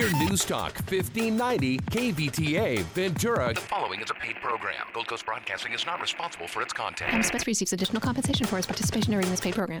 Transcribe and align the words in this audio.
We're 0.00 0.10
News 0.12 0.46
Talk 0.46 0.76
1590 0.88 1.76
KVTA 1.76 2.84
Ventura. 2.84 3.52
The 3.52 3.60
following 3.60 4.00
is 4.00 4.10
a 4.10 4.14
paid 4.14 4.36
program. 4.36 4.86
Gold 4.94 5.08
Coast 5.08 5.26
Broadcasting 5.26 5.74
is 5.74 5.84
not 5.84 6.00
responsible 6.00 6.48
for 6.48 6.62
its 6.62 6.72
content. 6.72 7.12
And 7.12 7.20
Express 7.20 7.46
receives 7.46 7.74
additional 7.74 8.00
compensation 8.00 8.46
for 8.46 8.56
its 8.56 8.66
participation 8.66 9.12
during 9.12 9.28
this 9.28 9.40
paid 9.40 9.54
program. 9.54 9.80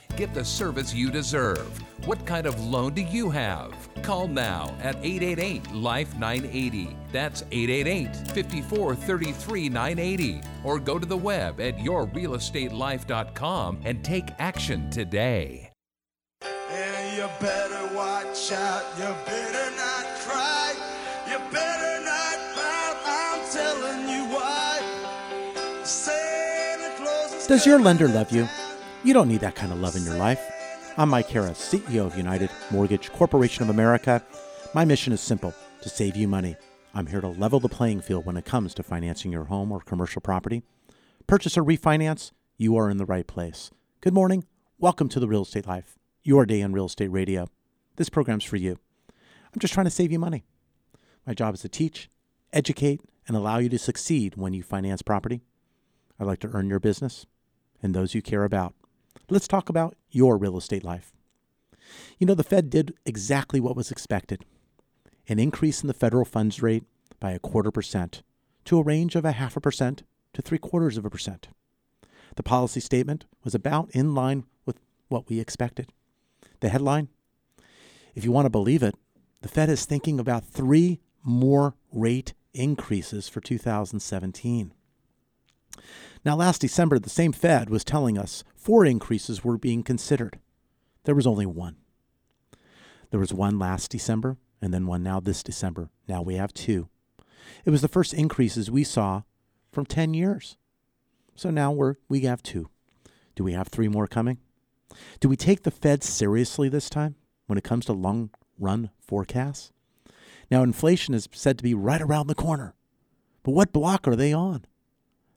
get 0.11 0.33
the 0.33 0.45
service 0.45 0.93
you 0.93 1.11
deserve. 1.11 1.67
What 2.05 2.25
kind 2.25 2.47
of 2.47 2.59
loan 2.63 2.93
do 2.93 3.01
you 3.01 3.29
have? 3.29 3.73
Call 4.01 4.27
now 4.27 4.73
at 4.81 4.95
888 5.03 5.71
Life 5.73 6.15
980. 6.17 6.95
That's 7.11 7.43
888 7.51 8.15
54 8.29 8.95
33 8.95 9.69
980. 9.69 10.41
Or 10.63 10.79
go 10.79 10.97
to 10.97 11.05
the 11.05 11.17
web 11.17 11.59
at 11.61 11.77
yourrealestatelife.com 11.77 13.81
and 13.85 14.03
take 14.03 14.29
action 14.39 14.89
today. 14.89 15.69
And 16.41 17.17
you 17.17 17.27
better 17.39 17.95
watch 17.95 18.51
out. 18.51 18.83
You 18.97 19.13
better 19.25 19.69
not 19.75 20.05
cry. 20.21 20.73
You 21.29 21.37
better 21.51 22.03
not 22.03 22.39
pout. 22.55 22.97
I'm 23.05 23.41
telling 23.51 24.09
you 24.09 24.25
why. 24.33 24.81
Santa 25.83 26.89
Claus 26.97 27.33
is 27.33 27.45
Does 27.47 27.65
your 27.65 27.79
lender 27.79 28.07
love 28.07 28.31
you? 28.31 28.47
You 29.03 29.15
don't 29.15 29.29
need 29.29 29.41
that 29.41 29.55
kind 29.55 29.73
of 29.73 29.79
love 29.79 29.95
in 29.95 30.05
your 30.05 30.17
life. 30.17 30.39
I'm 30.95 31.09
Mike 31.09 31.27
Harris, 31.27 31.57
CEO 31.57 32.05
of 32.05 32.15
United 32.15 32.51
Mortgage 32.69 33.11
Corporation 33.11 33.63
of 33.63 33.69
America. 33.69 34.23
My 34.75 34.85
mission 34.85 35.11
is 35.11 35.19
simple 35.19 35.55
to 35.81 35.89
save 35.89 36.15
you 36.15 36.27
money. 36.27 36.55
I'm 36.93 37.07
here 37.07 37.19
to 37.19 37.29
level 37.29 37.59
the 37.59 37.67
playing 37.67 38.01
field 38.01 38.27
when 38.27 38.37
it 38.37 38.45
comes 38.45 38.75
to 38.75 38.83
financing 38.83 39.31
your 39.31 39.45
home 39.45 39.71
or 39.71 39.79
commercial 39.79 40.21
property. 40.21 40.61
Purchase 41.25 41.57
or 41.57 41.63
refinance, 41.63 42.31
you 42.59 42.77
are 42.77 42.91
in 42.91 42.97
the 42.97 43.07
right 43.07 43.25
place. 43.25 43.71
Good 44.01 44.13
morning. 44.13 44.45
Welcome 44.77 45.09
to 45.09 45.19
the 45.19 45.27
Real 45.27 45.41
Estate 45.41 45.65
Life, 45.65 45.97
your 46.21 46.45
day 46.45 46.61
in 46.61 46.71
real 46.71 46.85
estate 46.85 47.11
radio. 47.11 47.47
This 47.95 48.09
program's 48.09 48.43
for 48.43 48.57
you. 48.57 48.77
I'm 49.09 49.59
just 49.59 49.73
trying 49.73 49.85
to 49.85 49.91
save 49.91 50.11
you 50.11 50.19
money. 50.19 50.43
My 51.25 51.33
job 51.33 51.55
is 51.55 51.61
to 51.61 51.69
teach, 51.69 52.07
educate, 52.53 53.01
and 53.27 53.35
allow 53.35 53.57
you 53.57 53.69
to 53.69 53.79
succeed 53.79 54.35
when 54.35 54.53
you 54.53 54.61
finance 54.61 55.01
property. 55.01 55.41
I'd 56.19 56.27
like 56.27 56.39
to 56.41 56.51
earn 56.53 56.69
your 56.69 56.79
business 56.79 57.25
and 57.81 57.95
those 57.95 58.13
you 58.13 58.21
care 58.21 58.43
about. 58.43 58.75
Let's 59.29 59.47
talk 59.47 59.69
about 59.69 59.95
your 60.09 60.37
real 60.37 60.57
estate 60.57 60.83
life. 60.83 61.13
You 62.17 62.27
know, 62.27 62.35
the 62.35 62.43
Fed 62.43 62.69
did 62.69 62.93
exactly 63.05 63.59
what 63.59 63.75
was 63.75 63.91
expected 63.91 64.45
an 65.27 65.39
increase 65.39 65.81
in 65.81 65.87
the 65.87 65.93
federal 65.93 66.25
funds 66.25 66.61
rate 66.61 66.83
by 67.19 67.31
a 67.31 67.39
quarter 67.39 67.71
percent 67.71 68.23
to 68.65 68.79
a 68.79 68.83
range 68.83 69.15
of 69.15 69.23
a 69.23 69.31
half 69.33 69.55
a 69.55 69.61
percent 69.61 70.03
to 70.33 70.41
three 70.41 70.57
quarters 70.57 70.97
of 70.97 71.05
a 71.05 71.09
percent. 71.09 71.47
The 72.35 72.43
policy 72.43 72.79
statement 72.79 73.25
was 73.43 73.55
about 73.55 73.89
in 73.91 74.13
line 74.15 74.45
with 74.65 74.79
what 75.07 75.29
we 75.29 75.39
expected. 75.39 75.93
The 76.59 76.69
headline 76.69 77.09
if 78.15 78.25
you 78.25 78.31
want 78.31 78.45
to 78.45 78.49
believe 78.49 78.83
it, 78.83 78.95
the 79.41 79.47
Fed 79.47 79.69
is 79.69 79.85
thinking 79.85 80.19
about 80.19 80.45
three 80.45 80.99
more 81.23 81.75
rate 81.91 82.33
increases 82.53 83.29
for 83.29 83.39
2017. 83.41 84.73
Now, 86.23 86.35
last 86.35 86.61
December, 86.61 86.99
the 86.99 87.09
same 87.09 87.31
Fed 87.31 87.69
was 87.69 87.83
telling 87.83 88.17
us 88.17 88.43
four 88.55 88.85
increases 88.85 89.43
were 89.43 89.57
being 89.57 89.83
considered. 89.83 90.39
There 91.03 91.15
was 91.15 91.27
only 91.27 91.45
one. 91.45 91.77
There 93.09 93.19
was 93.19 93.33
one 93.33 93.57
last 93.57 93.91
December, 93.91 94.37
and 94.61 94.73
then 94.73 94.85
one 94.87 95.03
now 95.03 95.19
this 95.19 95.43
December. 95.43 95.89
Now 96.07 96.21
we 96.21 96.35
have 96.35 96.53
two. 96.53 96.89
It 97.65 97.71
was 97.71 97.81
the 97.81 97.87
first 97.87 98.13
increases 98.13 98.69
we 98.69 98.83
saw 98.83 99.23
from 99.71 99.85
10 99.85 100.13
years. 100.13 100.57
So 101.35 101.49
now 101.49 101.71
we're, 101.71 101.95
we 102.07 102.21
have 102.21 102.43
two. 102.43 102.69
Do 103.35 103.43
we 103.43 103.53
have 103.53 103.67
three 103.67 103.87
more 103.87 104.07
coming? 104.07 104.37
Do 105.19 105.29
we 105.29 105.37
take 105.37 105.63
the 105.63 105.71
Fed 105.71 106.03
seriously 106.03 106.69
this 106.69 106.89
time 106.89 107.15
when 107.47 107.57
it 107.57 107.63
comes 107.63 107.85
to 107.85 107.93
long 107.93 108.29
run 108.59 108.91
forecasts? 108.99 109.71
Now, 110.49 110.63
inflation 110.63 111.13
is 111.13 111.29
said 111.31 111.57
to 111.57 111.63
be 111.63 111.73
right 111.73 112.01
around 112.01 112.27
the 112.27 112.35
corner. 112.35 112.75
But 113.43 113.51
what 113.51 113.71
block 113.71 114.07
are 114.07 114.17
they 114.17 114.33
on? 114.33 114.65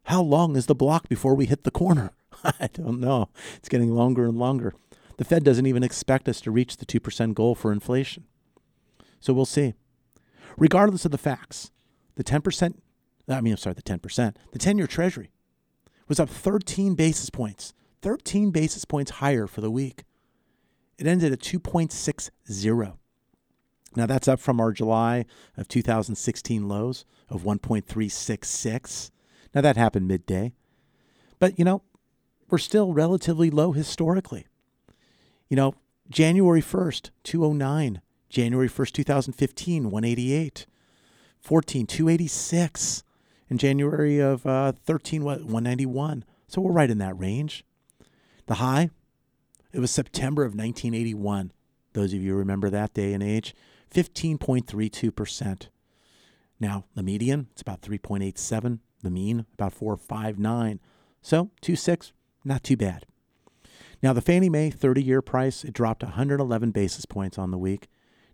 How 0.04 0.22
long 0.22 0.56
is 0.56 0.66
the 0.66 0.74
block 0.74 1.08
before 1.08 1.34
we 1.34 1.46
hit 1.46 1.64
the 1.64 1.70
corner? 1.70 2.12
I 2.44 2.68
don't 2.72 3.00
know. 3.00 3.30
It's 3.56 3.68
getting 3.68 3.90
longer 3.90 4.26
and 4.26 4.38
longer. 4.38 4.74
The 5.16 5.24
Fed 5.24 5.44
doesn't 5.44 5.66
even 5.66 5.82
expect 5.82 6.28
us 6.28 6.40
to 6.42 6.50
reach 6.50 6.76
the 6.76 6.86
2% 6.86 7.34
goal 7.34 7.54
for 7.54 7.72
inflation. 7.72 8.24
So 9.20 9.32
we'll 9.32 9.46
see. 9.46 9.74
Regardless 10.56 11.04
of 11.04 11.10
the 11.10 11.18
facts, 11.18 11.70
the 12.16 12.24
10%, 12.24 12.74
I 13.28 13.40
mean, 13.40 13.52
I'm 13.54 13.56
sorry, 13.56 13.74
the 13.74 13.82
10%, 13.82 14.34
the 14.52 14.58
10 14.58 14.78
year 14.78 14.86
Treasury 14.86 15.30
was 16.08 16.20
up 16.20 16.28
13 16.28 16.94
basis 16.94 17.30
points, 17.30 17.72
13 18.02 18.50
basis 18.50 18.84
points 18.84 19.12
higher 19.12 19.46
for 19.46 19.60
the 19.60 19.70
week. 19.70 20.04
It 20.98 21.06
ended 21.06 21.32
at 21.32 21.40
2.60. 21.40 22.96
Now 23.96 24.06
that's 24.06 24.28
up 24.28 24.40
from 24.40 24.60
our 24.60 24.72
July 24.72 25.24
of 25.56 25.68
2016 25.68 26.68
lows 26.68 27.04
of 27.28 27.42
1.366. 27.42 29.10
Now 29.54 29.60
that 29.60 29.76
happened 29.76 30.08
midday. 30.08 30.52
But, 31.38 31.58
you 31.58 31.64
know, 31.64 31.82
we're 32.50 32.58
still 32.58 32.92
relatively 32.92 33.50
low 33.50 33.72
historically. 33.72 34.46
You 35.48 35.56
know, 35.56 35.74
January 36.10 36.62
1st, 36.62 37.10
209. 37.22 38.00
January 38.28 38.68
1st, 38.68 38.92
2015, 38.92 39.90
188. 39.90 40.66
14, 41.40 41.86
286. 41.86 43.04
In 43.50 43.58
January 43.58 44.18
of 44.18 44.46
uh, 44.46 44.72
13, 44.72 45.22
what, 45.22 45.40
191. 45.40 46.24
So 46.48 46.60
we're 46.60 46.72
right 46.72 46.90
in 46.90 46.98
that 46.98 47.18
range. 47.18 47.64
The 48.46 48.54
high, 48.54 48.90
it 49.72 49.78
was 49.78 49.90
September 49.90 50.42
of 50.42 50.54
1981. 50.54 51.52
Those 51.92 52.12
of 52.12 52.20
you 52.20 52.34
remember 52.34 52.70
that 52.70 52.94
day 52.94 53.12
and 53.12 53.22
age, 53.22 53.54
15.32%. 53.94 55.68
Now, 56.60 56.84
the 56.94 57.02
median, 57.02 57.48
it's 57.52 57.62
about 57.62 57.82
3.87. 57.82 58.80
The 59.04 59.10
mean, 59.10 59.46
about 59.54 59.78
4.59. 59.78 60.78
So, 61.22 61.50
2.6, 61.62 62.12
not 62.44 62.64
too 62.64 62.76
bad. 62.76 63.06
Now, 64.02 64.12
the 64.12 64.20
Fannie 64.20 64.48
Mae 64.48 64.70
30 64.70 65.02
year 65.02 65.22
price, 65.22 65.62
it 65.62 65.72
dropped 65.72 66.02
111 66.02 66.70
basis 66.70 67.04
points 67.04 67.38
on 67.38 67.50
the 67.50 67.58
week. 67.58 67.88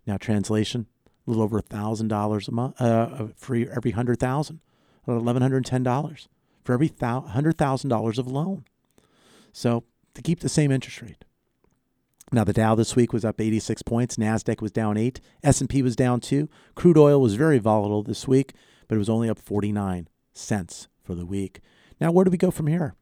Now, 0.07 0.17
translation, 0.17 0.87
a 1.27 1.29
little 1.29 1.43
over 1.43 1.61
$1,000 1.61 2.47
a 2.47 2.51
month 2.51 2.81
uh, 2.81 3.27
for 3.35 3.55
every 3.55 3.91
100000 3.91 4.59
$1,110 5.07 6.27
for 6.63 6.73
every 6.73 6.89
$100,000 6.89 8.17
of 8.17 8.27
loan. 8.27 8.65
So, 9.51 9.83
to 10.13 10.21
keep 10.21 10.39
the 10.39 10.49
same 10.49 10.71
interest 10.71 11.01
rate. 11.01 11.25
Now 12.31 12.43
the 12.45 12.53
Dow 12.53 12.75
this 12.75 12.95
week 12.95 13.11
was 13.11 13.25
up 13.25 13.41
86 13.41 13.81
points, 13.81 14.15
Nasdaq 14.15 14.61
was 14.61 14.71
down 14.71 14.95
8, 14.95 15.19
S&P 15.43 15.81
was 15.81 15.97
down 15.97 16.21
2. 16.21 16.47
Crude 16.75 16.97
oil 16.97 17.19
was 17.19 17.35
very 17.35 17.57
volatile 17.57 18.03
this 18.03 18.27
week, 18.27 18.53
but 18.87 18.95
it 18.95 18.99
was 18.99 19.09
only 19.09 19.29
up 19.29 19.39
49 19.39 20.07
cents 20.33 20.87
for 21.03 21.15
the 21.15 21.25
week. 21.25 21.61
Now 21.99 22.11
where 22.11 22.25
do 22.25 22.31
we 22.31 22.37
go 22.37 22.51
from 22.51 22.67
here? 22.67 22.95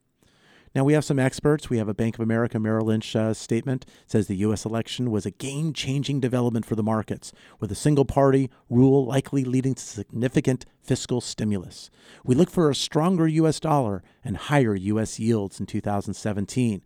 Now 0.76 0.84
we 0.84 0.94
have 0.94 1.06
some 1.06 1.18
experts. 1.18 1.70
We 1.70 1.80
have 1.80 1.90
a 1.90 1.96
Bank 1.96 2.16
of 2.16 2.22
America 2.22 2.60
Merrill 2.60 2.88
Lynch 2.88 3.16
uh, 3.16 3.34
statement 3.34 3.86
says 4.06 4.28
the 4.28 4.36
U.S. 4.38 4.66
election 4.66 5.10
was 5.10 5.26
a 5.26 5.31
game-changing 5.31 6.20
development 6.20 6.66
for 6.66 6.76
the 6.76 6.84
markets, 6.84 7.31
with 7.60 7.72
a 7.72 7.76
single-party 7.76 8.52
rule 8.70 9.06
likely 9.06 9.44
leading 9.44 9.74
to 9.74 9.81
significant 9.81 10.66
fiscal 10.84 11.22
stimulus. 11.22 11.90
We 12.24 12.36
look 12.36 12.52
for 12.52 12.70
a 12.70 12.76
stronger 12.76 13.28
U.S. 13.28 13.60
dollar 13.60 14.04
and 14.24 14.38
higher 14.38 14.75
U.S. 14.75 15.20
yields 15.20 15.60
in 15.60 15.66
2017. 15.66 16.84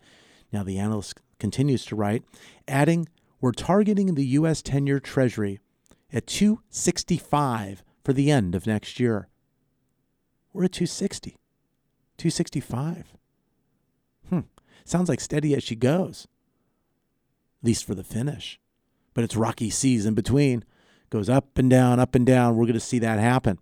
Now 0.54 0.64
the 0.64 0.80
analyst 0.80 1.20
continues 1.40 1.84
to 1.86 1.96
write, 1.96 2.24
adding, 2.70 3.10
"We're 3.42 3.52
targeting 3.52 4.16
the 4.16 4.28
U.S. 4.28 4.62
10-year 4.62 5.02
Treasury 5.02 5.60
at 6.14 6.28
265 6.28 7.84
for 8.02 8.14
the 8.14 8.32
end 8.32 8.56
of 8.56 8.66
next 8.66 8.98
year." 8.98 9.28
We're 10.54 10.66
at 10.66 10.72
260, 10.72 11.32
265. 12.18 13.14
Hmm. 14.30 14.40
Sounds 14.86 15.10
like 15.10 15.20
steady 15.20 15.56
as 15.56 15.64
she 15.64 15.76
goes. 15.76 16.28
At 17.62 17.68
least 17.68 17.86
for 17.86 17.96
the 17.96 18.04
finish. 18.04 18.60
But 19.14 19.24
it's 19.24 19.36
rocky 19.36 19.70
seas 19.70 20.06
in 20.06 20.14
between. 20.14 20.64
Goes 21.10 21.30
up 21.30 21.58
and 21.58 21.70
down, 21.70 22.00
up 22.00 22.16
and 22.16 22.26
down. 22.26 22.56
We're 22.56 22.66
going 22.66 22.74
to 22.74 22.80
see 22.80 23.00
that 23.00 23.20
happen. 23.20 23.60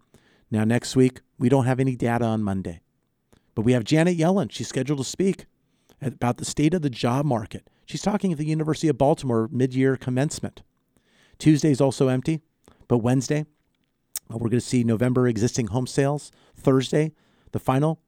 Now, 0.50 0.66
next 0.66 0.96
week, 0.96 1.22
we 1.40 1.48
don't 1.50 1.66
have 1.66 1.80
any 1.80 1.96
data 1.96 2.26
on 2.26 2.44
Monday, 2.44 2.82
but 3.56 3.62
we 3.62 3.72
have 3.72 3.86
Janet 3.86 4.18
Yellen. 4.18 4.52
She's 4.52 4.68
scheduled 4.68 5.00
to 5.00 5.06
speak 5.06 5.46
about 6.02 6.38
the 6.38 6.46
state 6.46 6.74
of 6.74 6.82
the 6.82 6.90
job 6.90 7.26
market. 7.26 7.70
She's 7.86 8.02
talking 8.02 8.32
at 8.32 8.38
the 8.38 8.46
University 8.46 8.90
of 8.90 8.98
Baltimore 8.98 9.50
mid 9.52 9.74
year 9.74 9.96
commencement. 9.96 10.62
Tuesday 11.40 11.72
is 11.72 11.82
also 11.82 12.10
empty, 12.10 12.42
but 12.88 13.00
Wednesday, 13.00 13.46
uh, 14.32 14.36
we're 14.36 14.50
going 14.50 14.60
to 14.60 14.62
see 14.62 14.84
November 14.84 15.28
existing 15.28 15.68
home 15.68 15.88
sales. 15.88 16.32
Thursday, 16.56 17.12
the 17.52 17.60
final 17.60 18.00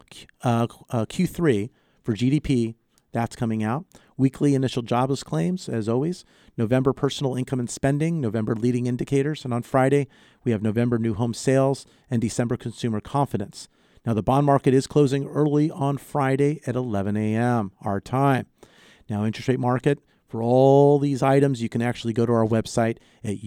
uh, 0.43 0.67
uh, 0.89 1.05
Q3 1.05 1.69
for 2.01 2.13
GDP, 2.13 2.75
that's 3.11 3.35
coming 3.35 3.63
out. 3.63 3.85
Weekly 4.17 4.55
initial 4.55 4.81
jobless 4.81 5.23
claims, 5.23 5.69
as 5.69 5.87
always. 5.87 6.25
November 6.57 6.93
personal 6.93 7.35
income 7.35 7.59
and 7.59 7.69
spending, 7.69 8.19
November 8.19 8.55
leading 8.55 8.87
indicators. 8.87 9.45
And 9.45 9.53
on 9.53 9.63
Friday, 9.63 10.07
we 10.43 10.51
have 10.51 10.61
November 10.61 10.97
new 10.97 11.13
home 11.13 11.33
sales 11.33 11.85
and 12.09 12.21
December 12.21 12.57
consumer 12.57 12.99
confidence. 12.99 13.67
Now, 14.05 14.13
the 14.13 14.23
bond 14.23 14.45
market 14.45 14.73
is 14.73 14.87
closing 14.87 15.27
early 15.27 15.71
on 15.71 15.97
Friday 15.97 16.59
at 16.67 16.75
11 16.75 17.15
a.m., 17.15 17.71
our 17.81 18.01
time. 18.01 18.47
Now, 19.09 19.25
interest 19.25 19.47
rate 19.47 19.59
market, 19.59 19.99
for 20.27 20.41
all 20.41 20.99
these 20.99 21.23
items, 21.23 21.61
you 21.61 21.69
can 21.69 21.81
actually 21.81 22.13
go 22.13 22.25
to 22.25 22.33
our 22.33 22.45
website 22.45 22.97
at 23.23 23.43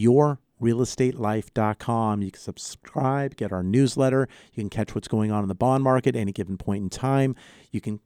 yourrealestatelife.com. 0.61 2.23
You 2.23 2.31
can 2.31 2.41
subscribe, 2.41 3.37
get 3.37 3.53
our 3.53 3.63
newsletter. 3.63 4.29
You 4.53 4.63
can 4.63 4.71
catch 4.71 4.95
what's 4.95 5.09
going 5.09 5.31
on 5.31 5.43
in 5.43 5.49
the 5.49 5.55
bond 5.55 5.85
market 5.85 6.17
any 6.17 6.33
given 6.33 6.57
point 6.57 6.83
in 6.83 6.91
time. 6.91 7.35
You 7.71 7.81
can 7.81 8.01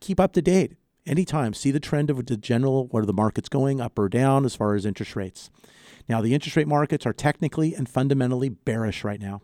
keep 0.00 0.18
up 0.18 0.32
to 0.32 0.42
date 0.42 0.74
anytime. 1.06 1.54
See 1.54 1.70
the 1.70 1.80
trend 1.80 2.10
of 2.10 2.24
the 2.26 2.36
general, 2.36 2.86
where 2.88 3.04
the 3.04 3.12
market's 3.12 3.48
going 3.48 3.80
up 3.80 3.98
or 3.98 4.08
down 4.08 4.44
as 4.44 4.54
far 4.54 4.74
as 4.74 4.86
interest 4.86 5.16
rates. 5.16 5.50
Now, 6.08 6.20
the 6.20 6.34
interest 6.34 6.56
rate 6.56 6.68
markets 6.68 7.06
are 7.06 7.12
technically 7.12 7.74
and 7.74 7.88
fundamentally 7.88 8.48
bearish 8.48 9.02
right 9.04 9.20
now 9.20 9.42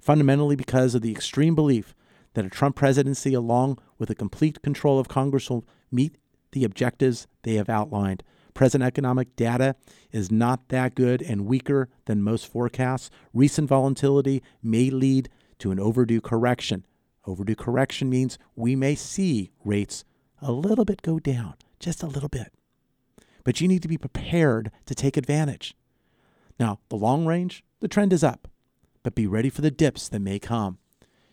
fundamentally 0.00 0.56
because 0.56 0.94
of 0.94 1.02
the 1.02 1.12
extreme 1.12 1.54
belief 1.54 1.94
that 2.34 2.44
a 2.44 2.50
Trump 2.50 2.76
presidency, 2.76 3.34
along 3.34 3.78
with 3.98 4.10
a 4.10 4.14
complete 4.14 4.62
control 4.62 4.98
of 4.98 5.08
Congress, 5.08 5.50
will 5.50 5.64
meet 5.90 6.16
the 6.52 6.64
objectives 6.64 7.26
they 7.42 7.54
have 7.54 7.68
outlined. 7.68 8.22
Present 8.54 8.82
economic 8.82 9.36
data 9.36 9.76
is 10.12 10.30
not 10.30 10.68
that 10.68 10.94
good 10.94 11.22
and 11.22 11.46
weaker 11.46 11.88
than 12.06 12.22
most 12.22 12.46
forecasts. 12.46 13.10
Recent 13.32 13.68
volatility 13.68 14.42
may 14.62 14.90
lead 14.90 15.28
to 15.58 15.70
an 15.70 15.80
overdue 15.80 16.20
correction. 16.20 16.86
Overdue 17.26 17.56
correction 17.56 18.08
means 18.08 18.38
we 18.56 18.74
may 18.74 18.94
see 18.94 19.50
rates 19.64 20.04
a 20.42 20.52
little 20.52 20.84
bit 20.84 21.02
go 21.02 21.18
down, 21.18 21.54
just 21.78 22.02
a 22.02 22.06
little 22.06 22.28
bit. 22.28 22.52
But 23.44 23.60
you 23.60 23.68
need 23.68 23.82
to 23.82 23.88
be 23.88 23.98
prepared 23.98 24.70
to 24.86 24.94
take 24.94 25.16
advantage. 25.16 25.74
Now, 26.58 26.80
the 26.88 26.96
long 26.96 27.26
range, 27.26 27.64
the 27.80 27.88
trend 27.88 28.12
is 28.12 28.24
up 28.24 28.48
but 29.02 29.14
be 29.14 29.26
ready 29.26 29.50
for 29.50 29.62
the 29.62 29.70
dips 29.70 30.08
that 30.08 30.20
may 30.20 30.38
come. 30.38 30.78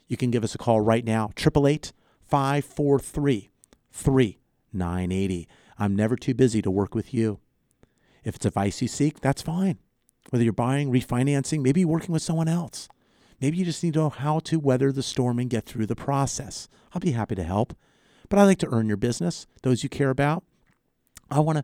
You 0.07 0.17
can 0.17 0.31
give 0.31 0.43
us 0.43 0.55
a 0.55 0.57
call 0.57 0.81
right 0.81 1.03
now, 1.03 1.31
888 1.37 1.91
543 2.25 3.49
3980. 3.91 5.47
I'm 5.79 5.95
never 5.95 6.15
too 6.15 6.33
busy 6.33 6.61
to 6.61 6.71
work 6.71 6.95
with 6.95 7.13
you. 7.13 7.39
If 8.23 8.35
it's 8.35 8.45
advice 8.45 8.81
you 8.81 8.87
seek, 8.87 9.21
that's 9.21 9.41
fine. 9.41 9.77
Whether 10.29 10.43
you're 10.43 10.53
buying, 10.53 10.91
refinancing, 10.91 11.61
maybe 11.61 11.85
working 11.85 12.11
with 12.11 12.21
someone 12.21 12.47
else. 12.47 12.89
Maybe 13.39 13.57
you 13.57 13.65
just 13.65 13.83
need 13.83 13.93
to 13.93 13.99
know 13.99 14.09
how 14.09 14.39
to 14.39 14.59
weather 14.59 14.91
the 14.91 15.03
storm 15.03 15.39
and 15.39 15.49
get 15.49 15.65
through 15.65 15.85
the 15.85 15.95
process. 15.95 16.67
I'll 16.93 16.99
be 16.99 17.11
happy 17.11 17.35
to 17.35 17.43
help. 17.43 17.75
But 18.29 18.39
I 18.39 18.43
like 18.43 18.57
to 18.59 18.73
earn 18.73 18.87
your 18.87 18.97
business, 18.97 19.47
those 19.63 19.83
you 19.83 19.89
care 19.89 20.09
about. 20.09 20.43
I 21.29 21.39
want 21.39 21.59
to 21.59 21.63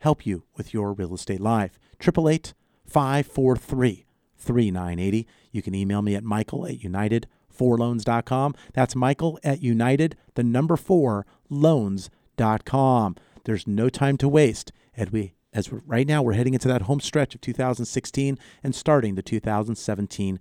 help 0.00 0.26
you 0.26 0.44
with 0.56 0.72
your 0.74 0.92
real 0.92 1.14
estate 1.14 1.40
life. 1.40 1.78
888 2.00 2.54
543 2.86 4.06
3980. 4.36 5.26
You 5.52 5.62
can 5.62 5.74
email 5.74 6.02
me 6.02 6.14
at 6.14 6.24
michael 6.24 6.66
at 6.66 6.80
united4loans.com. 6.80 8.54
That's 8.72 8.96
michael 8.96 9.38
at 9.44 9.62
united, 9.62 10.16
the 10.34 10.42
number 10.42 10.76
four, 10.76 11.26
loans.com. 11.48 13.16
There's 13.50 13.66
no 13.66 13.88
time 13.88 14.16
to 14.18 14.28
waste. 14.28 14.70
And 14.96 15.10
we, 15.10 15.34
as 15.52 15.72
right 15.72 16.06
now, 16.06 16.22
we're 16.22 16.34
heading 16.34 16.54
into 16.54 16.68
that 16.68 16.82
home 16.82 17.00
stretch 17.00 17.34
of 17.34 17.40
2016 17.40 18.38
and 18.62 18.74
starting 18.76 19.16
the 19.16 19.22
2017 19.22 20.38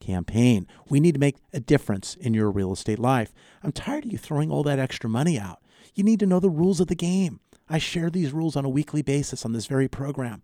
campaign. 0.00 0.66
We 0.88 0.98
need 0.98 1.12
to 1.12 1.20
make 1.20 1.36
a 1.52 1.60
difference 1.60 2.14
in 2.14 2.32
your 2.32 2.50
real 2.50 2.72
estate 2.72 2.98
life. 2.98 3.34
I'm 3.62 3.72
tired 3.72 4.06
of 4.06 4.12
you 4.12 4.16
throwing 4.16 4.50
all 4.50 4.62
that 4.62 4.78
extra 4.78 5.10
money 5.10 5.38
out. 5.38 5.58
You 5.94 6.02
need 6.02 6.18
to 6.20 6.26
know 6.26 6.40
the 6.40 6.48
rules 6.48 6.80
of 6.80 6.86
the 6.86 6.94
game. 6.94 7.40
I 7.68 7.76
share 7.76 8.08
these 8.08 8.32
rules 8.32 8.56
on 8.56 8.64
a 8.64 8.70
weekly 8.70 9.02
basis 9.02 9.44
on 9.44 9.52
this 9.52 9.66
very 9.66 9.86
program. 9.86 10.40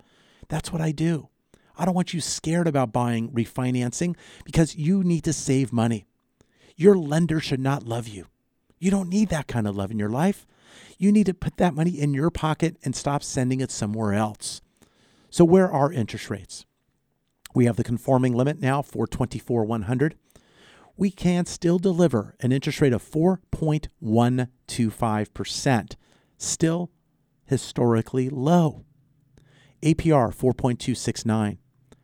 That's 0.49 0.71
what 0.71 0.83
I 0.83 0.93
do. 0.93 1.31
I 1.79 1.87
don't 1.87 1.95
want 1.95 2.13
you 2.13 2.21
scared 2.21 2.69
about 2.69 2.93
buying 2.93 3.31
refinancing 3.31 4.17
because 4.45 4.77
you 4.77 5.03
need 5.03 5.25
to 5.25 5.33
save 5.33 5.73
money. 5.73 6.05
Your 6.77 6.95
lender 6.95 7.41
should 7.41 7.61
not 7.61 7.85
love 7.85 8.07
you. 8.07 8.27
You 8.79 8.91
don't 8.91 9.09
need 9.09 9.31
that 9.31 9.49
kind 9.49 9.67
of 9.67 9.77
love 9.77 9.91
in 9.91 9.99
your 9.99 10.11
life. 10.11 10.47
You 10.99 11.13
need 11.13 11.27
to 11.27 11.35
put 11.35 11.59
that 11.59 11.75
money 11.75 11.91
in 11.91 12.15
your 12.15 12.31
pocket 12.31 12.79
and 12.85 12.97
stop 12.97 13.23
sending 13.23 13.61
it 13.61 13.71
somewhere 13.71 14.13
else. 14.13 14.61
So, 15.31 15.45
where 15.45 15.71
are 15.71 15.93
interest 15.93 16.31
rates? 16.31 16.67
We 17.55 17.67
have 17.67 17.77
the 17.77 17.85
conforming 17.85 18.35
limit 18.35 18.61
now 18.61 18.83
for 18.83 19.07
24 19.07 19.65
100. 19.65 20.17
We 20.97 21.11
can 21.11 21.47
still 21.47 21.79
deliver 21.79 22.35
an 22.41 22.53
interest 22.53 22.81
rate 22.81 22.93
of 22.93 23.03
4.125%, 23.03 25.97
still 26.39 26.91
historically 27.47 28.29
low. 28.29 28.85
APR 29.83 30.33
4.269. 30.35 31.59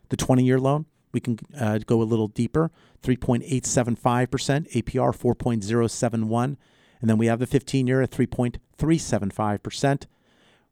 The 0.09 0.17
20 0.17 0.45
year 0.45 0.59
loan, 0.59 0.87
we 1.13 1.21
can 1.21 1.39
uh, 1.59 1.79
go 1.79 2.03
a 2.03 2.05
little 2.05 2.29
deeper 2.29 2.71
3.875%, 3.03 4.73
APR 4.73 5.17
4.071. 5.17 6.57
And 7.01 7.09
then 7.09 7.19
we 7.19 7.27
have 7.27 7.39
the 7.39 7.47
15 7.47 7.87
year 7.87 8.03
at 8.03 8.11
3.375%, 8.11 10.07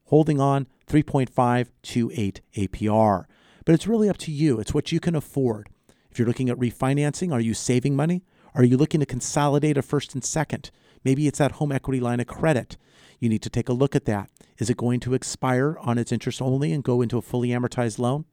holding 0.07 0.41
on 0.41 0.67
3.528 0.89 2.41
APR. 2.55 3.25
But 3.65 3.75
it's 3.75 3.87
really 3.87 4.09
up 4.09 4.19
to 4.19 4.33
you. 4.33 4.61
It's 4.61 4.75
what 4.75 4.93
you 4.93 5.01
can 5.01 5.15
afford. 5.15 5.69
If 6.11 6.19
you're 6.19 6.29
looking 6.29 6.49
at 6.49 6.59
refinancing, 6.59 7.33
are 7.33 7.41
you 7.41 7.55
saving 7.55 7.97
money? 7.97 8.25
Are 8.55 8.65
you 8.65 8.77
looking 8.77 9.01
to 9.01 9.07
consolidate 9.07 9.77
a 9.77 9.83
first 9.83 10.15
and 10.15 10.25
second? 10.25 10.71
Maybe 11.07 11.29
it's 11.29 11.39
that 11.39 11.53
home 11.53 11.71
equity 11.71 12.01
line 12.01 12.19
of 12.19 12.27
credit. 12.27 12.77
You 13.21 13.29
need 13.29 13.43
to 13.43 13.49
take 13.49 13.69
a 13.69 13.73
look 13.73 13.95
at 13.95 14.07
that. 14.07 14.29
Is 14.59 14.69
it 14.69 14.77
going 14.77 14.99
to 14.99 15.15
expire 15.15 15.79
on 15.81 15.99
its 15.99 16.11
interest 16.11 16.43
only 16.43 16.73
and 16.73 16.83
go 16.83 17.01
into 17.01 17.17
a 17.17 17.23
fully 17.23 17.51
amortized 17.51 18.01
loan? 18.01 18.25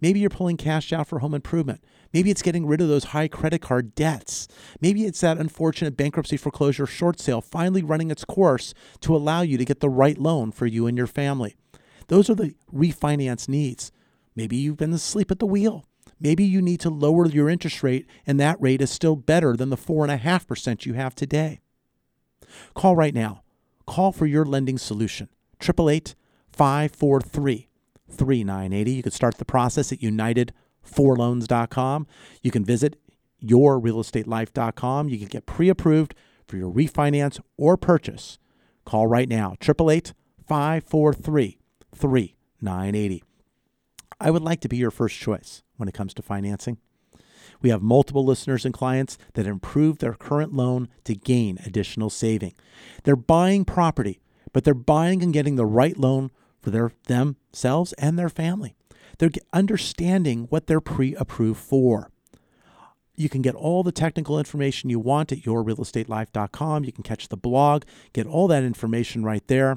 Maybe 0.00 0.18
you're 0.18 0.30
pulling 0.30 0.56
cash 0.56 0.94
out 0.94 1.08
for 1.08 1.18
home 1.18 1.34
improvement. 1.34 1.84
Maybe 2.10 2.30
it's 2.30 2.40
getting 2.40 2.64
rid 2.64 2.80
of 2.80 2.88
those 2.88 3.04
high 3.12 3.28
credit 3.28 3.60
card 3.60 3.94
debts. 3.94 4.48
Maybe 4.80 5.04
it's 5.04 5.20
that 5.20 5.36
unfortunate 5.36 5.94
bankruptcy 5.94 6.38
foreclosure 6.38 6.86
short 6.86 7.20
sale 7.20 7.42
finally 7.42 7.82
running 7.82 8.10
its 8.10 8.24
course 8.24 8.72
to 9.00 9.14
allow 9.14 9.42
you 9.42 9.58
to 9.58 9.66
get 9.66 9.80
the 9.80 9.90
right 9.90 10.16
loan 10.16 10.52
for 10.52 10.64
you 10.64 10.86
and 10.86 10.96
your 10.96 11.06
family. 11.06 11.54
Those 12.08 12.30
are 12.30 12.34
the 12.34 12.54
refinance 12.72 13.46
needs. 13.46 13.92
Maybe 14.34 14.56
you've 14.56 14.78
been 14.78 14.94
asleep 14.94 15.30
at 15.30 15.38
the 15.38 15.44
wheel. 15.44 15.84
Maybe 16.18 16.44
you 16.44 16.62
need 16.62 16.80
to 16.80 16.88
lower 16.88 17.26
your 17.26 17.50
interest 17.50 17.82
rate, 17.82 18.06
and 18.26 18.40
that 18.40 18.58
rate 18.58 18.80
is 18.80 18.90
still 18.90 19.16
better 19.16 19.54
than 19.54 19.68
the 19.68 19.76
4.5% 19.76 20.86
you 20.86 20.94
have 20.94 21.14
today. 21.14 21.60
Call 22.74 22.96
right 22.96 23.14
now. 23.14 23.42
Call 23.86 24.10
for 24.12 24.26
your 24.26 24.44
lending 24.44 24.78
solution. 24.78 25.28
888 25.60 26.14
543 26.52 27.68
3980. 28.08 28.92
You 28.92 29.02
can 29.02 29.12
start 29.12 29.38
the 29.38 29.44
process 29.44 29.92
at 29.92 30.00
united4loans.com. 30.00 32.06
You 32.42 32.50
can 32.50 32.64
visit 32.64 32.96
yourrealestatelife.com. 33.42 35.08
You 35.08 35.18
can 35.18 35.28
get 35.28 35.46
pre 35.46 35.68
approved 35.68 36.14
for 36.46 36.56
your 36.56 36.72
refinance 36.72 37.40
or 37.56 37.76
purchase. 37.76 38.38
Call 38.84 39.06
right 39.06 39.28
now 39.28 39.56
888 39.60 40.12
543 40.46 41.58
3980. 41.94 43.22
I 44.20 44.30
would 44.30 44.42
like 44.42 44.60
to 44.60 44.68
be 44.68 44.76
your 44.76 44.90
first 44.90 45.18
choice 45.18 45.62
when 45.76 45.88
it 45.88 45.94
comes 45.94 46.12
to 46.14 46.22
financing. 46.22 46.78
We 47.60 47.70
have 47.70 47.82
multiple 47.82 48.24
listeners 48.24 48.64
and 48.64 48.74
clients 48.74 49.18
that 49.34 49.46
improve 49.46 49.98
their 49.98 50.14
current 50.14 50.52
loan 50.52 50.88
to 51.04 51.14
gain 51.14 51.58
additional 51.64 52.10
saving. 52.10 52.54
They're 53.04 53.16
buying 53.16 53.64
property 53.64 54.20
but 54.52 54.64
they're 54.64 54.74
buying 54.74 55.22
and 55.22 55.32
getting 55.32 55.56
the 55.56 55.66
right 55.66 55.96
loan 55.96 56.30
for 56.60 56.70
their 56.70 56.92
themselves 57.06 57.92
and 57.94 58.18
their 58.18 58.28
family. 58.28 58.74
They're 59.18 59.30
understanding 59.52 60.46
what 60.48 60.66
they're 60.66 60.80
pre-approved 60.80 61.60
for. 61.60 62.10
You 63.14 63.28
can 63.28 63.42
get 63.42 63.54
all 63.54 63.82
the 63.82 63.92
technical 63.92 64.38
information 64.38 64.90
you 64.90 64.98
want 64.98 65.32
at 65.32 65.42
yourrealestatelife.com. 65.42 66.84
You 66.84 66.92
can 66.92 67.02
catch 67.02 67.28
the 67.28 67.36
blog, 67.36 67.84
get 68.12 68.26
all 68.26 68.48
that 68.48 68.64
information 68.64 69.22
right 69.22 69.46
there. 69.48 69.76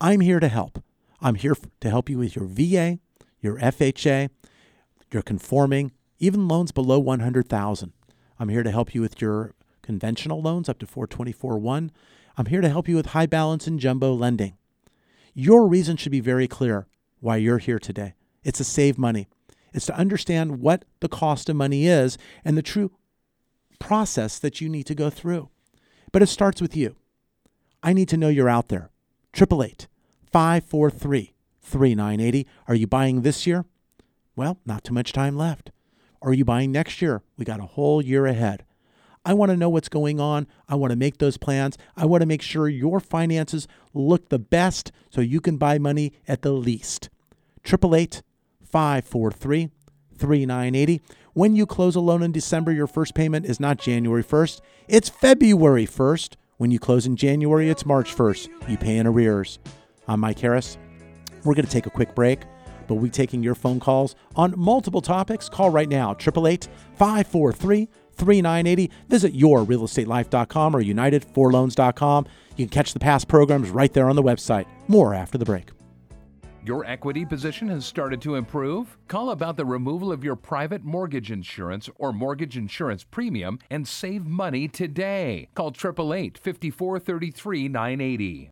I'm 0.00 0.20
here 0.20 0.40
to 0.40 0.48
help. 0.48 0.82
I'm 1.20 1.36
here 1.36 1.56
to 1.80 1.90
help 1.90 2.10
you 2.10 2.18
with 2.18 2.36
your 2.36 2.44
VA, 2.44 2.98
your 3.40 3.58
FHA, 3.58 4.28
your 5.10 5.22
conforming, 5.22 5.92
even 6.18 6.48
loans 6.48 6.72
below 6.72 6.98
100,000. 6.98 7.92
I'm 8.38 8.48
here 8.48 8.62
to 8.62 8.70
help 8.70 8.94
you 8.94 9.00
with 9.00 9.20
your 9.20 9.54
conventional 9.82 10.42
loans 10.42 10.68
up 10.68 10.78
to 10.78 10.86
424-1 10.86 11.90
I'm 12.38 12.46
here 12.46 12.60
to 12.60 12.68
help 12.68 12.86
you 12.86 12.96
with 12.96 13.06
high 13.06 13.26
balance 13.26 13.66
and 13.66 13.80
jumbo 13.80 14.12
lending. 14.12 14.58
Your 15.32 15.66
reason 15.66 15.96
should 15.96 16.12
be 16.12 16.20
very 16.20 16.46
clear 16.46 16.86
why 17.20 17.36
you're 17.36 17.58
here 17.58 17.78
today. 17.78 18.14
It's 18.44 18.58
to 18.58 18.64
save 18.64 18.98
money. 18.98 19.26
It's 19.72 19.86
to 19.86 19.96
understand 19.96 20.60
what 20.60 20.84
the 21.00 21.08
cost 21.08 21.48
of 21.48 21.56
money 21.56 21.86
is 21.86 22.18
and 22.44 22.56
the 22.56 22.62
true 22.62 22.92
process 23.78 24.38
that 24.38 24.60
you 24.60 24.68
need 24.68 24.84
to 24.84 24.94
go 24.94 25.08
through. 25.10 25.48
But 26.12 26.22
it 26.22 26.28
starts 26.28 26.60
with 26.60 26.76
you. 26.76 26.96
I 27.82 27.92
need 27.92 28.08
to 28.10 28.16
know 28.16 28.28
you're 28.28 28.48
out 28.48 28.68
there. 28.68 28.90
888 29.34 29.88
543 30.30 31.34
3980. 31.62 32.46
Are 32.68 32.74
you 32.74 32.86
buying 32.86 33.22
this 33.22 33.46
year? 33.46 33.64
Well, 34.34 34.58
not 34.66 34.84
too 34.84 34.94
much 34.94 35.12
time 35.12 35.36
left. 35.36 35.70
Are 36.26 36.34
you 36.34 36.44
buying 36.44 36.72
next 36.72 37.00
year? 37.00 37.22
We 37.38 37.44
got 37.44 37.60
a 37.60 37.66
whole 37.66 38.02
year 38.02 38.26
ahead. 38.26 38.64
I 39.24 39.32
want 39.32 39.50
to 39.50 39.56
know 39.56 39.68
what's 39.68 39.88
going 39.88 40.18
on. 40.18 40.48
I 40.68 40.74
want 40.74 40.90
to 40.90 40.96
make 40.96 41.18
those 41.18 41.36
plans. 41.36 41.78
I 41.96 42.04
want 42.04 42.20
to 42.20 42.26
make 42.26 42.42
sure 42.42 42.68
your 42.68 42.98
finances 42.98 43.68
look 43.94 44.28
the 44.28 44.40
best 44.40 44.90
so 45.08 45.20
you 45.20 45.40
can 45.40 45.56
buy 45.56 45.78
money 45.78 46.14
at 46.26 46.42
the 46.42 46.50
least. 46.50 47.10
888 47.64 48.22
543 48.64 49.70
3980. 50.18 51.00
When 51.32 51.54
you 51.54 51.64
close 51.64 51.94
a 51.94 52.00
loan 52.00 52.24
in 52.24 52.32
December, 52.32 52.72
your 52.72 52.88
first 52.88 53.14
payment 53.14 53.46
is 53.46 53.60
not 53.60 53.78
January 53.78 54.24
1st, 54.24 54.60
it's 54.88 55.08
February 55.08 55.86
1st. 55.86 56.34
When 56.56 56.72
you 56.72 56.80
close 56.80 57.06
in 57.06 57.14
January, 57.14 57.70
it's 57.70 57.86
March 57.86 58.16
1st. 58.16 58.68
You 58.68 58.78
pay 58.78 58.96
in 58.96 59.06
arrears. 59.06 59.60
I'm 60.08 60.20
Mike 60.20 60.40
Harris. 60.40 60.76
We're 61.44 61.54
going 61.54 61.66
to 61.66 61.70
take 61.70 61.86
a 61.86 61.90
quick 61.90 62.16
break, 62.16 62.40
but 62.86 62.94
we'll 62.94 63.04
be 63.04 63.10
taking 63.10 63.42
your 63.42 63.54
phone 63.54 63.80
calls 63.80 64.14
on 64.34 64.54
multiple 64.56 65.00
topics. 65.00 65.48
Call 65.48 65.70
right 65.70 65.88
now, 65.88 66.10
888 66.12 66.68
543 66.94 67.88
3980. 68.16 68.90
Visit 69.08 69.34
yourrealestatelife.com 69.34 70.76
or 70.76 70.82
united4loans.com. 70.82 72.26
You 72.56 72.66
can 72.66 72.70
catch 72.70 72.92
the 72.92 73.00
past 73.00 73.28
programs 73.28 73.70
right 73.70 73.92
there 73.92 74.08
on 74.08 74.16
the 74.16 74.22
website. 74.22 74.66
More 74.88 75.14
after 75.14 75.38
the 75.38 75.44
break. 75.44 75.70
Your 76.66 76.84
equity 76.84 77.24
position 77.24 77.68
has 77.68 77.86
started 77.86 78.20
to 78.22 78.34
improve? 78.34 78.98
Call 79.06 79.30
about 79.30 79.56
the 79.56 79.64
removal 79.64 80.10
of 80.10 80.24
your 80.24 80.34
private 80.34 80.82
mortgage 80.82 81.30
insurance 81.30 81.88
or 81.94 82.12
mortgage 82.12 82.56
insurance 82.56 83.04
premium 83.04 83.60
and 83.70 83.86
save 83.86 84.26
money 84.26 84.66
today. 84.66 85.48
Call 85.54 85.68
888 85.68 86.36
5433 86.36 87.68
980. 87.68 88.50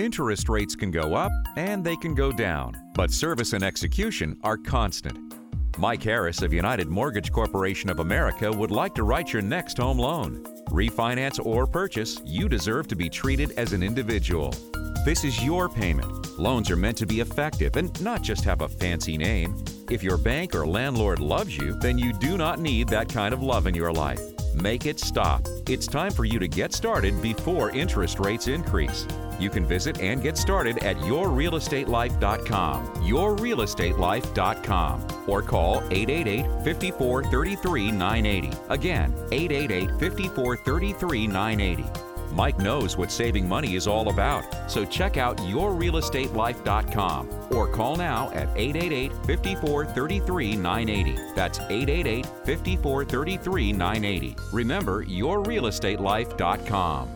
Interest 0.00 0.48
rates 0.48 0.74
can 0.74 0.90
go 0.90 1.14
up 1.14 1.30
and 1.56 1.84
they 1.84 1.94
can 1.94 2.14
go 2.14 2.32
down, 2.32 2.74
but 2.94 3.10
service 3.10 3.52
and 3.52 3.62
execution 3.62 4.34
are 4.42 4.56
constant. 4.56 5.34
Mike 5.76 6.02
Harris 6.02 6.40
of 6.40 6.54
United 6.54 6.88
Mortgage 6.88 7.30
Corporation 7.30 7.90
of 7.90 8.00
America 8.00 8.50
would 8.50 8.70
like 8.70 8.94
to 8.94 9.02
write 9.02 9.30
your 9.30 9.42
next 9.42 9.76
home 9.76 9.98
loan. 9.98 10.42
Refinance 10.70 11.44
or 11.44 11.66
purchase, 11.66 12.18
you 12.24 12.48
deserve 12.48 12.88
to 12.88 12.96
be 12.96 13.10
treated 13.10 13.52
as 13.58 13.74
an 13.74 13.82
individual. 13.82 14.54
This 15.04 15.22
is 15.22 15.44
your 15.44 15.68
payment. 15.68 16.38
Loans 16.38 16.70
are 16.70 16.76
meant 16.76 16.96
to 16.96 17.06
be 17.06 17.20
effective 17.20 17.76
and 17.76 18.00
not 18.00 18.22
just 18.22 18.42
have 18.44 18.62
a 18.62 18.70
fancy 18.70 19.18
name. 19.18 19.54
If 19.90 20.02
your 20.02 20.16
bank 20.16 20.54
or 20.54 20.66
landlord 20.66 21.18
loves 21.18 21.58
you, 21.58 21.74
then 21.74 21.98
you 21.98 22.14
do 22.14 22.38
not 22.38 22.58
need 22.58 22.88
that 22.88 23.10
kind 23.10 23.34
of 23.34 23.42
love 23.42 23.66
in 23.66 23.74
your 23.74 23.92
life. 23.92 24.20
Make 24.54 24.86
it 24.86 24.98
stop. 24.98 25.46
It's 25.68 25.86
time 25.86 26.12
for 26.12 26.24
you 26.24 26.38
to 26.38 26.48
get 26.48 26.72
started 26.72 27.20
before 27.22 27.70
interest 27.70 28.18
rates 28.18 28.48
increase. 28.48 29.06
You 29.38 29.48
can 29.48 29.64
visit 29.64 30.00
and 30.00 30.22
get 30.22 30.36
started 30.36 30.84
at 30.84 30.96
yourrealestatelife.com, 30.98 32.86
yourrealestatelife.com, 32.96 35.06
or 35.28 35.42
call 35.42 35.76
888 35.90 36.64
54 36.64 37.22
33 37.24 37.92
980. 37.92 38.56
Again, 38.68 39.14
888 39.32 39.98
54 39.98 40.56
33 40.56 41.26
980. 41.26 42.09
Mike 42.32 42.58
knows 42.58 42.96
what 42.96 43.10
saving 43.10 43.48
money 43.48 43.74
is 43.74 43.86
all 43.86 44.10
about, 44.10 44.70
so 44.70 44.84
check 44.84 45.16
out 45.16 45.36
yourrealestatelife.com 45.38 47.28
or 47.50 47.68
call 47.68 47.96
now 47.96 48.30
at 48.30 48.48
888 48.56 49.12
54 49.26 49.86
33 49.86 50.56
980. 50.56 51.18
That's 51.34 51.58
888 51.58 52.26
54 52.44 53.04
33 53.04 53.72
980. 53.72 54.36
Remember, 54.52 55.04
yourrealestatelife.com. 55.04 57.08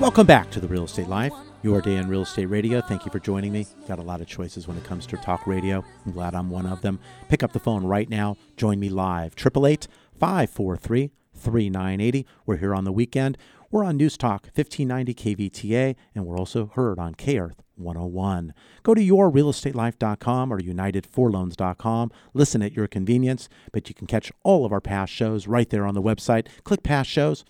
Welcome 0.00 0.26
back 0.26 0.50
to 0.50 0.60
the 0.60 0.68
Real 0.68 0.84
Estate 0.84 1.08
Life, 1.08 1.32
your 1.64 1.80
day 1.80 1.96
in 1.96 2.08
real 2.08 2.22
estate 2.22 2.46
radio. 2.46 2.82
Thank 2.82 3.06
you 3.06 3.10
for 3.10 3.18
joining 3.18 3.50
me. 3.50 3.66
Got 3.88 3.98
a 3.98 4.02
lot 4.02 4.20
of 4.20 4.26
choices 4.26 4.68
when 4.68 4.76
it 4.76 4.84
comes 4.84 5.06
to 5.06 5.16
talk 5.16 5.46
radio. 5.46 5.82
I'm 6.04 6.12
glad 6.12 6.34
I'm 6.34 6.50
one 6.50 6.66
of 6.66 6.82
them. 6.82 7.00
Pick 7.30 7.42
up 7.42 7.52
the 7.52 7.58
phone 7.58 7.84
right 7.84 8.08
now. 8.08 8.36
Join 8.58 8.78
me 8.78 8.90
live. 8.90 9.32
888 9.32 9.88
543 10.20 11.10
3980. 11.34 12.26
We're 12.44 12.58
here 12.58 12.74
on 12.74 12.84
the 12.84 12.92
weekend. 12.92 13.38
We're 13.70 13.82
on 13.82 13.96
News 13.96 14.18
Talk 14.18 14.50
1590 14.54 15.14
KVTA, 15.14 15.96
and 16.14 16.26
we're 16.26 16.38
also 16.38 16.70
heard 16.74 16.98
on 16.98 17.14
K 17.14 17.38
Earth 17.38 17.62
101. 17.76 18.52
Go 18.82 18.94
to 18.94 19.00
yourrealestatelife.com 19.00 20.52
or 20.52 20.60
united4loans.com. 20.60 22.12
Listen 22.34 22.62
at 22.62 22.74
your 22.74 22.86
convenience, 22.86 23.48
but 23.72 23.88
you 23.88 23.94
can 23.94 24.06
catch 24.06 24.30
all 24.42 24.66
of 24.66 24.72
our 24.72 24.82
past 24.82 25.12
shows 25.12 25.48
right 25.48 25.70
there 25.70 25.86
on 25.86 25.94
the 25.94 26.02
website. 26.02 26.46
Click 26.62 26.82
past 26.82 27.08
shows 27.08 27.44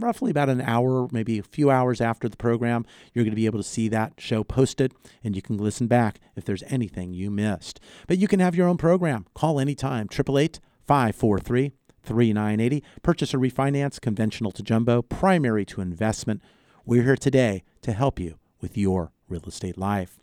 roughly 0.00 0.30
about 0.30 0.48
an 0.48 0.60
hour, 0.60 1.08
maybe 1.12 1.38
a 1.38 1.42
few 1.42 1.70
hours 1.70 2.00
after 2.00 2.28
the 2.28 2.36
program, 2.36 2.84
you're 3.12 3.24
going 3.24 3.32
to 3.32 3.36
be 3.36 3.46
able 3.46 3.58
to 3.58 3.68
see 3.68 3.88
that 3.88 4.14
show 4.18 4.42
posted 4.42 4.92
and 5.22 5.36
you 5.36 5.42
can 5.42 5.58
listen 5.58 5.86
back 5.86 6.20
if 6.36 6.44
there's 6.44 6.62
anything 6.68 7.12
you 7.12 7.30
missed. 7.30 7.80
But 8.06 8.18
you 8.18 8.28
can 8.28 8.40
have 8.40 8.54
your 8.54 8.68
own 8.68 8.76
program. 8.76 9.26
Call 9.34 9.60
anytime, 9.60 10.08
888 10.12 10.60
543 10.86 11.72
3980. 12.02 12.84
Purchase 13.02 13.34
or 13.34 13.38
refinance, 13.38 14.00
conventional 14.00 14.50
to 14.52 14.62
jumbo, 14.62 15.02
primary 15.02 15.64
to 15.66 15.80
investment. 15.80 16.42
We're 16.84 17.04
here 17.04 17.16
today 17.16 17.62
to 17.82 17.92
help 17.92 18.18
you 18.18 18.38
with 18.60 18.76
your 18.76 19.12
real 19.28 19.44
estate 19.46 19.78
life. 19.78 20.18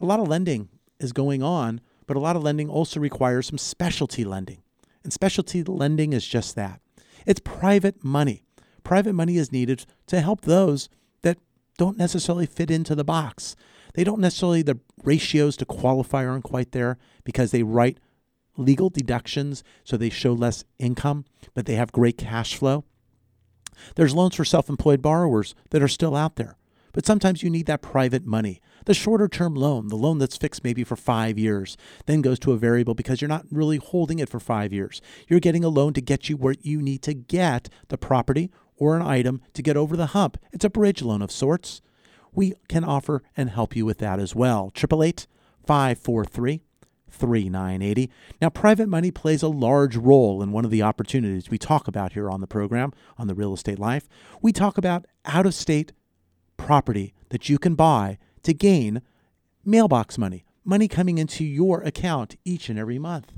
A 0.00 0.06
lot 0.06 0.20
of 0.20 0.28
lending 0.28 0.68
is 1.00 1.12
going 1.12 1.42
on, 1.42 1.80
but 2.06 2.16
a 2.16 2.20
lot 2.20 2.36
of 2.36 2.42
lending 2.42 2.68
also 2.68 3.00
requires 3.00 3.46
some 3.46 3.58
specialty 3.58 4.24
lending. 4.24 4.62
And 5.02 5.12
specialty 5.12 5.62
lending 5.62 6.12
is 6.12 6.26
just 6.26 6.54
that 6.56 6.80
it's 7.26 7.40
private 7.40 8.04
money 8.04 8.44
private 8.84 9.14
money 9.14 9.36
is 9.36 9.50
needed 9.50 9.86
to 10.06 10.20
help 10.20 10.42
those 10.42 10.88
that 11.22 11.38
don't 11.78 11.98
necessarily 11.98 12.46
fit 12.46 12.70
into 12.70 12.94
the 12.94 13.04
box. 13.04 13.56
They 13.94 14.04
don't 14.04 14.20
necessarily, 14.20 14.62
the 14.62 14.78
ratios 15.02 15.56
to 15.58 15.64
qualify 15.64 16.24
aren't 16.24 16.44
quite 16.44 16.72
there 16.72 16.98
because 17.24 17.50
they 17.50 17.62
write 17.62 17.98
legal 18.56 18.90
deductions 18.90 19.64
so 19.82 19.96
they 19.96 20.10
show 20.10 20.32
less 20.32 20.64
income, 20.78 21.24
but 21.54 21.66
they 21.66 21.74
have 21.74 21.92
great 21.92 22.18
cash 22.18 22.56
flow. 22.56 22.84
There's 23.96 24.14
loans 24.14 24.36
for 24.36 24.44
self 24.44 24.68
employed 24.68 25.02
borrowers 25.02 25.54
that 25.70 25.82
are 25.82 25.88
still 25.88 26.14
out 26.14 26.36
there, 26.36 26.56
but 26.92 27.06
sometimes 27.06 27.42
you 27.42 27.50
need 27.50 27.66
that 27.66 27.82
private 27.82 28.24
money. 28.24 28.60
The 28.86 28.94
shorter 28.94 29.28
term 29.28 29.54
loan, 29.54 29.88
the 29.88 29.96
loan 29.96 30.18
that's 30.18 30.36
fixed 30.36 30.62
maybe 30.62 30.84
for 30.84 30.96
five 30.96 31.38
years, 31.38 31.76
then 32.06 32.20
goes 32.20 32.38
to 32.40 32.52
a 32.52 32.56
variable 32.56 32.94
because 32.94 33.20
you're 33.20 33.28
not 33.28 33.46
really 33.50 33.78
holding 33.78 34.18
it 34.18 34.28
for 34.28 34.38
five 34.38 34.72
years. 34.72 35.00
You're 35.28 35.40
getting 35.40 35.64
a 35.64 35.68
loan 35.68 35.92
to 35.94 36.00
get 36.00 36.28
you 36.28 36.36
where 36.36 36.54
you 36.60 36.80
need 36.82 37.02
to 37.02 37.14
get 37.14 37.68
the 37.88 37.98
property 37.98 38.50
or 38.76 38.96
an 38.96 39.02
item 39.02 39.40
to 39.54 39.62
get 39.62 39.76
over 39.76 39.96
the 39.96 40.06
hump. 40.06 40.38
It's 40.52 40.64
a 40.64 40.70
bridge 40.70 41.02
loan 41.02 41.22
of 41.22 41.30
sorts. 41.30 41.80
We 42.32 42.54
can 42.68 42.84
offer 42.84 43.22
and 43.36 43.50
help 43.50 43.76
you 43.76 43.84
with 43.86 43.98
that 43.98 44.18
as 44.18 44.34
well. 44.34 44.72
888 44.74 45.26
543 45.64 46.62
3980. 47.14 48.10
Now, 48.40 48.50
private 48.50 48.88
money 48.88 49.10
plays 49.10 49.42
a 49.42 49.48
large 49.48 49.96
role 49.96 50.42
in 50.42 50.52
one 50.52 50.64
of 50.64 50.70
the 50.70 50.82
opportunities 50.82 51.50
we 51.50 51.58
talk 51.58 51.88
about 51.88 52.12
here 52.12 52.28
on 52.28 52.40
the 52.40 52.46
program, 52.46 52.92
on 53.16 53.28
the 53.28 53.34
Real 53.34 53.54
Estate 53.54 53.78
Life. 53.78 54.08
We 54.42 54.52
talk 54.52 54.76
about 54.76 55.06
out 55.24 55.46
of 55.46 55.54
state 55.54 55.92
property 56.56 57.14
that 57.30 57.48
you 57.48 57.58
can 57.58 57.74
buy 57.74 58.18
to 58.42 58.52
gain 58.52 59.00
mailbox 59.64 60.18
money, 60.18 60.44
money 60.64 60.88
coming 60.88 61.18
into 61.18 61.44
your 61.44 61.80
account 61.82 62.36
each 62.44 62.68
and 62.68 62.78
every 62.78 62.98
month. 62.98 63.32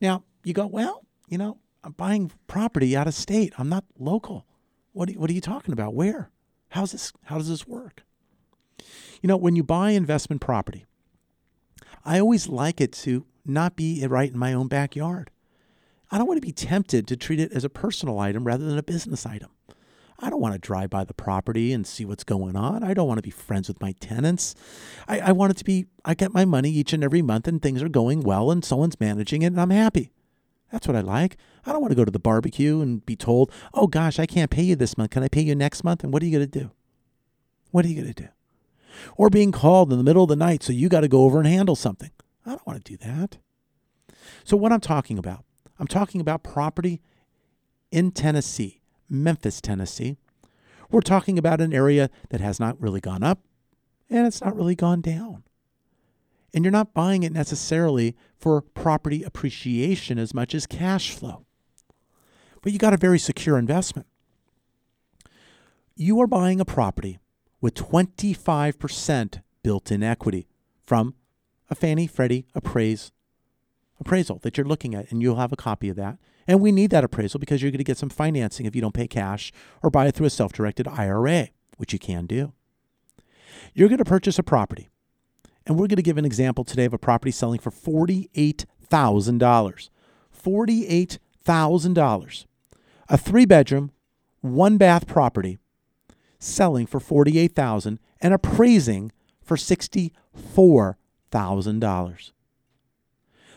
Now, 0.00 0.24
you 0.44 0.52
go, 0.54 0.66
well, 0.66 1.04
you 1.28 1.38
know, 1.38 1.58
I'm 1.88 1.94
buying 1.94 2.30
property 2.46 2.94
out 2.94 3.06
of 3.06 3.14
state. 3.14 3.54
I'm 3.56 3.70
not 3.70 3.82
local. 3.98 4.44
What 4.92 5.10
what 5.12 5.30
are 5.30 5.32
you 5.32 5.40
talking 5.40 5.72
about? 5.72 5.94
Where? 5.94 6.28
How's 6.68 6.92
this? 6.92 7.14
How 7.24 7.38
does 7.38 7.48
this 7.48 7.66
work? 7.66 8.02
You 9.22 9.26
know, 9.26 9.38
when 9.38 9.56
you 9.56 9.64
buy 9.64 9.92
investment 9.92 10.42
property, 10.42 10.84
I 12.04 12.20
always 12.20 12.46
like 12.46 12.82
it 12.82 12.92
to 13.04 13.24
not 13.46 13.74
be 13.74 14.06
right 14.06 14.30
in 14.30 14.38
my 14.38 14.52
own 14.52 14.68
backyard. 14.68 15.30
I 16.10 16.18
don't 16.18 16.26
want 16.26 16.36
to 16.36 16.46
be 16.46 16.52
tempted 16.52 17.08
to 17.08 17.16
treat 17.16 17.40
it 17.40 17.52
as 17.52 17.64
a 17.64 17.70
personal 17.70 18.18
item 18.18 18.44
rather 18.44 18.66
than 18.66 18.76
a 18.76 18.82
business 18.82 19.24
item. 19.24 19.48
I 20.18 20.28
don't 20.28 20.42
want 20.42 20.52
to 20.52 20.58
drive 20.58 20.90
by 20.90 21.04
the 21.04 21.14
property 21.14 21.72
and 21.72 21.86
see 21.86 22.04
what's 22.04 22.24
going 22.24 22.54
on. 22.54 22.82
I 22.82 22.92
don't 22.92 23.08
want 23.08 23.16
to 23.16 23.22
be 23.22 23.30
friends 23.30 23.66
with 23.66 23.80
my 23.80 23.92
tenants. 23.92 24.54
I, 25.06 25.20
I 25.20 25.32
want 25.32 25.52
it 25.52 25.56
to 25.58 25.64
be, 25.64 25.86
I 26.04 26.12
get 26.12 26.34
my 26.34 26.44
money 26.44 26.70
each 26.70 26.92
and 26.92 27.02
every 27.02 27.22
month 27.22 27.48
and 27.48 27.62
things 27.62 27.82
are 27.82 27.88
going 27.88 28.22
well 28.22 28.50
and 28.50 28.62
someone's 28.62 29.00
managing 29.00 29.40
it 29.40 29.46
and 29.46 29.60
I'm 29.60 29.70
happy. 29.70 30.10
That's 30.70 30.86
what 30.86 30.96
I 30.96 31.00
like. 31.00 31.36
I 31.64 31.72
don't 31.72 31.80
want 31.80 31.92
to 31.92 31.96
go 31.96 32.04
to 32.04 32.10
the 32.10 32.18
barbecue 32.18 32.80
and 32.80 33.04
be 33.04 33.16
told, 33.16 33.50
oh 33.72 33.86
gosh, 33.86 34.18
I 34.18 34.26
can't 34.26 34.50
pay 34.50 34.62
you 34.62 34.76
this 34.76 34.98
month. 34.98 35.10
Can 35.10 35.22
I 35.22 35.28
pay 35.28 35.42
you 35.42 35.54
next 35.54 35.82
month? 35.82 36.04
And 36.04 36.12
what 36.12 36.22
are 36.22 36.26
you 36.26 36.38
going 36.38 36.50
to 36.50 36.58
do? 36.58 36.70
What 37.70 37.84
are 37.84 37.88
you 37.88 37.94
going 37.94 38.12
to 38.12 38.22
do? 38.22 38.28
Or 39.16 39.30
being 39.30 39.52
called 39.52 39.92
in 39.92 39.98
the 39.98 40.04
middle 40.04 40.24
of 40.24 40.28
the 40.28 40.36
night, 40.36 40.62
so 40.62 40.72
you 40.72 40.88
got 40.88 41.00
to 41.00 41.08
go 41.08 41.22
over 41.22 41.38
and 41.38 41.46
handle 41.46 41.76
something. 41.76 42.10
I 42.44 42.50
don't 42.50 42.66
want 42.66 42.84
to 42.84 42.92
do 42.92 42.96
that. 42.98 43.38
So, 44.44 44.56
what 44.56 44.72
I'm 44.72 44.80
talking 44.80 45.18
about, 45.18 45.44
I'm 45.78 45.86
talking 45.86 46.20
about 46.20 46.42
property 46.42 47.00
in 47.90 48.10
Tennessee, 48.10 48.80
Memphis, 49.08 49.60
Tennessee, 49.60 50.16
We're 50.90 51.00
talking 51.00 51.38
about 51.38 51.60
an 51.60 51.72
area 51.72 52.10
that 52.30 52.40
has 52.40 52.58
not 52.58 52.80
really 52.80 53.00
gone 53.00 53.22
up 53.22 53.40
and 54.08 54.26
it's 54.26 54.42
not 54.42 54.56
really 54.56 54.74
gone 54.74 55.00
down. 55.00 55.44
And 56.54 56.64
you're 56.64 56.72
not 56.72 56.94
buying 56.94 57.22
it 57.22 57.32
necessarily 57.32 58.16
for 58.36 58.62
property 58.62 59.22
appreciation 59.22 60.18
as 60.18 60.32
much 60.32 60.54
as 60.54 60.66
cash 60.66 61.10
flow. 61.10 61.44
But 62.62 62.72
you 62.72 62.78
got 62.78 62.94
a 62.94 62.98
very 62.98 63.18
secure 63.18 63.58
investment. 63.58 64.06
You 65.94 66.20
are 66.20 66.26
buying 66.26 66.60
a 66.60 66.64
property 66.64 67.18
with 67.60 67.74
25% 67.74 69.42
built 69.62 69.90
in 69.90 70.02
equity 70.02 70.46
from 70.84 71.14
a 71.68 71.74
Fannie 71.74 72.06
Freddie 72.06 72.46
appraise 72.54 73.12
appraisal 74.00 74.38
that 74.42 74.56
you're 74.56 74.66
looking 74.66 74.94
at, 74.94 75.10
and 75.10 75.20
you'll 75.20 75.36
have 75.36 75.52
a 75.52 75.56
copy 75.56 75.88
of 75.88 75.96
that. 75.96 76.18
And 76.46 76.60
we 76.60 76.72
need 76.72 76.90
that 76.90 77.04
appraisal 77.04 77.40
because 77.40 77.60
you're 77.60 77.70
going 77.70 77.78
to 77.78 77.84
get 77.84 77.98
some 77.98 78.08
financing 78.08 78.64
if 78.64 78.74
you 78.74 78.80
don't 78.80 78.94
pay 78.94 79.08
cash 79.08 79.52
or 79.82 79.90
buy 79.90 80.06
it 80.06 80.14
through 80.14 80.26
a 80.26 80.30
self 80.30 80.52
directed 80.52 80.88
IRA, 80.88 81.48
which 81.76 81.92
you 81.92 81.98
can 81.98 82.26
do. 82.26 82.52
You're 83.74 83.88
going 83.88 83.98
to 83.98 84.04
purchase 84.04 84.38
a 84.38 84.42
property, 84.42 84.88
and 85.68 85.78
we're 85.78 85.86
going 85.86 85.96
to 85.96 86.02
give 86.02 86.18
an 86.18 86.24
example 86.24 86.64
today 86.64 86.86
of 86.86 86.94
a 86.94 86.98
property 86.98 87.30
selling 87.30 87.60
for 87.60 87.70
$48,000. 87.70 89.90
$48,000. 90.44 92.46
A 93.10 93.18
three 93.18 93.44
bedroom, 93.44 93.92
one 94.40 94.78
bath 94.78 95.06
property 95.06 95.58
selling 96.38 96.86
for 96.86 97.00
48000 97.00 97.98
and 98.20 98.34
appraising 98.34 99.10
for 99.42 99.56
$64,000. 99.56 102.30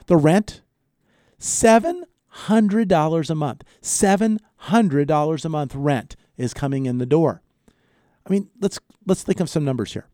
The 0.07 0.17
rent, 0.17 0.61
$700 1.39 3.29
a 3.29 3.35
month. 3.35 3.63
$700 3.81 5.45
a 5.45 5.49
month 5.49 5.75
rent 5.75 6.15
is 6.37 6.53
coming 6.53 6.85
in 6.85 6.97
the 6.97 7.05
door. 7.05 7.41
I 8.25 8.29
mean, 8.29 8.49
let's 8.59 8.79
let's 9.05 9.23
think 9.23 9.39
of 9.39 9.49
some 9.49 9.65
numbers 9.65 9.93
here. 9.93 10.07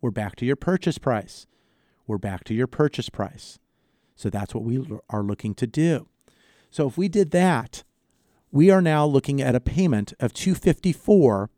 we're 0.00 0.10
back 0.10 0.36
to 0.36 0.46
your 0.46 0.56
purchase 0.56 0.98
price. 0.98 1.46
We're 2.06 2.18
back 2.18 2.44
to 2.44 2.54
your 2.54 2.66
purchase 2.66 3.08
price. 3.08 3.58
So 4.14 4.30
that's 4.30 4.54
what 4.54 4.64
we 4.64 4.86
are 5.10 5.22
looking 5.22 5.54
to 5.54 5.66
do. 5.66 6.08
So 6.70 6.88
if 6.88 6.96
we 6.96 7.08
did 7.08 7.30
that, 7.32 7.84
we 8.50 8.70
are 8.70 8.80
now 8.80 9.04
looking 9.04 9.42
at 9.42 9.54
a 9.54 9.60
payment 9.60 10.14
of 10.18 10.32
254 10.32 11.50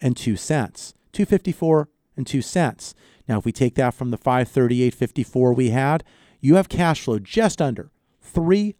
and 0.00 0.16
2 0.16 0.36
cents. 0.36 0.94
254 1.12 1.88
and 2.16 2.26
2 2.26 2.42
cents. 2.42 2.94
Now 3.28 3.38
if 3.38 3.44
we 3.44 3.52
take 3.52 3.74
that 3.76 3.94
from 3.94 4.10
the 4.10 4.18
538.54 4.18 5.56
we 5.56 5.70
had, 5.70 6.04
you 6.40 6.56
have 6.56 6.68
cash 6.68 7.02
flow 7.02 7.18
just 7.18 7.62
under 7.62 7.90
$300 8.34 8.74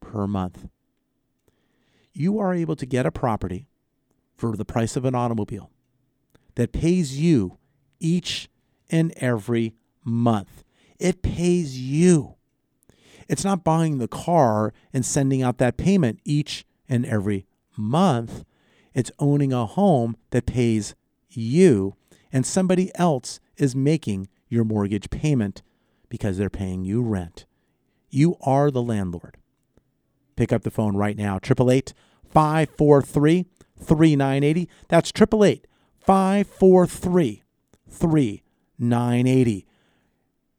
per 0.00 0.26
month. 0.26 0.68
You 2.12 2.38
are 2.38 2.54
able 2.54 2.76
to 2.76 2.86
get 2.86 3.06
a 3.06 3.12
property 3.12 3.66
for 4.36 4.56
the 4.56 4.64
price 4.64 4.96
of 4.96 5.04
an 5.04 5.14
automobile 5.14 5.70
that 6.58 6.72
pays 6.72 7.16
you 7.20 7.56
each 8.00 8.50
and 8.90 9.12
every 9.18 9.76
month. 10.04 10.64
It 10.98 11.22
pays 11.22 11.78
you. 11.78 12.34
It's 13.28 13.44
not 13.44 13.62
buying 13.62 13.98
the 13.98 14.08
car 14.08 14.74
and 14.92 15.06
sending 15.06 15.40
out 15.40 15.58
that 15.58 15.76
payment 15.76 16.18
each 16.24 16.66
and 16.88 17.06
every 17.06 17.46
month. 17.76 18.44
It's 18.92 19.12
owning 19.20 19.52
a 19.52 19.66
home 19.66 20.16
that 20.30 20.46
pays 20.46 20.96
you, 21.28 21.94
and 22.32 22.44
somebody 22.44 22.90
else 22.96 23.38
is 23.56 23.76
making 23.76 24.26
your 24.48 24.64
mortgage 24.64 25.10
payment 25.10 25.62
because 26.08 26.38
they're 26.38 26.50
paying 26.50 26.84
you 26.84 27.02
rent. 27.02 27.46
You 28.10 28.36
are 28.42 28.72
the 28.72 28.82
landlord. 28.82 29.36
Pick 30.34 30.52
up 30.52 30.64
the 30.64 30.72
phone 30.72 30.96
right 30.96 31.16
now, 31.16 31.36
888 31.36 31.94
543 32.28 33.46
3980. 33.78 34.68
That's 34.88 35.10
888 35.10 35.67
543 36.08 37.42
3980. 37.86 39.66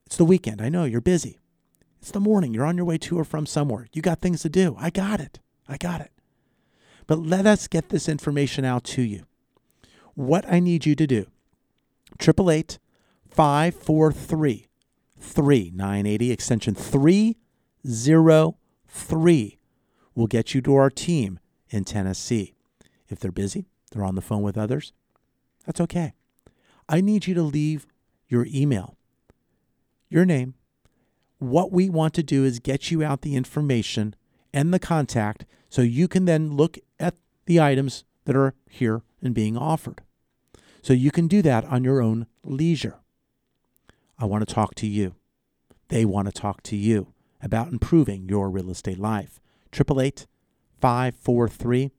It's 0.06 0.16
the 0.16 0.24
weekend. 0.24 0.62
I 0.62 0.70
know 0.70 0.84
you're 0.84 1.02
busy. 1.02 1.40
It's 2.00 2.12
the 2.12 2.20
morning. 2.20 2.54
You're 2.54 2.68
on 2.68 2.78
your 2.78 2.86
way 2.86 3.00
to 3.00 3.18
or 3.18 3.24
from 3.24 3.48
somewhere. 3.48 3.88
You 3.92 4.04
got 4.04 4.22
things 4.22 4.44
to 4.44 4.50
do. 4.50 4.76
I 4.78 4.92
got 4.92 5.20
it. 5.20 5.40
I 5.68 5.78
got 5.78 6.02
it. 6.02 6.12
But 7.08 7.18
let 7.18 7.48
us 7.48 7.68
get 7.68 7.90
this 7.90 8.08
information 8.08 8.64
out 8.64 8.84
to 8.84 9.02
you. 9.02 9.24
What 10.14 10.46
I 10.48 10.60
need 10.60 10.86
you 10.86 10.94
to 10.94 11.08
do 11.08 11.26
888 12.22 12.78
543 13.32 14.68
3980, 15.20 16.32
extension 16.32 16.76
303 16.76 19.58
will 20.14 20.28
get 20.28 20.54
you 20.54 20.62
to 20.62 20.76
our 20.76 20.92
team 20.92 21.40
in 21.72 21.86
Tennessee. 21.86 22.54
If 23.08 23.18
they're 23.18 23.32
busy, 23.32 23.66
they're 23.92 24.06
on 24.06 24.14
the 24.14 24.22
phone 24.22 24.44
with 24.44 24.56
others, 24.56 24.94
that's 25.70 25.82
okay. 25.82 26.16
I 26.90 27.00
need 27.00 27.28
you 27.28 27.36
to 27.36 27.44
leave 27.44 27.86
your 28.28 28.48
email, 28.52 28.98
your 30.10 30.26
name. 30.26 30.56
What 31.38 31.72
we 31.72 31.92
want 31.92 32.16
to 32.16 32.24
do 32.24 32.44
is 32.44 32.58
get 32.58 32.90
you 32.90 33.04
out 33.04 33.22
the 33.22 33.36
information 33.36 34.16
and 34.52 34.74
the 34.74 34.80
contact 34.80 35.46
so 35.70 35.84
you 35.84 36.08
can 36.08 36.26
then 36.26 36.58
look 36.58 36.80
at 37.00 37.18
the 37.46 37.62
items 37.62 38.04
that 38.26 38.36
are 38.36 38.56
here 38.68 39.04
and 39.22 39.36
being 39.36 39.56
offered. 39.56 40.02
So 40.82 40.92
you 40.92 41.12
can 41.12 41.28
do 41.28 41.44
that 41.44 41.66
on 41.66 41.84
your 41.84 42.02
own 42.02 42.26
leisure. 42.44 42.96
I 44.18 44.26
want 44.26 44.48
to 44.48 44.52
talk 44.52 44.74
to 44.74 44.88
you. 44.88 45.14
They 45.90 46.04
want 46.04 46.26
to 46.26 46.32
talk 46.32 46.64
to 46.64 46.76
you 46.76 47.14
about 47.44 47.72
improving 47.72 48.28
your 48.28 48.50
real 48.50 48.72
estate 48.72 48.98
life. 48.98 49.40
888 49.72 50.26
543 50.82 51.92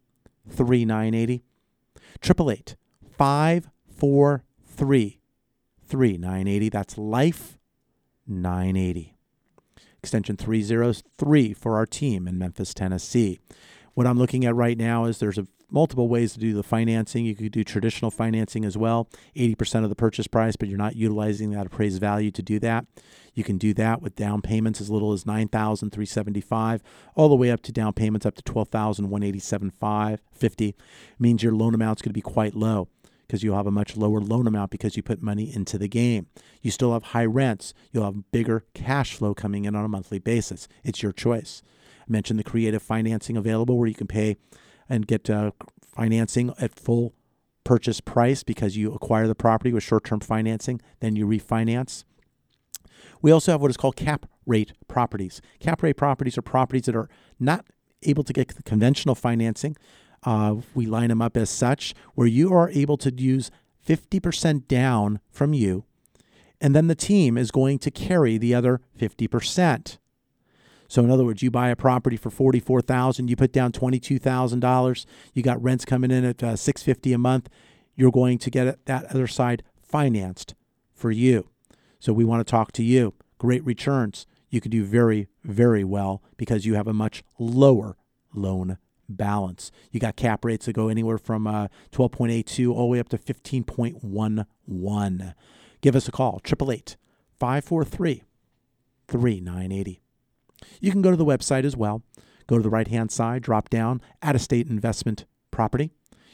3980. 0.49 1.45
888 2.25 2.77
543 3.21 5.21
3980. 5.87 6.69
That's 6.71 6.97
Life 6.97 7.59
980. 8.27 9.15
Extension 9.99 10.39
303 10.39 11.53
for 11.53 11.77
our 11.77 11.85
team 11.85 12.27
in 12.27 12.39
Memphis, 12.39 12.73
Tennessee. 12.73 13.39
What 13.93 14.07
I'm 14.07 14.17
looking 14.17 14.47
at 14.47 14.55
right 14.55 14.79
now 14.79 15.05
is 15.05 15.19
there's 15.19 15.37
a 15.37 15.47
multiple 15.71 16.09
ways 16.09 16.33
to 16.33 16.41
do 16.41 16.55
the 16.55 16.63
financing. 16.63 17.27
You 17.27 17.37
could 17.37 17.53
do 17.53 17.63
traditional 17.63 18.11
financing 18.11 18.65
as 18.65 18.79
well, 18.79 19.07
80% 19.37 19.85
of 19.85 19.91
the 19.91 19.97
purchase 19.97 20.27
price, 20.27 20.57
but 20.57 20.71
you're 20.71 20.79
not 20.79 20.97
utilizing 20.97 21.51
that 21.51 21.67
appraised 21.67 22.01
value 22.01 22.31
to 22.31 22.41
do 22.41 22.59
that. 22.61 22.87
You 23.35 23.45
can 23.45 23.59
do 23.59 23.75
that 23.75 24.01
with 24.01 24.17
down 24.17 24.41
payments 24.41 24.81
as 24.81 24.89
little 24.89 25.13
as 25.13 25.27
9375 25.27 26.83
all 27.15 27.29
the 27.29 27.37
way 27.37 27.51
up 27.51 27.61
to 27.65 27.73
down 27.73 27.93
payments 27.93 28.25
up 28.25 28.37
to 28.37 28.43
12187 28.43 29.73
50 30.33 30.75
means 31.19 31.43
your 31.43 31.53
loan 31.53 31.75
amount's 31.75 32.01
going 32.01 32.13
to 32.13 32.15
be 32.15 32.23
quite 32.23 32.55
low. 32.55 32.89
Because 33.31 33.45
you'll 33.45 33.57
have 33.57 33.69
a 33.69 33.71
much 33.71 33.97
lower 33.97 34.19
loan 34.19 34.49
amount 34.49 34.73
because 34.73 34.97
you 34.97 35.05
put 35.05 35.23
money 35.23 35.55
into 35.55 35.79
the 35.79 35.87
game. 35.87 36.27
You 36.63 36.73
still 36.73 36.95
have 36.95 37.05
high 37.05 37.27
rents. 37.27 37.73
You'll 37.93 38.05
have 38.05 38.33
bigger 38.33 38.65
cash 38.75 39.15
flow 39.15 39.35
coming 39.35 39.67
in 39.67 39.77
on 39.77 39.85
a 39.85 39.89
monthly 39.89 40.19
basis. 40.19 40.67
It's 40.83 41.01
your 41.01 41.13
choice. 41.13 41.63
I 42.01 42.11
mentioned 42.11 42.41
the 42.41 42.45
creative 42.45 42.83
financing 42.83 43.37
available 43.37 43.79
where 43.79 43.87
you 43.87 43.95
can 43.95 44.09
pay 44.09 44.37
and 44.89 45.07
get 45.07 45.31
uh, 45.31 45.53
financing 45.95 46.53
at 46.59 46.77
full 46.77 47.15
purchase 47.63 48.01
price 48.01 48.43
because 48.43 48.77
you 48.77 48.93
acquire 48.93 49.29
the 49.29 49.37
property 49.37 49.73
with 49.73 49.85
short 49.85 50.03
term 50.03 50.19
financing, 50.19 50.81
then 50.99 51.15
you 51.15 51.25
refinance. 51.25 52.03
We 53.23 53.31
also 53.31 53.53
have 53.53 53.61
what 53.61 53.71
is 53.71 53.77
called 53.77 53.95
cap 53.95 54.27
rate 54.45 54.73
properties. 54.89 55.41
Cap 55.61 55.85
rate 55.85 55.97
properties 55.97 56.37
are 56.37 56.43
properties 56.43 56.87
that 56.87 56.97
are 56.97 57.09
not 57.39 57.67
able 58.03 58.25
to 58.25 58.33
get 58.33 58.49
the 58.49 58.65
conventional 58.65 59.15
financing. 59.15 59.77
Uh, 60.25 60.57
we 60.75 60.87
line 60.87 61.09
them 61.09 61.23
up 61.23 61.37
as 61.37 61.51
such, 61.51 61.95
where 62.15 62.27
you 62.27 62.53
are 62.53 62.71
able 62.71 62.97
to 62.99 63.13
use 63.15 63.51
50% 63.87 64.69
down 64.69 65.21
from 65.31 65.55
you, 65.55 65.85
and 66.61 66.75
then 66.75 66.89
the 66.89 66.95
team 66.95 67.39
is 67.39 67.51
going 67.51 67.79
to 67.79 67.91
carry 67.91 68.37
the 68.37 68.55
other 68.55 68.81
50%. 68.99 69.99
So 70.89 71.05
in 71.05 71.11
other 71.11 71.25
words, 71.25 71.41
you 71.41 71.51
buy 71.53 71.69
a 71.69 71.77
property 71.77 72.17
for 72.17 72.31
forty-four 72.31 72.83
thousand, 72.83 73.31
you 73.31 73.37
put 73.37 73.53
down 73.53 73.71
twenty-two 73.71 74.19
thousand 74.19 74.59
dollars, 74.59 75.07
you 75.33 75.41
got 75.41 75.63
rents 75.63 75.85
coming 75.85 76.11
in 76.11 76.25
at 76.25 76.43
uh, 76.43 76.57
six 76.57 76.83
fifty 76.83 77.13
a 77.13 77.19
month. 77.19 77.49
You're 77.95 78.11
going 78.11 78.39
to 78.39 78.51
get 78.51 78.87
that 78.87 79.05
other 79.05 79.29
side 79.29 79.63
financed 79.81 80.57
for 80.93 81.13
you. 81.13 81.49
So 82.01 82.13
we 82.13 82.25
want 82.25 82.45
to 82.45 82.51
talk 82.51 82.73
to 82.73 82.83
you. 82.83 83.15
Great 83.39 83.65
returns. 83.65 84.27
You 84.49 84.61
can 84.61 84.73
do 84.73 84.85
very, 84.85 85.29
very 85.45 85.85
well 85.85 86.25
because 86.37 86.67
you 86.67 86.75
have 86.75 86.89
a 86.89 86.93
much 86.93 87.23
lower 87.39 87.97
loan 88.35 88.77
balance. 89.11 89.71
You 89.91 90.01
got 90.01 90.17
cap 90.17 90.45
rates 90.45 90.67
that 90.67 90.73
go 90.73 90.89
anywhere 90.89 91.19
from 91.19 91.47
uh, 91.47 91.69
12.82 91.93 92.73
all 92.73 92.83
the 92.83 92.87
way 92.87 93.01
up 93.01 93.09
to 93.11 93.19
15.11. 93.19 95.35
Give 95.81 95.97
us 95.97 96.09
a 96.09 96.13
call, 96.13 96.41
888 96.45 96.97
543 97.39 98.23
3980. 99.09 100.01
You 100.81 100.93
can 100.93 101.03
go 101.03 101.11
to 101.11 101.17
the 101.17 101.25
website 101.25 101.65
as 101.65 101.77
well. 101.77 102.03
Go 102.47 102.57
to 102.57 102.63
the 102.63 102.71
right 102.71 102.89
hand 102.89 103.11
side, 103.11 103.43
drop 103.43 103.71
down, 103.71 104.01
out 104.23 104.35
of 104.35 104.41
state 104.41 104.69
investment 104.69 105.25
property. 105.51 105.91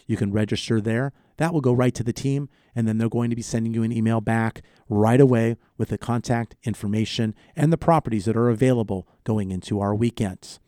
You 0.07 0.17
can 0.17 0.33
register 0.33 0.81
there. 0.81 1.13
That 1.37 1.53
will 1.53 1.61
go 1.61 1.73
right 1.73 1.95
to 1.95 2.03
the 2.03 2.13
team, 2.13 2.49
and 2.75 2.89
then 2.89 2.99
they're 2.99 3.09
going 3.09 3.31
to 3.31 3.37
be 3.37 3.43
sending 3.43 3.75
you 3.75 3.83
an 3.83 3.93
email 3.93 4.21
back 4.21 4.63
right 4.89 5.21
away 5.21 5.57
with 5.77 5.91
the 5.91 5.99
contact 5.99 6.57
information 6.65 7.35
and 7.55 7.73
the 7.73 7.79
properties 7.79 8.25
that 8.25 8.37
are 8.37 8.49
available 8.49 9.07
going 9.25 9.51
into 9.51 9.81
our 9.81 9.95
weekends. 9.95 10.59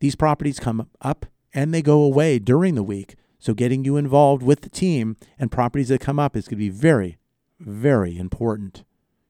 These 0.00 0.16
properties 0.16 0.60
come 0.60 0.88
up 1.00 1.26
and 1.54 1.72
they 1.72 1.82
go 1.82 2.02
away 2.02 2.38
during 2.38 2.74
the 2.74 2.82
week. 2.82 3.16
So, 3.38 3.54
getting 3.54 3.84
you 3.84 3.96
involved 3.96 4.42
with 4.42 4.62
the 4.62 4.68
team 4.68 5.16
and 5.38 5.52
properties 5.52 5.88
that 5.88 6.00
come 6.00 6.18
up 6.18 6.36
is 6.36 6.46
going 6.46 6.56
to 6.58 6.64
be 6.64 6.68
very, 6.68 7.18
very 7.60 8.16
important. 8.18 8.84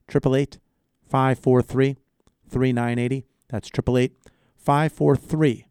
888 0.09 0.59
543 1.09 1.97
3980. 2.49 3.27
That's 3.49 3.69
888 3.69 4.13
543 4.57 5.67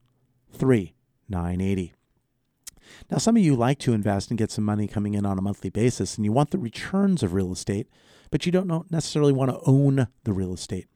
3980. 0.51 1.93
Now, 3.09 3.17
some 3.17 3.35
of 3.35 3.43
you 3.43 3.55
like 3.55 3.79
to 3.79 3.93
invest 3.93 4.29
and 4.29 4.37
get 4.37 4.51
some 4.51 4.63
money 4.63 4.87
coming 4.87 5.13
in 5.13 5.25
on 5.25 5.37
a 5.37 5.41
monthly 5.41 5.69
basis, 5.69 6.15
and 6.15 6.25
you 6.25 6.31
want 6.31 6.51
the 6.51 6.57
returns 6.57 7.23
of 7.23 7.33
real 7.33 7.51
estate, 7.51 7.87
but 8.31 8.45
you 8.45 8.51
don't 8.51 8.91
necessarily 8.91 9.33
want 9.33 9.51
to 9.51 9.59
own 9.65 10.07
the 10.23 10.33
real 10.33 10.53
estate. 10.53 10.87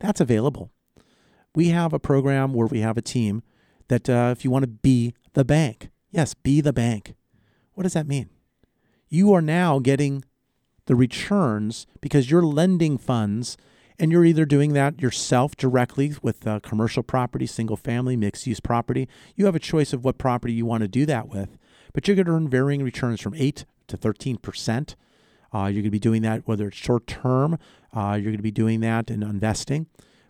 That's 0.00 0.20
available. 0.20 0.70
We 1.56 1.70
have 1.70 1.94
a 1.94 1.98
program 1.98 2.52
where 2.52 2.66
we 2.66 2.80
have 2.80 2.98
a 2.98 3.02
team 3.02 3.42
that 3.88 4.10
uh, 4.10 4.28
if 4.30 4.44
you 4.44 4.50
want 4.50 4.64
to 4.64 4.68
be 4.68 5.14
the 5.32 5.42
bank, 5.42 5.88
yes, 6.10 6.34
be 6.34 6.60
the 6.60 6.70
bank. 6.70 7.14
What 7.72 7.84
does 7.84 7.94
that 7.94 8.06
mean? 8.06 8.28
You 9.08 9.32
are 9.32 9.40
now 9.40 9.78
getting 9.78 10.22
the 10.84 10.94
returns 10.94 11.86
because 12.02 12.30
you're 12.30 12.42
lending 12.42 12.98
funds 12.98 13.56
and 13.98 14.12
you're 14.12 14.26
either 14.26 14.44
doing 14.44 14.74
that 14.74 15.00
yourself 15.00 15.56
directly 15.56 16.12
with 16.20 16.46
uh, 16.46 16.60
commercial 16.60 17.02
property, 17.02 17.46
single 17.46 17.78
family, 17.78 18.16
mixed 18.16 18.46
use 18.46 18.60
property. 18.60 19.08
You 19.34 19.46
have 19.46 19.56
a 19.56 19.58
choice 19.58 19.94
of 19.94 20.04
what 20.04 20.18
property 20.18 20.52
you 20.52 20.66
want 20.66 20.82
to 20.82 20.88
do 20.88 21.06
that 21.06 21.26
with, 21.26 21.56
but 21.94 22.06
you're 22.06 22.16
going 22.16 22.26
to 22.26 22.32
earn 22.32 22.50
varying 22.50 22.82
returns 22.82 23.22
from 23.22 23.34
8 23.34 23.64
to 23.86 23.96
13%. 23.96 24.94
Uh, 25.54 25.58
you're 25.60 25.72
going 25.72 25.84
to 25.84 25.90
be 25.90 25.98
doing 25.98 26.20
that 26.20 26.46
whether 26.46 26.68
it's 26.68 26.76
short 26.76 27.06
term, 27.06 27.58
uh, 27.94 28.12
you're 28.12 28.30
going 28.30 28.36
to 28.36 28.42
be 28.42 28.50
doing 28.50 28.80
that 28.80 29.10
in 29.10 29.22
investing, 29.22 29.86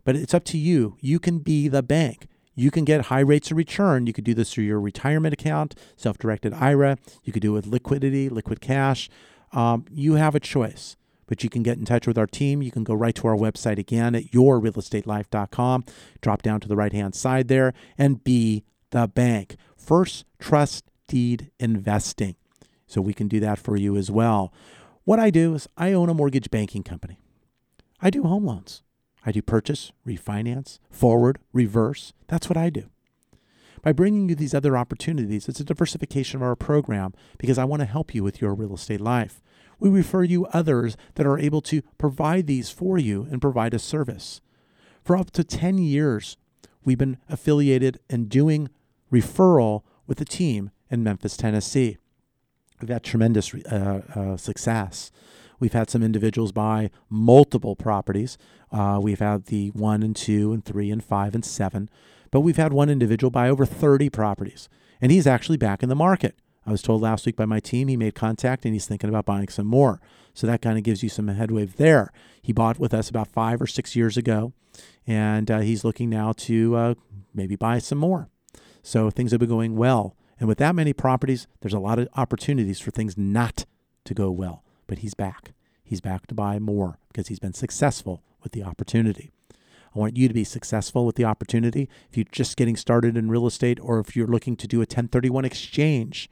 but 0.07 0.17
it's 0.17 0.33
up 0.33 0.45
to 0.45 0.57
you. 0.57 0.97
You 1.01 1.19
can 1.19 1.41
be 1.41 1.69
the 1.69 1.83
bank. 1.83 2.29
You 2.55 2.71
can 2.71 2.87
get 2.87 3.07
high 3.07 3.21
rates 3.21 3.51
of 3.51 3.59
return. 3.59 4.07
You 4.07 4.15
could 4.15 4.25
do 4.25 4.33
this 4.33 4.51
through 4.51 4.65
your 4.65 4.81
retirement 4.81 5.35
account, 5.35 5.75
self 5.97 6.17
directed 6.17 6.55
IRA. 6.55 6.97
You 7.23 7.35
could 7.35 7.43
do 7.43 7.53
it 7.53 7.57
with 7.57 7.67
liquidity, 7.67 8.31
liquid 8.31 8.63
cash. 8.63 9.11
Um, 9.53 9.85
you 9.91 10.15
have 10.15 10.35
a 10.35 10.41
choice 10.41 10.97
but 11.27 11.43
you 11.43 11.51
can 11.51 11.63
get 11.63 11.79
in 11.79 11.85
touch 11.85 12.07
with 12.07 12.17
our 12.17 12.27
team. 12.27 12.63
You 12.63 12.71
can 12.71 12.85
go 12.85 12.95
right 12.95 13.15
to 13.17 13.27
our 13.27 13.37
website 13.37 13.79
again 13.79 14.15
at 14.15 14.31
yourrealestatelife.com, 14.31 15.85
drop 16.21 16.43
down 16.43 16.61
to 16.61 16.69
the 16.69 16.77
right 16.77 16.93
hand 16.93 17.15
side 17.15 17.49
there, 17.49 17.75
and 17.99 18.23
be 18.23 18.65
the 18.91 19.09
bank. 19.09 19.57
First 19.77 20.25
Trust 20.39 20.85
Deed 21.09 21.51
Investing. 21.59 22.37
So 22.87 23.01
we 23.01 23.13
can 23.13 23.29
do 23.29 23.41
that 23.41 23.59
for 23.59 23.77
you 23.77 23.97
as 23.97 24.11
well. 24.11 24.53
What 25.05 25.19
I 25.19 25.31
do 25.31 25.55
is 25.55 25.69
I 25.77 25.93
own 25.93 26.09
a 26.09 26.15
mortgage 26.15 26.51
banking 26.51 26.83
company. 26.83 27.19
I 28.01 28.11
do 28.11 28.23
home 28.23 28.45
loans. 28.45 28.83
I 29.27 29.33
do 29.33 29.43
purchase, 29.43 29.93
refinance, 30.07 30.79
forward, 30.91 31.39
reverse. 31.53 32.13
That's 32.29 32.49
what 32.49 32.57
I 32.57 32.71
do. 32.71 32.85
By 33.83 33.93
bringing 33.93 34.29
you 34.29 34.35
these 34.35 34.55
other 34.55 34.77
opportunities, 34.77 35.49
it's 35.49 35.61
a 35.61 35.65
diversification 35.65 36.37
of 36.39 36.43
our 36.43 36.57
program 36.57 37.13
because 37.39 37.59
I 37.59 37.65
want 37.65 37.81
to 37.81 37.87
help 37.87 38.15
you 38.15 38.23
with 38.23 38.41
your 38.41 38.55
real 38.55 38.75
estate 38.75 39.01
life 39.01 39.43
we 39.79 39.89
refer 39.89 40.23
you 40.23 40.47
others 40.47 40.97
that 41.15 41.27
are 41.27 41.39
able 41.39 41.61
to 41.63 41.83
provide 41.99 42.47
these 42.47 42.71
for 42.71 42.99
you 42.99 43.27
and 43.31 43.41
provide 43.41 43.75
a 43.75 43.79
service. 43.79 44.41
For 45.05 45.17
up 45.17 45.31
to 45.33 45.45
10 45.45 45.79
years, 45.79 46.37
we've 46.85 46.99
been 46.99 47.19
affiliated 47.29 47.99
and 48.09 48.29
doing 48.29 48.71
referral 49.13 49.83
with 50.07 50.21
a 50.21 50.25
team 50.25 50.71
in 50.91 51.03
Memphis, 51.03 51.37
Tennessee. 51.37 51.99
We've 52.81 52.91
had 52.91 53.03
tremendous 53.03 53.55
uh, 53.55 54.03
uh, 54.15 54.37
success. 54.37 55.11
We've 55.59 55.73
had 55.73 55.91
some 55.91 56.03
individuals 56.03 56.53
buy 56.53 56.91
multiple 57.09 57.77
properties. 57.77 58.37
Uh, 58.71 58.99
we've 59.03 59.21
had 59.21 59.47
the 59.47 59.71
one 59.71 60.03
and 60.03 60.15
two 60.15 60.53
and 60.53 60.65
three 60.65 60.91
and 60.91 61.03
five 61.03 61.35
and 61.35 61.45
seven, 61.45 61.89
but 62.31 62.41
we've 62.41 62.57
had 62.57 62.73
one 62.73 62.91
individual 62.91 63.31
buy 63.31 63.49
over 63.49 63.65
30 63.65 64.11
properties, 64.11 64.69
and 65.01 65.13
he's 65.13 65.27
actually 65.27 65.57
back 65.57 65.83
in 65.83 65.89
the 65.89 65.95
market. 65.95 66.37
I 66.67 66.73
was 66.73 66.83
told 66.83 67.01
last 67.01 67.27
week 67.27 67.37
by 67.37 67.47
my 67.47 67.61
team 67.61 67.87
he 67.87 67.97
made 67.97 68.17
contact 68.17 68.65
and 68.65 68.75
he's 68.75 68.87
thinking 68.87 69.09
about 69.09 69.25
buying 69.25 69.49
some 69.49 69.69
more. 69.69 70.01
So 70.35 70.49
that 70.49 70.61
kind 70.61 70.77
of 70.77 70.83
gives 70.83 71.03
you 71.03 71.09
some 71.09 71.29
headway 71.29 71.65
there. 71.65 72.13
He 72.43 72.53
bought 72.53 72.79
with 72.79 72.93
us 72.93 73.09
about 73.09 73.29
five 73.29 73.63
or 73.63 73.69
six 73.69 73.95
years 73.95 74.17
ago, 74.17 74.53
and 75.07 75.51
uh, 75.51 75.61
he's 75.61 75.85
looking 75.85 76.11
now 76.11 76.33
to 76.33 76.77
uh, 76.77 76.95
maybe 77.33 77.55
buy 77.55 77.79
some 77.79 77.99
more. 77.99 78.29
So 78.83 79.11
things 79.11 79.31
have 79.31 79.41
been 79.41 79.49
going 79.49 79.77
well. 79.77 80.17
And 80.39 80.49
with 80.49 80.59
that 80.59 80.75
many 80.75 80.93
properties, 80.93 81.47
there's 81.61 81.73
a 81.73 81.79
lot 81.79 81.99
of 81.99 82.09
opportunities 82.17 82.81
for 82.81 82.91
things 82.91 83.17
not 83.17 83.65
to 84.05 84.13
go 84.13 84.31
well. 84.31 84.63
But 84.87 84.99
he's 84.99 85.15
back. 85.15 85.53
He's 85.83 86.01
back 86.01 86.27
to 86.27 86.35
buy 86.35 86.59
more 86.59 86.99
because 87.09 87.29
he's 87.29 87.39
been 87.39 87.55
successful 87.55 88.23
with 88.43 88.53
the 88.53 88.63
opportunity. 88.63 89.31
I 89.97 89.99
want 89.99 90.17
you 90.17 90.29
to 90.29 90.35
be 90.35 90.45
successful 90.45 91.07
with 91.07 91.17
the 91.17 91.25
opportunity. 91.25 91.89
If 92.11 92.19
you're 92.19 92.27
just 92.31 92.59
getting 92.59 92.77
started 92.77 93.17
in 93.17 93.31
real 93.31 93.47
estate 93.47 93.79
or 93.81 93.99
if 93.99 94.15
you're 94.15 94.27
looking 94.27 94.55
to 94.57 94.67
do 94.67 94.79
a 94.79 94.81
1031 94.81 95.47
exchange, 95.47 96.29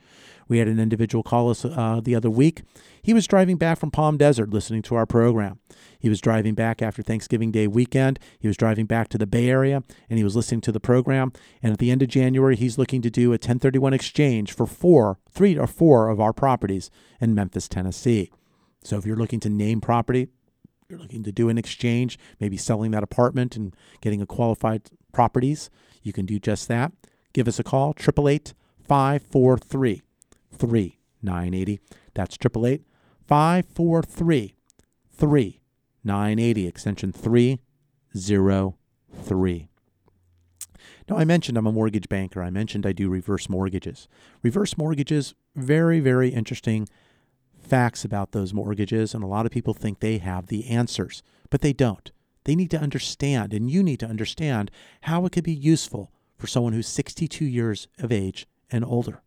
we 0.49 0.59
had 0.59 0.69
an 0.69 0.79
individual 0.79 1.23
call 1.23 1.49
us 1.49 1.65
uh, 1.65 2.01
the 2.03 2.15
other 2.15 2.29
week. 2.29 2.63
He 3.03 3.15
was 3.15 3.27
driving 3.27 3.57
back 3.57 3.79
from 3.79 3.91
Palm 3.91 4.19
Desert 4.19 4.51
listening 4.51 4.83
to 4.83 4.97
our 4.97 5.07
program. 5.07 5.61
He 5.99 6.11
was 6.11 6.21
driving 6.21 6.55
back 6.55 6.83
after 6.83 7.03
Thanksgiving 7.03 7.51
Day 7.51 7.67
weekend. 7.67 8.19
He 8.39 8.49
was 8.49 8.59
driving 8.59 8.85
back 8.85 9.09
to 9.09 9.19
the 9.19 9.27
Bay 9.27 9.49
Area 9.49 9.83
and 10.11 10.19
he 10.19 10.25
was 10.25 10.37
listening 10.37 10.61
to 10.63 10.73
the 10.73 10.81
program. 10.81 11.33
And 11.63 11.73
at 11.73 11.79
the 11.79 11.91
end 11.91 12.03
of 12.03 12.09
January, 12.09 12.57
he's 12.57 12.77
looking 12.77 13.01
to 13.01 13.11
do 13.11 13.31
a 13.31 13.41
1031 13.41 13.95
exchange 13.95 14.53
for 14.53 14.67
four, 14.67 15.19
three 15.31 15.57
or 15.57 15.67
four 15.67 16.11
of 16.11 16.21
our 16.21 16.35
properties 16.35 16.91
in 17.19 17.35
Memphis, 17.35 17.67
Tennessee. 17.67 18.31
So 18.85 18.97
if 18.99 19.07
you're 19.07 19.17
looking 19.17 19.41
to 19.41 19.49
name 19.49 19.81
property, 19.81 20.29
you're 20.89 20.99
looking 20.99 21.23
to 21.25 21.33
do 21.33 21.49
an 21.49 21.57
exchange, 21.59 22.19
maybe 22.39 22.57
selling 22.57 22.93
that 22.93 23.03
apartment 23.03 23.57
and 23.57 23.75
getting 24.01 24.23
a 24.23 24.27
qualified 24.27 24.83
properties, 25.13 25.71
you 26.03 26.13
can 26.13 26.27
do 26.27 26.39
just 26.39 26.69
that. 26.69 26.93
Give 27.33 27.49
us 27.49 27.59
a 27.59 27.65
call, 27.65 27.95
888 27.99 28.55
543 28.87 30.03
3980. 30.53 31.81
That's 32.13 32.37
888 32.37 32.83
543 33.27 34.55
3980, 35.17 36.67
extension 36.67 37.11
303. 37.13 39.69
Now, 41.09 41.17
I 41.17 41.25
mentioned 41.25 41.57
I'm 41.59 41.67
a 41.67 41.73
mortgage 41.73 42.09
banker. 42.09 42.41
I 42.43 42.51
mentioned 42.51 42.87
I 42.87 42.93
do 42.93 43.09
reverse 43.09 43.49
mortgages. 43.49 44.09
Reverse 44.43 44.77
mortgages, 44.77 45.35
very, 45.55 46.01
very 46.01 46.31
interesting 46.31 46.89
facts 47.67 48.05
about 48.05 48.33
those 48.33 48.55
mortgages, 48.55 49.15
and 49.15 49.23
a 49.23 49.29
lot 49.29 49.47
of 49.47 49.53
people 49.53 49.75
think 49.75 50.01
they 50.01 50.19
have 50.19 50.47
the 50.47 50.69
answers, 50.69 51.23
but 51.51 51.61
they 51.61 51.73
don't. 51.73 52.11
They 52.45 52.55
need 52.55 52.71
to 52.73 52.81
understand, 52.81 53.55
and 53.55 53.71
you 53.71 53.83
need 53.83 54.01
to 54.01 54.07
understand 54.07 54.71
how 55.03 55.25
it 55.25 55.33
could 55.33 55.45
be 55.45 55.55
useful 55.55 56.13
for 56.37 56.47
someone 56.47 56.73
who's 56.73 56.89
62 56.89 57.45
years 57.45 57.89
of 57.99 58.13
age 58.13 58.47
and 58.71 58.85
older. 58.85 59.23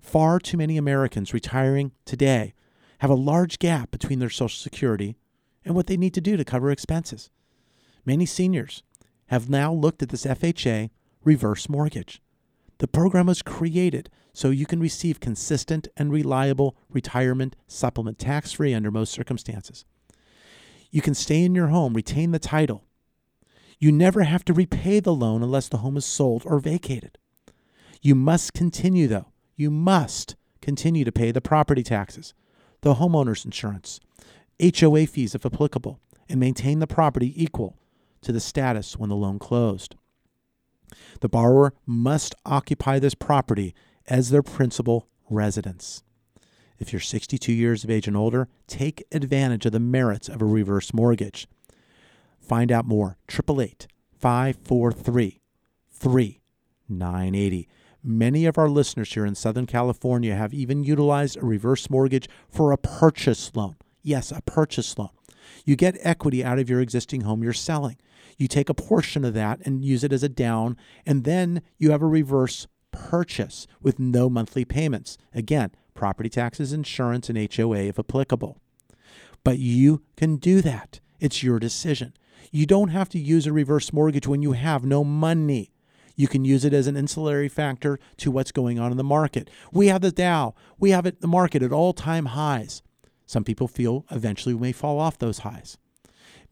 Far 0.00 0.38
too 0.38 0.56
many 0.56 0.76
Americans 0.76 1.34
retiring 1.34 1.92
today 2.04 2.54
have 2.98 3.10
a 3.10 3.14
large 3.14 3.58
gap 3.58 3.90
between 3.90 4.18
their 4.18 4.30
Social 4.30 4.48
Security 4.60 5.16
and 5.64 5.74
what 5.74 5.86
they 5.86 5.96
need 5.96 6.14
to 6.14 6.20
do 6.20 6.36
to 6.36 6.44
cover 6.44 6.70
expenses. 6.70 7.30
Many 8.04 8.26
seniors 8.26 8.82
have 9.26 9.48
now 9.48 9.72
looked 9.72 10.02
at 10.02 10.10
this 10.10 10.26
FHA 10.26 10.90
reverse 11.24 11.68
mortgage. 11.68 12.20
The 12.82 12.88
program 12.88 13.26
was 13.26 13.42
created 13.42 14.10
so 14.32 14.50
you 14.50 14.66
can 14.66 14.80
receive 14.80 15.20
consistent 15.20 15.86
and 15.96 16.10
reliable 16.10 16.76
retirement 16.90 17.54
supplement 17.68 18.18
tax 18.18 18.50
free 18.50 18.74
under 18.74 18.90
most 18.90 19.12
circumstances. 19.12 19.84
You 20.90 21.00
can 21.00 21.14
stay 21.14 21.44
in 21.44 21.54
your 21.54 21.68
home, 21.68 21.94
retain 21.94 22.32
the 22.32 22.40
title. 22.40 22.82
You 23.78 23.92
never 23.92 24.24
have 24.24 24.44
to 24.46 24.52
repay 24.52 24.98
the 24.98 25.14
loan 25.14 25.44
unless 25.44 25.68
the 25.68 25.76
home 25.76 25.96
is 25.96 26.04
sold 26.04 26.42
or 26.44 26.58
vacated. 26.58 27.18
You 28.00 28.16
must 28.16 28.52
continue, 28.52 29.06
though, 29.06 29.28
you 29.54 29.70
must 29.70 30.34
continue 30.60 31.04
to 31.04 31.12
pay 31.12 31.30
the 31.30 31.40
property 31.40 31.84
taxes, 31.84 32.34
the 32.80 32.94
homeowner's 32.94 33.44
insurance, 33.44 34.00
HOA 34.60 35.06
fees 35.06 35.36
if 35.36 35.46
applicable, 35.46 36.00
and 36.28 36.40
maintain 36.40 36.80
the 36.80 36.88
property 36.88 37.32
equal 37.40 37.78
to 38.22 38.32
the 38.32 38.40
status 38.40 38.96
when 38.96 39.08
the 39.08 39.14
loan 39.14 39.38
closed. 39.38 39.94
The 41.20 41.28
borrower 41.28 41.74
must 41.86 42.34
occupy 42.44 42.98
this 42.98 43.14
property 43.14 43.74
as 44.06 44.30
their 44.30 44.42
principal 44.42 45.08
residence. 45.30 46.02
If 46.78 46.92
you're 46.92 47.00
62 47.00 47.52
years 47.52 47.84
of 47.84 47.90
age 47.90 48.08
and 48.08 48.16
older, 48.16 48.48
take 48.66 49.04
advantage 49.12 49.66
of 49.66 49.72
the 49.72 49.80
merits 49.80 50.28
of 50.28 50.42
a 50.42 50.46
reverse 50.46 50.92
mortgage. 50.92 51.46
Find 52.40 52.72
out 52.72 52.84
more. 52.84 53.18
888 53.28 53.86
543 54.18 55.40
3980. 55.90 57.68
Many 58.04 58.46
of 58.46 58.58
our 58.58 58.68
listeners 58.68 59.12
here 59.12 59.24
in 59.24 59.36
Southern 59.36 59.66
California 59.66 60.34
have 60.34 60.52
even 60.52 60.82
utilized 60.82 61.36
a 61.36 61.46
reverse 61.46 61.88
mortgage 61.88 62.28
for 62.48 62.72
a 62.72 62.76
purchase 62.76 63.52
loan. 63.54 63.76
Yes, 64.02 64.32
a 64.32 64.42
purchase 64.42 64.98
loan. 64.98 65.10
You 65.64 65.76
get 65.76 65.96
equity 66.00 66.44
out 66.44 66.58
of 66.58 66.68
your 66.68 66.80
existing 66.80 67.20
home 67.20 67.44
you're 67.44 67.52
selling. 67.52 67.96
You 68.38 68.48
take 68.48 68.68
a 68.68 68.74
portion 68.74 69.24
of 69.24 69.34
that 69.34 69.60
and 69.64 69.84
use 69.84 70.04
it 70.04 70.12
as 70.12 70.22
a 70.22 70.28
down, 70.28 70.76
and 71.06 71.24
then 71.24 71.62
you 71.78 71.90
have 71.90 72.02
a 72.02 72.06
reverse 72.06 72.66
purchase 72.90 73.66
with 73.80 73.98
no 73.98 74.28
monthly 74.28 74.64
payments. 74.64 75.18
Again, 75.34 75.72
property 75.94 76.28
taxes, 76.28 76.72
insurance, 76.72 77.28
and 77.28 77.54
HOA 77.54 77.84
if 77.84 77.98
applicable. 77.98 78.58
But 79.44 79.58
you 79.58 80.02
can 80.16 80.36
do 80.36 80.60
that. 80.62 81.00
It's 81.20 81.42
your 81.42 81.58
decision. 81.58 82.14
You 82.50 82.66
don't 82.66 82.88
have 82.88 83.08
to 83.10 83.18
use 83.18 83.46
a 83.46 83.52
reverse 83.52 83.92
mortgage 83.92 84.26
when 84.26 84.42
you 84.42 84.52
have 84.52 84.84
no 84.84 85.04
money. 85.04 85.72
You 86.16 86.28
can 86.28 86.44
use 86.44 86.64
it 86.64 86.74
as 86.74 86.86
an 86.86 86.96
ancillary 86.96 87.48
factor 87.48 87.98
to 88.18 88.30
what's 88.30 88.52
going 88.52 88.78
on 88.78 88.90
in 88.90 88.98
the 88.98 89.04
market. 89.04 89.48
We 89.72 89.88
have 89.88 90.02
the 90.02 90.12
Dow, 90.12 90.54
we 90.78 90.90
have 90.90 91.06
it, 91.06 91.20
the 91.20 91.28
market 91.28 91.62
at 91.62 91.72
all 91.72 91.92
time 91.92 92.26
highs. 92.26 92.82
Some 93.26 93.44
people 93.44 93.68
feel 93.68 94.04
eventually 94.10 94.54
we 94.54 94.60
may 94.60 94.72
fall 94.72 95.00
off 95.00 95.18
those 95.18 95.38
highs. 95.38 95.78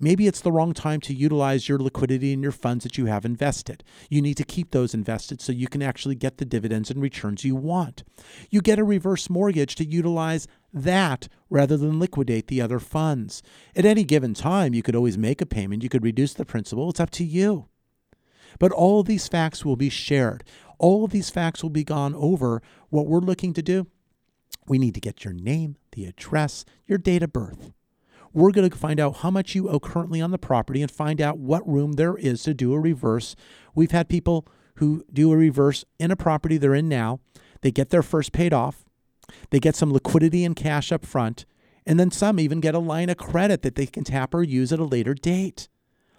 Maybe 0.02 0.26
it's 0.26 0.40
the 0.40 0.50
wrong 0.50 0.72
time 0.72 1.00
to 1.02 1.14
utilize 1.14 1.68
your 1.68 1.78
liquidity 1.78 2.32
and 2.32 2.42
your 2.42 2.52
funds 2.52 2.84
that 2.84 2.96
you 2.96 3.04
have 3.06 3.26
invested. 3.26 3.84
You 4.08 4.22
need 4.22 4.38
to 4.38 4.44
keep 4.44 4.70
those 4.70 4.94
invested 4.94 5.42
so 5.42 5.52
you 5.52 5.68
can 5.68 5.82
actually 5.82 6.14
get 6.14 6.38
the 6.38 6.46
dividends 6.46 6.90
and 6.90 7.02
returns 7.02 7.44
you 7.44 7.54
want. 7.54 8.02
You 8.48 8.62
get 8.62 8.78
a 8.78 8.84
reverse 8.84 9.28
mortgage 9.28 9.74
to 9.74 9.84
utilize 9.84 10.48
that 10.72 11.28
rather 11.50 11.76
than 11.76 12.00
liquidate 12.00 12.46
the 12.46 12.62
other 12.62 12.78
funds. 12.78 13.42
At 13.76 13.84
any 13.84 14.04
given 14.04 14.32
time, 14.32 14.72
you 14.72 14.82
could 14.82 14.96
always 14.96 15.18
make 15.18 15.42
a 15.42 15.46
payment, 15.46 15.82
you 15.82 15.90
could 15.90 16.04
reduce 16.04 16.32
the 16.32 16.46
principal. 16.46 16.88
It's 16.88 17.00
up 17.00 17.10
to 17.10 17.24
you. 17.24 17.68
But 18.58 18.72
all 18.72 19.02
these 19.02 19.28
facts 19.28 19.66
will 19.66 19.76
be 19.76 19.90
shared. 19.90 20.44
All 20.78 21.04
of 21.04 21.10
these 21.10 21.28
facts 21.28 21.62
will 21.62 21.70
be 21.70 21.84
gone 21.84 22.14
over. 22.14 22.62
What 22.88 23.06
we're 23.06 23.20
looking 23.20 23.52
to 23.52 23.62
do, 23.62 23.86
we 24.66 24.78
need 24.78 24.94
to 24.94 25.00
get 25.00 25.24
your 25.24 25.34
name, 25.34 25.76
the 25.92 26.06
address, 26.06 26.64
your 26.86 26.98
date 26.98 27.22
of 27.22 27.32
birth. 27.32 27.72
We're 28.32 28.52
going 28.52 28.70
to 28.70 28.76
find 28.76 29.00
out 29.00 29.18
how 29.18 29.30
much 29.30 29.54
you 29.54 29.68
owe 29.68 29.80
currently 29.80 30.20
on 30.20 30.30
the 30.30 30.38
property 30.38 30.82
and 30.82 30.90
find 30.90 31.20
out 31.20 31.38
what 31.38 31.68
room 31.68 31.92
there 31.92 32.16
is 32.16 32.42
to 32.44 32.54
do 32.54 32.72
a 32.72 32.78
reverse. 32.78 33.34
We've 33.74 33.90
had 33.90 34.08
people 34.08 34.46
who 34.76 35.04
do 35.12 35.32
a 35.32 35.36
reverse 35.36 35.84
in 35.98 36.10
a 36.10 36.16
property 36.16 36.56
they're 36.56 36.74
in 36.74 36.88
now. 36.88 37.20
They 37.62 37.70
get 37.70 37.90
their 37.90 38.02
first 38.02 38.32
paid 38.32 38.52
off. 38.52 38.84
They 39.50 39.58
get 39.58 39.76
some 39.76 39.92
liquidity 39.92 40.44
and 40.44 40.54
cash 40.54 40.92
up 40.92 41.04
front. 41.04 41.44
And 41.84 41.98
then 41.98 42.10
some 42.10 42.38
even 42.38 42.60
get 42.60 42.74
a 42.74 42.78
line 42.78 43.10
of 43.10 43.16
credit 43.16 43.62
that 43.62 43.74
they 43.74 43.86
can 43.86 44.04
tap 44.04 44.34
or 44.34 44.42
use 44.42 44.72
at 44.72 44.78
a 44.78 44.84
later 44.84 45.14
date. 45.14 45.68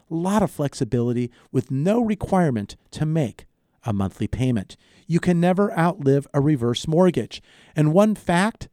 A 0.10 0.14
lot 0.14 0.44
of 0.44 0.52
flexibility 0.52 1.32
with 1.52 1.72
no 1.72 2.04
requirement 2.04 2.76
to 2.92 3.06
make 3.06 3.46
a 3.84 3.94
monthly 3.94 4.28
payment. 4.28 4.76
You 5.08 5.20
can 5.20 5.40
never 5.40 5.78
outlive 5.78 6.28
a 6.34 6.42
reverse 6.42 6.88
mortgage. 6.88 7.42
And 7.76 7.94
one 7.94 8.16
fact 8.16 8.68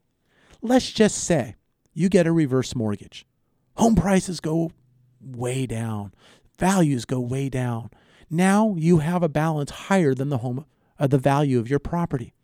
let's 0.61 0.91
just 0.91 1.19
say 1.19 1.55
you 1.99 2.09
get 2.09 2.29
a 2.29 2.33
reverse 2.33 2.77
mortgage. 2.77 3.27
Home 3.77 3.97
prices 3.97 4.39
go 4.39 4.71
way 5.21 5.67
down, 5.67 6.15
values 6.57 7.05
go 7.05 7.19
way 7.19 7.49
down. 7.49 7.91
Now 8.31 8.77
you 8.79 8.99
have 8.99 9.25
a 9.25 9.29
balance 9.29 9.71
higher 9.71 10.15
than 10.15 10.29
the 10.29 10.39
home 10.39 10.65
uh, 11.01 11.09
the 11.09 11.19
value 11.19 11.59
of 11.59 11.69
your 11.69 11.81
property. 11.81 12.35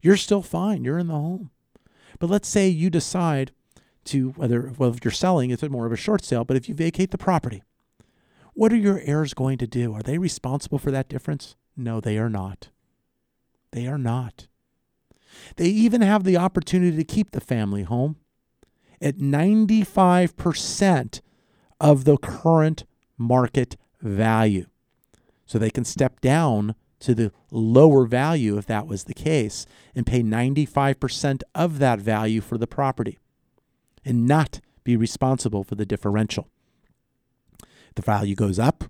You're 0.00 0.16
still 0.16 0.40
fine, 0.40 0.84
you're 0.84 0.98
in 0.98 1.08
the 1.08 1.12
home. 1.12 1.50
But 2.18 2.30
let's 2.30 2.48
say 2.48 2.68
you 2.68 2.88
decide 2.88 3.52
to 4.04 4.30
whether 4.30 4.72
well 4.78 4.94
if 4.94 5.04
you're 5.04 5.12
selling 5.12 5.50
it's 5.50 5.62
more 5.62 5.84
of 5.84 5.92
a 5.92 5.96
short 5.96 6.24
sale, 6.24 6.46
but 6.46 6.56
if 6.56 6.66
you 6.66 6.74
vacate 6.74 7.10
the 7.10 7.18
property, 7.18 7.62
what 8.54 8.72
are 8.72 8.76
your 8.76 9.02
heirs 9.04 9.34
going 9.34 9.58
to 9.58 9.66
do? 9.66 9.92
Are 9.92 10.02
they 10.02 10.16
responsible 10.16 10.78
for 10.78 10.90
that 10.90 11.10
difference? 11.10 11.56
No, 11.76 12.00
they 12.00 12.16
are 12.16 12.30
not. 12.30 12.70
They 13.72 13.86
are 13.86 13.98
not. 13.98 14.46
They 15.56 15.66
even 15.66 16.00
have 16.00 16.24
the 16.24 16.38
opportunity 16.38 16.96
to 16.96 17.04
keep 17.04 17.32
the 17.32 17.40
family 17.40 17.82
home 17.82 18.16
at 19.00 19.18
95% 19.18 21.20
of 21.80 22.04
the 22.04 22.16
current 22.16 22.84
market 23.16 23.76
value. 24.00 24.66
So 25.46 25.58
they 25.58 25.70
can 25.70 25.84
step 25.84 26.20
down 26.20 26.74
to 27.00 27.14
the 27.14 27.32
lower 27.50 28.06
value 28.06 28.58
if 28.58 28.66
that 28.66 28.86
was 28.86 29.04
the 29.04 29.14
case 29.14 29.66
and 29.94 30.06
pay 30.06 30.22
95% 30.22 31.42
of 31.54 31.78
that 31.78 32.00
value 32.00 32.40
for 32.40 32.58
the 32.58 32.66
property 32.66 33.18
and 34.04 34.26
not 34.26 34.60
be 34.84 34.96
responsible 34.96 35.64
for 35.64 35.74
the 35.74 35.86
differential. 35.86 36.48
The 37.94 38.02
value 38.02 38.34
goes 38.34 38.58
up, 38.58 38.84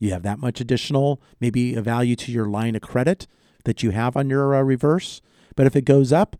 you 0.00 0.12
have 0.12 0.22
that 0.22 0.38
much 0.38 0.60
additional, 0.60 1.20
maybe 1.40 1.74
a 1.74 1.82
value 1.82 2.16
to 2.16 2.32
your 2.32 2.46
line 2.46 2.74
of 2.74 2.82
credit 2.82 3.26
that 3.64 3.82
you 3.82 3.90
have 3.90 4.16
on 4.16 4.30
your 4.30 4.54
uh, 4.54 4.62
reverse. 4.62 5.20
But 5.56 5.66
if 5.66 5.76
it 5.76 5.84
goes 5.84 6.12
up, 6.12 6.36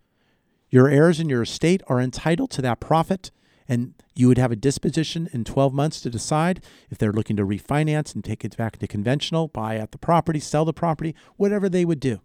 your 0.71 0.89
heirs 0.89 1.21
in 1.21 1.29
your 1.29 1.43
estate 1.43 1.83
are 1.89 2.01
entitled 2.01 2.51
to 2.53 2.63
that 2.63 2.81
profit, 2.81 3.31
and 3.69 3.95
you 4.15 4.29
would 4.29 4.39
have 4.39 4.53
a 4.53 4.57
disposition 4.57 5.29
in 5.33 5.45
12 5.45 5.75
months 5.75 6.01
to 6.01 6.11
decide 6.11 6.65
if 6.91 6.99
they're 6.99 7.13
looking 7.13 7.37
to 7.37 7.45
refinance 7.45 8.15
and 8.15 8.25
take 8.25 8.45
it 8.45 8.57
back 8.57 8.79
to 8.79 8.87
conventional, 8.87 9.49
buy 9.49 9.79
out 9.79 9.91
the 9.91 9.99
property, 9.99 10.41
sell 10.41 10.65
the 10.65 10.73
property, 10.73 11.15
whatever 11.37 11.69
they 11.69 11.85
would 11.85 12.01
do. 12.01 12.21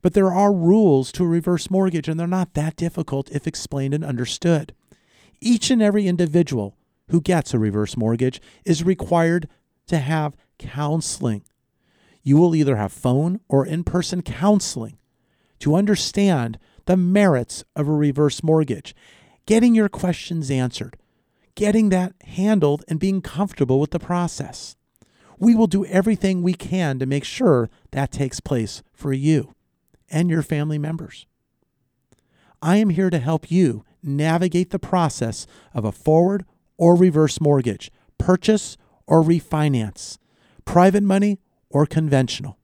But 0.00 0.14
there 0.14 0.32
are 0.32 0.52
rules 0.52 1.10
to 1.12 1.24
a 1.24 1.28
reverse 1.28 1.70
mortgage, 1.70 2.08
and 2.08 2.18
they're 2.18 2.26
not 2.26 2.54
that 2.54 2.76
difficult 2.76 3.30
if 3.30 3.46
explained 3.46 3.94
and 3.94 4.04
understood. 4.04 4.72
Each 5.40 5.70
and 5.70 5.82
every 5.82 6.06
individual 6.06 6.76
who 7.10 7.20
gets 7.20 7.52
a 7.52 7.58
reverse 7.58 7.96
mortgage 7.96 8.40
is 8.64 8.84
required 8.84 9.48
to 9.88 9.98
have 9.98 10.36
counseling. 10.58 11.42
You 12.22 12.36
will 12.36 12.54
either 12.54 12.76
have 12.76 12.92
phone 12.92 13.40
or 13.48 13.66
in 13.66 13.84
person 13.84 14.22
counseling 14.22 14.98
to 15.60 15.74
understand 15.74 16.58
the 16.88 16.96
merits 16.96 17.64
of 17.76 17.86
a 17.86 17.92
reverse 17.92 18.42
mortgage, 18.42 18.96
getting 19.44 19.74
your 19.74 19.90
questions 19.90 20.50
answered, 20.50 20.96
getting 21.54 21.90
that 21.90 22.14
handled, 22.24 22.82
and 22.88 22.98
being 22.98 23.20
comfortable 23.20 23.78
with 23.78 23.90
the 23.90 23.98
process. 23.98 24.74
We 25.38 25.54
will 25.54 25.66
do 25.66 25.84
everything 25.84 26.42
we 26.42 26.54
can 26.54 26.98
to 26.98 27.04
make 27.04 27.24
sure 27.24 27.68
that 27.90 28.10
takes 28.10 28.40
place 28.40 28.82
for 28.94 29.12
you 29.12 29.54
and 30.08 30.30
your 30.30 30.40
family 30.40 30.78
members. 30.78 31.26
I 32.62 32.78
am 32.78 32.88
here 32.88 33.10
to 33.10 33.18
help 33.18 33.50
you 33.50 33.84
navigate 34.02 34.70
the 34.70 34.78
process 34.78 35.46
of 35.74 35.84
a 35.84 35.92
forward 35.92 36.46
or 36.78 36.96
reverse 36.96 37.38
mortgage, 37.38 37.92
purchase 38.16 38.78
or 39.06 39.22
refinance, 39.22 40.16
private 40.64 41.02
money 41.02 41.38
or 41.68 41.84
conventional. 41.84 42.56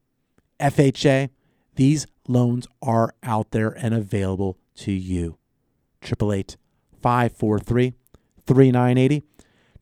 FHA, 0.60 1.30
these 1.76 2.08
loans 2.28 2.68
are 2.82 3.14
out 3.24 3.52
there 3.52 3.70
and 3.70 3.94
available 3.94 4.58
to 4.78 4.92
you. 4.92 5.38
888 6.02 6.58
543 7.02 7.94
3980. 8.46 9.16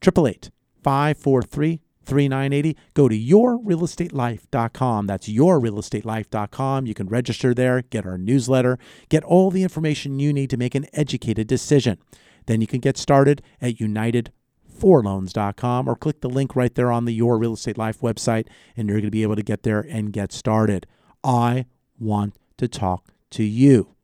888 0.02 0.50
543 0.82 1.80
3980. 2.04 2.76
Go 2.94 3.08
to 3.08 3.18
yourrealestatelife.com. 3.18 5.06
That's 5.06 5.28
yourrealestatelife.com. 5.28 6.86
You 6.86 6.94
can 6.94 7.08
register 7.08 7.54
there, 7.54 7.82
get 7.82 8.06
our 8.06 8.18
newsletter, 8.18 8.78
get 9.08 9.24
all 9.24 9.50
the 9.50 9.62
information 9.62 10.18
you 10.18 10.32
need 10.32 10.50
to 10.50 10.56
make 10.56 10.74
an 10.74 10.86
educated 10.92 11.46
decision. 11.46 11.98
Then 12.46 12.60
you 12.60 12.66
can 12.66 12.80
get 12.80 12.96
started 12.96 13.42
at 13.60 13.76
united4loans.com 13.76 15.88
or 15.88 15.96
click 15.96 16.20
the 16.20 16.28
link 16.28 16.54
right 16.54 16.74
there 16.74 16.92
on 16.92 17.04
the 17.04 17.12
Your 17.12 17.38
Real 17.38 17.54
Estate 17.54 17.78
Life 17.78 18.00
website 18.00 18.46
and 18.76 18.88
you're 18.88 18.98
going 18.98 19.06
to 19.06 19.10
be 19.10 19.22
able 19.22 19.36
to 19.36 19.42
get 19.42 19.62
there 19.62 19.80
and 19.80 20.12
get 20.12 20.32
started. 20.32 20.86
I 21.22 21.66
want 21.98 22.34
to 22.58 22.68
talk 22.68 23.12
to 23.30 23.42
you. 23.42 23.94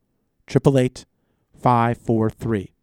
888 0.49 1.05
543 1.53 2.73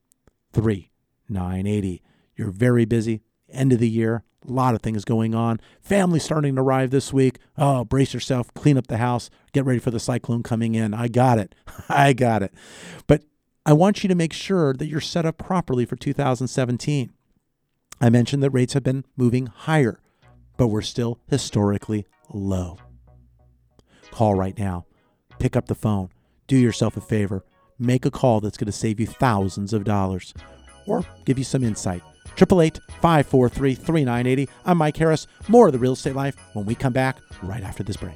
3980. 0.52 2.02
You're 2.36 2.50
very 2.50 2.84
busy. 2.84 3.22
End 3.50 3.72
of 3.72 3.78
the 3.78 3.88
year, 3.88 4.24
a 4.48 4.52
lot 4.52 4.74
of 4.74 4.82
things 4.82 5.04
going 5.04 5.34
on. 5.34 5.60
Family 5.80 6.18
starting 6.18 6.56
to 6.56 6.62
arrive 6.62 6.90
this 6.90 7.12
week. 7.12 7.38
Oh, 7.56 7.84
brace 7.84 8.14
yourself, 8.14 8.52
clean 8.54 8.78
up 8.78 8.86
the 8.86 8.96
house, 8.98 9.30
get 9.52 9.64
ready 9.64 9.78
for 9.78 9.90
the 9.90 10.00
cyclone 10.00 10.42
coming 10.42 10.74
in. 10.74 10.94
I 10.94 11.08
got 11.08 11.38
it. 11.38 11.54
I 11.88 12.12
got 12.12 12.42
it. 12.42 12.52
But 13.06 13.24
I 13.66 13.72
want 13.72 14.02
you 14.02 14.08
to 14.08 14.14
make 14.14 14.32
sure 14.32 14.72
that 14.72 14.86
you're 14.86 15.00
set 15.00 15.26
up 15.26 15.38
properly 15.38 15.84
for 15.84 15.96
2017. 15.96 17.12
I 18.00 18.10
mentioned 18.10 18.42
that 18.42 18.50
rates 18.50 18.74
have 18.74 18.84
been 18.84 19.04
moving 19.16 19.46
higher, 19.46 20.00
but 20.56 20.68
we're 20.68 20.82
still 20.82 21.18
historically 21.28 22.06
low. 22.30 22.78
Call 24.10 24.34
right 24.34 24.58
now. 24.58 24.86
Pick 25.38 25.56
up 25.56 25.66
the 25.66 25.74
phone. 25.74 26.10
Do 26.46 26.56
yourself 26.56 26.96
a 26.96 27.00
favor. 27.00 27.44
Make 27.78 28.06
a 28.06 28.10
call 28.10 28.40
that's 28.40 28.56
going 28.56 28.66
to 28.66 28.72
save 28.72 28.98
you 28.98 29.06
thousands 29.06 29.72
of 29.72 29.84
dollars 29.84 30.32
or 30.86 31.04
give 31.24 31.38
you 31.38 31.44
some 31.44 31.62
insight. 31.62 32.02
888 32.40 32.78
543 33.00 33.74
3980. 33.74 34.48
I'm 34.64 34.78
Mike 34.78 34.96
Harris. 34.96 35.26
More 35.48 35.66
of 35.66 35.72
the 35.72 35.78
real 35.80 35.94
estate 35.94 36.14
life 36.14 36.36
when 36.52 36.66
we 36.66 36.76
come 36.76 36.92
back 36.92 37.18
right 37.42 37.64
after 37.64 37.82
this 37.82 37.96
break. 37.96 38.14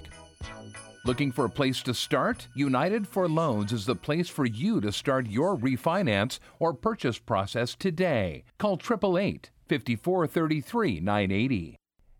Looking 1.05 1.33
for 1.33 1.45
a 1.45 1.51
place 1.51 1.83
to 1.83 1.93
start? 1.93 2.47
United 2.55 3.09
for 3.09 3.29
Loans 3.29 3.73
is 3.73 3.85
the 3.85 3.97
place 3.97 4.29
for 4.29 4.47
you 4.47 4.81
to 4.81 4.93
start 4.93 5.27
your 5.27 5.57
refinance 5.57 6.39
or 6.61 6.73
purchase 6.73 7.19
process 7.19 7.75
today. 7.75 8.45
Call 8.59 8.75
888 8.75 9.51
5433 9.69 11.01
980. 11.01 11.77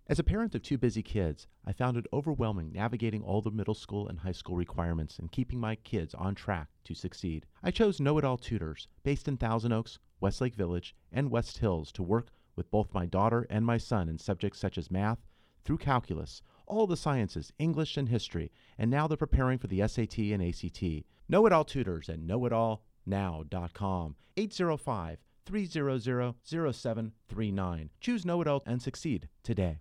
As 0.09 0.19
a 0.19 0.25
parent 0.25 0.57
of 0.57 0.63
two 0.63 0.79
busy 0.79 1.05
kids, 1.05 1.47
I 1.65 1.73
found 1.73 1.97
it 1.97 2.07
overwhelming 2.13 2.73
navigating 2.73 3.23
all 3.23 3.41
the 3.41 3.53
middle 3.53 3.75
school 3.75 4.09
and 4.09 4.19
high 4.19 4.33
school 4.33 4.57
requirements 4.57 5.21
and 5.21 5.31
keeping 5.31 5.61
my 5.61 5.77
kids 5.77 6.13
on 6.15 6.35
track 6.35 6.67
to 6.85 6.95
succeed. 6.95 7.47
I 7.63 7.71
chose 7.71 8.01
Know 8.01 8.19
It 8.19 8.25
All 8.25 8.37
Tutors, 8.37 8.89
based 9.05 9.29
in 9.29 9.37
Thousand 9.37 9.73
Oaks, 9.73 10.01
Westlake 10.23 10.55
Village, 10.55 10.95
and 11.11 11.31
West 11.33 11.59
Hills, 11.59 11.91
to 11.93 12.03
work 12.03 12.29
with 12.55 12.71
both 12.71 12.95
my 12.95 13.05
daughter 13.05 13.45
and 13.51 13.67
my 13.67 13.77
son 13.77 14.09
in 14.09 14.19
subjects 14.19 14.61
such 14.61 14.79
as 14.79 14.91
math, 14.91 15.19
through 15.65 15.79
calculus, 15.79 16.43
all 16.67 16.87
the 16.87 16.97
sciences, 16.97 17.53
English, 17.59 17.97
and 17.97 18.09
history, 18.09 18.53
and 18.79 18.91
now 18.91 19.09
they're 19.09 19.17
preparing 19.17 19.59
for 19.59 19.67
the 19.67 19.87
SAT 19.87 20.19
and 20.19 20.43
ACT. 20.43 21.05
Know 21.29 21.45
It 21.47 21.53
All 21.53 21.65
Tutors 21.65 22.09
at 22.09 22.21
knowitallnow.com. 22.21 24.17
805 24.37 25.19
300 25.45 26.35
0739. 26.47 27.91
Choose 28.01 28.25
Know 28.25 28.41
It 28.41 28.47
All 28.47 28.63
and 28.65 28.81
succeed 28.81 29.29
today. 29.43 29.81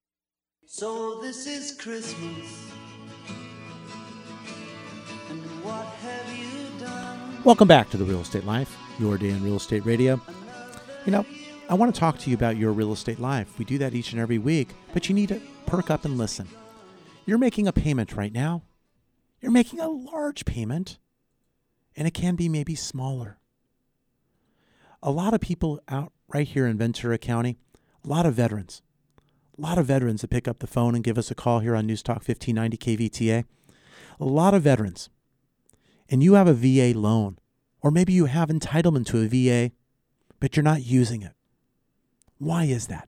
So 0.73 1.19
this 1.19 1.47
is 1.47 1.73
Christmas. 1.73 2.71
And 5.29 5.41
what 5.65 5.85
have 5.85 6.39
you 6.39 6.79
done? 6.79 7.43
Welcome 7.43 7.67
back 7.67 7.89
to 7.89 7.97
the 7.97 8.05
Real 8.05 8.21
Estate 8.21 8.45
Life, 8.45 8.77
your 8.97 9.17
day 9.17 9.31
in 9.31 9.43
real 9.43 9.57
estate 9.57 9.85
radio. 9.85 10.19
You 11.05 11.11
know, 11.11 11.25
I 11.67 11.73
want 11.73 11.93
to 11.93 11.99
talk 11.99 12.19
to 12.19 12.29
you 12.29 12.37
about 12.37 12.55
your 12.55 12.71
real 12.71 12.93
estate 12.93 13.19
life. 13.19 13.59
We 13.59 13.65
do 13.65 13.79
that 13.79 13.93
each 13.93 14.13
and 14.13 14.21
every 14.21 14.37
week, 14.37 14.69
but 14.93 15.09
you 15.09 15.13
need 15.13 15.27
to 15.27 15.41
perk 15.65 15.91
up 15.91 16.05
and 16.05 16.17
listen. 16.17 16.47
You're 17.25 17.37
making 17.37 17.67
a 17.67 17.73
payment 17.73 18.15
right 18.15 18.31
now. 18.31 18.61
You're 19.41 19.51
making 19.51 19.81
a 19.81 19.89
large 19.89 20.45
payment, 20.45 20.99
and 21.97 22.07
it 22.07 22.13
can 22.13 22.37
be 22.37 22.47
maybe 22.47 22.75
smaller. 22.75 23.39
A 25.03 25.11
lot 25.11 25.33
of 25.33 25.41
people 25.41 25.81
out 25.89 26.13
right 26.29 26.47
here 26.47 26.65
in 26.65 26.77
Ventura 26.77 27.17
County, 27.17 27.57
a 28.05 28.07
lot 28.07 28.25
of 28.25 28.35
veterans, 28.35 28.81
lot 29.61 29.77
of 29.77 29.85
veterans 29.85 30.21
that 30.21 30.29
pick 30.29 30.47
up 30.47 30.59
the 30.59 30.67
phone 30.67 30.95
and 30.95 31.03
give 31.03 31.19
us 31.19 31.29
a 31.29 31.35
call 31.35 31.59
here 31.59 31.75
on 31.75 31.85
News 31.85 32.01
Talk 32.01 32.27
1590 32.27 32.77
KVTA. 32.77 33.45
A 34.19 34.25
lot 34.25 34.55
of 34.55 34.63
veterans. 34.63 35.09
And 36.09 36.23
you 36.23 36.33
have 36.33 36.47
a 36.47 36.53
VA 36.53 36.97
loan, 36.97 37.37
or 37.81 37.91
maybe 37.91 38.11
you 38.11 38.25
have 38.25 38.49
entitlement 38.49 39.05
to 39.07 39.21
a 39.21 39.27
VA, 39.27 39.71
but 40.39 40.57
you're 40.57 40.63
not 40.63 40.83
using 40.83 41.21
it. 41.21 41.33
Why 42.39 42.63
is 42.63 42.87
that? 42.87 43.07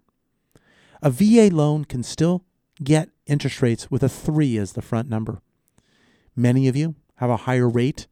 A 1.01 1.09
VA 1.09 1.49
loan 1.51 1.85
can 1.85 2.03
still 2.03 2.45
get 2.83 3.09
interest 3.25 3.61
rates 3.61 3.89
with 3.89 4.03
a 4.03 4.09
3 4.09 4.57
as 4.57 4.73
the 4.73 4.81
front 4.81 5.09
number. 5.09 5.41
Many 6.35 6.67
of 6.67 6.75
you 6.75 6.95
have 7.15 7.31
a 7.31 7.37
higher 7.37 7.67
rate, 7.67 8.05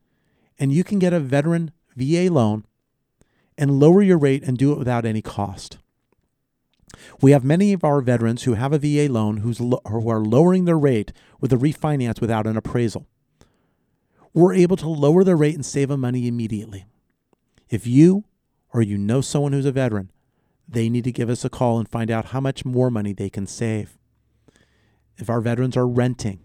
and 0.57 0.73
you 0.73 0.83
can 0.83 0.97
get 0.97 1.13
a 1.13 1.19
veteran 1.19 1.71
VA 1.95 2.27
loan 2.31 2.65
and 3.55 3.79
lower 3.79 4.01
your 4.01 4.17
rate 4.17 4.43
and 4.43 4.57
do 4.57 4.71
it 4.71 4.79
without 4.79 5.05
any 5.05 5.21
cost. 5.21 5.77
We 7.21 7.31
have 7.31 7.43
many 7.43 7.73
of 7.73 7.83
our 7.83 8.01
veterans 8.01 8.43
who 8.43 8.53
have 8.53 8.73
a 8.73 8.79
VA 8.79 9.11
loan 9.11 9.37
who's 9.37 9.59
lo- 9.59 9.81
who 9.87 10.09
are 10.09 10.19
lowering 10.19 10.65
their 10.65 10.77
rate 10.77 11.11
with 11.39 11.53
a 11.53 11.57
refinance 11.57 12.21
without 12.21 12.47
an 12.47 12.57
appraisal. 12.57 13.07
We're 14.33 14.53
able 14.53 14.77
to 14.77 14.87
lower 14.87 15.23
their 15.23 15.37
rate 15.37 15.55
and 15.55 15.65
save 15.65 15.89
them 15.89 16.01
money 16.01 16.27
immediately. 16.27 16.85
If 17.69 17.85
you 17.85 18.25
or 18.73 18.81
you 18.81 18.97
know 18.97 19.21
someone 19.21 19.53
who's 19.53 19.65
a 19.65 19.71
veteran, 19.71 20.11
they 20.67 20.89
need 20.89 21.03
to 21.03 21.11
give 21.11 21.29
us 21.29 21.43
a 21.43 21.49
call 21.49 21.79
and 21.79 21.87
find 21.87 22.09
out 22.09 22.27
how 22.27 22.39
much 22.39 22.63
more 22.63 22.89
money 22.89 23.13
they 23.13 23.29
can 23.29 23.45
save. 23.45 23.97
If 25.17 25.29
our 25.29 25.41
veterans 25.41 25.75
are 25.75 25.87
renting, 25.87 26.39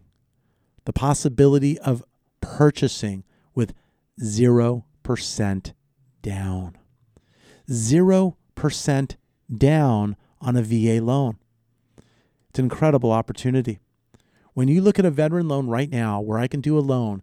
the 0.85 0.93
possibility 0.93 1.79
of 1.79 2.05
purchasing 2.41 3.25
with 3.55 3.73
0% 4.20 5.73
down. 6.23 6.79
0% 7.70 9.16
down 9.57 10.16
on 10.41 10.57
a 10.57 10.62
VA 10.62 11.03
loan. 11.03 11.39
It's 12.51 12.59
an 12.59 12.66
incredible 12.66 13.12
opportunity. 13.12 13.80
When 14.55 14.68
you 14.68 14.80
look 14.80 14.99
at 14.99 15.05
a 15.05 15.11
veteran 15.11 15.49
loan 15.49 15.66
right 15.66 15.91
now, 15.91 16.20
where 16.20 16.39
I 16.39 16.49
can 16.49 16.61
do 16.61 16.78
a 16.78 16.80
loan 16.80 17.22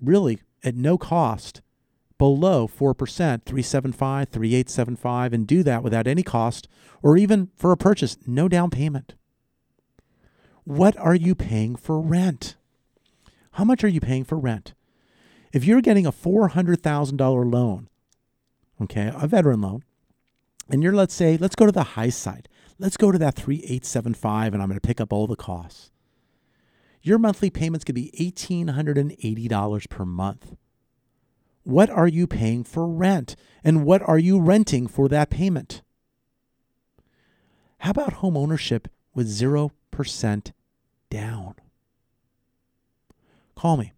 really 0.00 0.40
at 0.64 0.74
no 0.74 0.98
cost 0.98 1.60
below 2.18 2.66
4%, 2.66 2.96
375, 2.96 4.28
3875, 4.28 5.32
and 5.32 5.46
do 5.46 5.62
that 5.62 5.82
without 5.82 6.08
any 6.08 6.24
cost, 6.24 6.68
or 7.02 7.16
even 7.16 7.50
for 7.56 7.70
a 7.70 7.76
purchase, 7.76 8.18
no 8.26 8.48
down 8.48 8.70
payment. 8.70 9.14
What 10.64 10.98
are 10.98 11.14
you 11.14 11.34
paying 11.34 11.76
for 11.76 12.00
rent? 12.00 12.56
How 13.52 13.64
much 13.64 13.84
are 13.84 13.88
you 13.88 14.00
paying 14.00 14.24
for 14.24 14.36
rent? 14.36 14.74
If 15.52 15.64
you're 15.64 15.80
getting 15.80 16.06
a 16.06 16.12
$400,000 16.12 17.52
loan, 17.52 17.88
okay, 18.82 19.12
a 19.14 19.26
veteran 19.26 19.60
loan, 19.60 19.84
and 20.68 20.82
you're, 20.82 20.92
let's 20.92 21.14
say, 21.14 21.36
let's 21.36 21.56
go 21.56 21.66
to 21.66 21.72
the 21.72 21.82
high 21.82 22.10
side. 22.10 22.48
Let's 22.78 22.96
go 22.96 23.10
to 23.10 23.18
that 23.18 23.34
3875 23.34 24.54
and 24.54 24.62
I'm 24.62 24.68
going 24.68 24.80
to 24.80 24.86
pick 24.86 25.00
up 25.00 25.12
all 25.12 25.26
the 25.26 25.36
costs. 25.36 25.90
Your 27.02 27.18
monthly 27.18 27.50
payments 27.50 27.84
could 27.84 27.94
be 27.94 28.10
$1,880 28.18 29.88
per 29.88 30.04
month. 30.04 30.56
What 31.62 31.90
are 31.90 32.08
you 32.08 32.26
paying 32.26 32.64
for 32.64 32.86
rent? 32.86 33.36
And 33.64 33.84
what 33.84 34.02
are 34.02 34.18
you 34.18 34.40
renting 34.40 34.86
for 34.86 35.08
that 35.08 35.30
payment? 35.30 35.82
How 37.78 37.90
about 37.90 38.14
home 38.14 38.36
ownership 38.36 38.88
with 39.14 39.28
0% 39.28 40.52
down? 41.10 41.54
Call 43.54 43.76
me. 43.76 43.92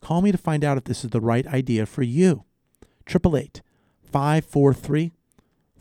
Call 0.00 0.22
me 0.22 0.32
to 0.32 0.38
find 0.38 0.64
out 0.64 0.78
if 0.78 0.84
this 0.84 1.04
is 1.04 1.10
the 1.10 1.20
right 1.20 1.46
idea 1.46 1.86
for 1.86 2.02
you. 2.02 2.44
888 3.06 3.62
543 4.02 5.12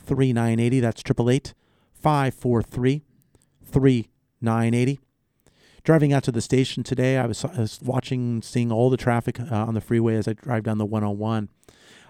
3980. 0.07 0.79
That's 0.79 1.01
888 1.01 1.53
543 1.93 3.03
3980. 3.63 4.99
Driving 5.83 6.13
out 6.13 6.23
to 6.23 6.31
the 6.31 6.41
station 6.41 6.83
today, 6.83 7.17
I 7.17 7.25
was, 7.25 7.45
I 7.45 7.59
was 7.59 7.79
watching, 7.83 8.41
seeing 8.41 8.71
all 8.71 8.89
the 8.89 8.97
traffic 8.97 9.39
uh, 9.39 9.55
on 9.55 9.73
the 9.73 9.81
freeway 9.81 10.15
as 10.15 10.27
I 10.27 10.33
drive 10.33 10.63
down 10.63 10.77
the 10.77 10.85
101. 10.85 11.49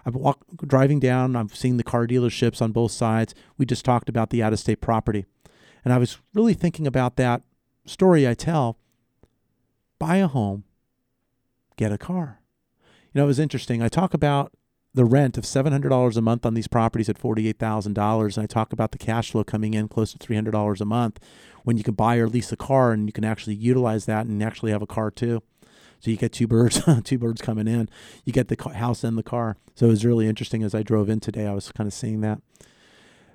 I'm 0.05 0.13
walk, 0.13 0.39
driving 0.65 0.99
down, 0.99 1.35
I'm 1.35 1.49
seeing 1.49 1.77
the 1.77 1.83
car 1.83 2.07
dealerships 2.07 2.61
on 2.61 2.71
both 2.71 2.91
sides. 2.91 3.35
We 3.57 3.65
just 3.65 3.85
talked 3.85 4.09
about 4.09 4.29
the 4.29 4.41
out 4.41 4.53
of 4.53 4.59
state 4.59 4.81
property. 4.81 5.25
And 5.83 5.93
I 5.93 5.97
was 5.97 6.17
really 6.33 6.53
thinking 6.53 6.87
about 6.87 7.17
that 7.17 7.41
story 7.85 8.27
I 8.27 8.33
tell 8.33 8.77
buy 9.99 10.17
a 10.17 10.27
home, 10.27 10.63
get 11.75 11.91
a 11.91 11.97
car. 11.97 12.41
You 13.13 13.19
know, 13.19 13.25
it 13.25 13.27
was 13.27 13.39
interesting. 13.39 13.81
I 13.81 13.89
talk 13.89 14.13
about 14.13 14.53
the 14.97 15.05
rent 15.05 15.37
of 15.37 15.43
$700 15.43 16.17
a 16.17 16.21
month 16.21 16.43
on 16.43 16.55
these 16.55 16.67
properties 16.67 17.07
at 17.07 17.19
$48,000. 17.19 18.35
And 18.35 18.43
I 18.43 18.47
talk 18.47 18.73
about 18.73 18.91
the 18.91 18.97
cash 18.97 19.31
flow 19.31 19.43
coming 19.43 19.75
in 19.75 19.87
close 19.87 20.11
to 20.11 20.17
$300 20.17 20.81
a 20.81 20.85
month 20.85 21.19
when 21.63 21.77
you 21.77 21.83
can 21.83 21.93
buy 21.93 22.17
or 22.17 22.27
lease 22.27 22.51
a 22.51 22.57
car 22.57 22.91
and 22.91 23.07
you 23.07 23.13
can 23.13 23.23
actually 23.23 23.55
utilize 23.55 24.05
that 24.07 24.25
and 24.25 24.41
actually 24.41 24.71
have 24.71 24.81
a 24.81 24.87
car 24.87 25.11
too. 25.11 25.43
So 25.99 26.09
you 26.09 26.17
get 26.17 26.33
two 26.33 26.47
birds, 26.47 26.81
two 27.03 27.19
birds 27.19 27.41
coming 27.41 27.67
in. 27.67 27.89
You 28.25 28.33
get 28.33 28.47
the 28.47 28.73
house 28.73 29.03
and 29.03 29.17
the 29.17 29.23
car. 29.23 29.57
So 29.75 29.85
it 29.85 29.89
was 29.89 30.03
really 30.03 30.27
interesting 30.27 30.63
as 30.63 30.73
I 30.73 30.81
drove 30.81 31.09
in 31.09 31.19
today. 31.19 31.45
I 31.45 31.53
was 31.53 31.71
kind 31.71 31.87
of 31.87 31.93
seeing 31.93 32.21
that. 32.21 32.41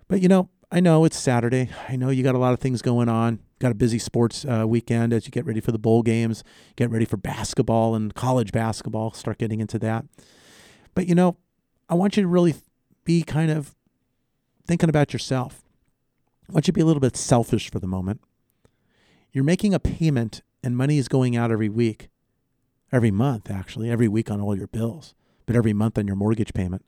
But 0.08 0.20
you 0.20 0.28
know, 0.28 0.50
I 0.72 0.80
know 0.80 1.04
it's 1.04 1.16
Saturday. 1.16 1.70
I 1.88 1.94
know 1.94 2.10
you 2.10 2.24
got 2.24 2.34
a 2.34 2.38
lot 2.38 2.54
of 2.54 2.58
things 2.58 2.82
going 2.82 3.08
on. 3.08 3.38
Got 3.60 3.70
a 3.70 3.76
busy 3.76 4.00
sports 4.00 4.44
uh, 4.44 4.66
weekend 4.66 5.12
as 5.12 5.26
you 5.26 5.30
get 5.30 5.46
ready 5.46 5.60
for 5.60 5.70
the 5.70 5.78
bowl 5.78 6.02
games, 6.02 6.42
get 6.74 6.90
ready 6.90 7.04
for 7.04 7.16
basketball 7.16 7.94
and 7.94 8.12
college 8.12 8.50
basketball. 8.50 9.12
Start 9.12 9.38
getting 9.38 9.60
into 9.60 9.78
that. 9.78 10.04
But 10.94 11.06
you 11.06 11.14
know, 11.14 11.36
I 11.89 11.95
want 11.95 12.16
you 12.16 12.22
to 12.22 12.28
really 12.28 12.55
be 13.05 13.22
kind 13.22 13.51
of 13.51 13.74
thinking 14.66 14.89
about 14.89 15.12
yourself. 15.12 15.62
I 16.49 16.53
want 16.53 16.66
you 16.66 16.72
to 16.72 16.76
be 16.76 16.80
a 16.80 16.87
little 16.87 17.01
bit 17.01 17.16
selfish 17.16 17.70
for 17.70 17.78
the 17.78 17.87
moment. 17.87 18.20
You're 19.33 19.45
making 19.45 19.74
a 19.74 19.80
payment 19.80 20.43
and 20.62 20.76
money 20.76 20.99
is 20.99 21.09
going 21.09 21.37
out 21.37 21.51
every 21.51 21.68
week, 21.68 22.09
every 22.93 23.11
month, 23.11 23.51
actually, 23.51 23.91
every 23.91 24.09
week 24.09 24.30
on 24.30 24.41
all 24.41 24.57
your 24.57 24.66
bills, 24.66 25.14
but 25.47 25.57
every 25.57 25.72
month 25.72 25.99
on 25.99 26.07
your 26.07 26.16
mortgage 26.16 26.55
payment 26.55 26.85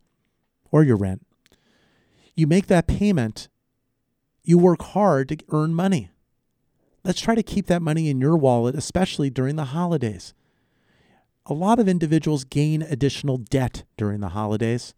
or 0.70 0.82
your 0.82 0.96
rent. 0.96 1.26
You 2.34 2.46
make 2.46 2.66
that 2.66 2.86
payment, 2.86 3.48
you 4.42 4.58
work 4.58 4.82
hard 4.82 5.28
to 5.30 5.38
earn 5.50 5.74
money. 5.74 6.10
Let's 7.04 7.20
try 7.20 7.34
to 7.34 7.42
keep 7.42 7.66
that 7.66 7.82
money 7.82 8.08
in 8.08 8.20
your 8.20 8.36
wallet, 8.36 8.74
especially 8.74 9.30
during 9.30 9.56
the 9.56 9.66
holidays 9.66 10.34
a 11.46 11.54
lot 11.54 11.78
of 11.78 11.88
individuals 11.88 12.44
gain 12.44 12.82
additional 12.82 13.38
debt 13.38 13.84
during 13.96 14.20
the 14.20 14.30
holidays, 14.30 14.94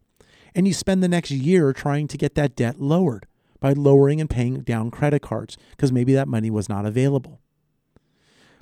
and 0.55 0.67
you 0.67 0.73
spend 0.73 1.03
the 1.03 1.07
next 1.07 1.31
year 1.31 1.73
trying 1.73 2.07
to 2.07 2.17
get 2.17 2.35
that 2.35 2.55
debt 2.55 2.79
lowered 2.79 3.27
by 3.59 3.73
lowering 3.73 4.21
and 4.21 4.29
paying 4.29 4.61
down 4.61 4.91
credit 4.91 5.21
cards 5.21 5.57
because 5.71 5.91
maybe 5.91 6.13
that 6.13 6.27
money 6.27 6.49
was 6.49 6.69
not 6.69 6.85
available. 6.85 7.41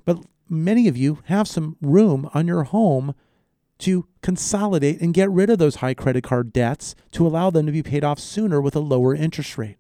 But 0.04 0.20
many 0.50 0.88
of 0.88 0.98
you 0.98 1.20
have 1.26 1.48
some 1.48 1.78
room 1.82 2.30
on 2.34 2.48
your 2.48 2.64
home 2.64 3.14
to 3.80 4.08
consolidate 4.22 5.02
and 5.02 5.14
get 5.14 5.30
rid 5.30 5.50
of 5.50 5.60
those 5.60 5.76
high 5.78 5.94
credit 5.94 6.24
card 6.24 6.54
debts 6.54 6.96
to 7.12 7.28
allow 7.28 7.50
them 7.50 7.66
to 7.66 7.72
be 7.72 7.84
paid 7.84 8.04
off 8.04 8.20
sooner 8.20 8.62
with 8.62 8.76
a 8.76 8.80
lower 8.80 9.14
interest 9.14 9.58
rate. 9.58 9.78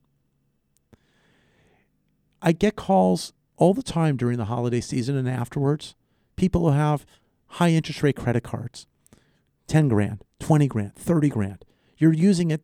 I 2.41 2.51
get 2.51 2.75
calls 2.75 3.33
all 3.57 3.73
the 3.73 3.81
time 3.81 4.17
during 4.17 4.37
the 4.37 4.45
holiday 4.45 4.81
season 4.81 5.15
and 5.15 5.29
afterwards. 5.29 5.95
People 6.35 6.69
who 6.69 6.77
have 6.77 7.05
high 7.47 7.69
interest 7.69 8.03
rate 8.03 8.15
credit 8.15 8.43
cards 8.43 8.87
10 9.67 9.87
grand, 9.87 10.23
20 10.39 10.67
grand, 10.67 10.95
30 10.95 11.29
grand. 11.29 11.65
You're 11.97 12.13
using 12.13 12.51
it 12.51 12.61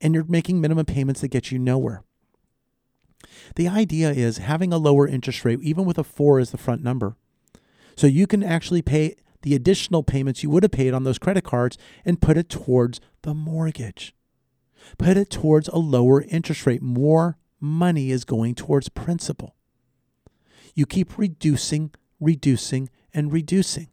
and 0.00 0.14
you're 0.14 0.24
making 0.24 0.60
minimum 0.60 0.86
payments 0.86 1.20
that 1.20 1.28
get 1.28 1.52
you 1.52 1.58
nowhere. 1.58 2.02
The 3.54 3.68
idea 3.68 4.10
is 4.10 4.38
having 4.38 4.72
a 4.72 4.78
lower 4.78 5.06
interest 5.06 5.44
rate, 5.44 5.60
even 5.62 5.84
with 5.84 5.98
a 5.98 6.04
four 6.04 6.38
as 6.38 6.50
the 6.50 6.58
front 6.58 6.82
number. 6.82 7.16
So 7.96 8.06
you 8.06 8.26
can 8.26 8.42
actually 8.42 8.82
pay 8.82 9.14
the 9.42 9.54
additional 9.54 10.02
payments 10.02 10.42
you 10.42 10.50
would 10.50 10.62
have 10.62 10.72
paid 10.72 10.94
on 10.94 11.04
those 11.04 11.18
credit 11.18 11.44
cards 11.44 11.76
and 12.04 12.20
put 12.20 12.36
it 12.36 12.48
towards 12.48 13.00
the 13.22 13.34
mortgage. 13.34 14.14
Put 14.98 15.16
it 15.16 15.30
towards 15.30 15.68
a 15.68 15.78
lower 15.78 16.22
interest 16.22 16.66
rate. 16.66 16.82
More 16.82 17.38
money 17.60 18.10
is 18.10 18.24
going 18.24 18.54
towards 18.54 18.88
principal. 18.88 19.54
You 20.74 20.86
keep 20.86 21.18
reducing, 21.18 21.92
reducing, 22.18 22.88
and 23.12 23.32
reducing. 23.32 23.88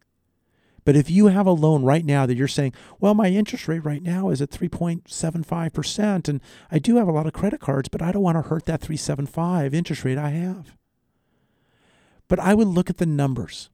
But 0.85 0.95
if 0.95 1.09
you 1.09 1.27
have 1.27 1.45
a 1.45 1.51
loan 1.51 1.83
right 1.83 2.05
now 2.05 2.25
that 2.25 2.35
you're 2.35 2.47
saying, 2.47 2.73
well, 2.99 3.13
my 3.13 3.27
interest 3.27 3.67
rate 3.67 3.85
right 3.85 4.01
now 4.01 4.29
is 4.29 4.41
at 4.41 4.49
3.75%, 4.49 6.27
and 6.27 6.41
I 6.71 6.79
do 6.79 6.97
have 6.97 7.07
a 7.07 7.11
lot 7.11 7.27
of 7.27 7.33
credit 7.33 7.59
cards, 7.59 7.89
but 7.89 8.01
I 8.01 8.11
don't 8.11 8.23
want 8.23 8.37
to 8.37 8.49
hurt 8.49 8.65
that 8.65 8.81
375 8.81 9.73
interest 9.73 10.03
rate 10.03 10.17
I 10.17 10.29
have. 10.29 10.75
But 12.27 12.39
I 12.39 12.53
would 12.53 12.67
look 12.67 12.89
at 12.89 12.97
the 12.97 13.05
numbers. 13.05 13.69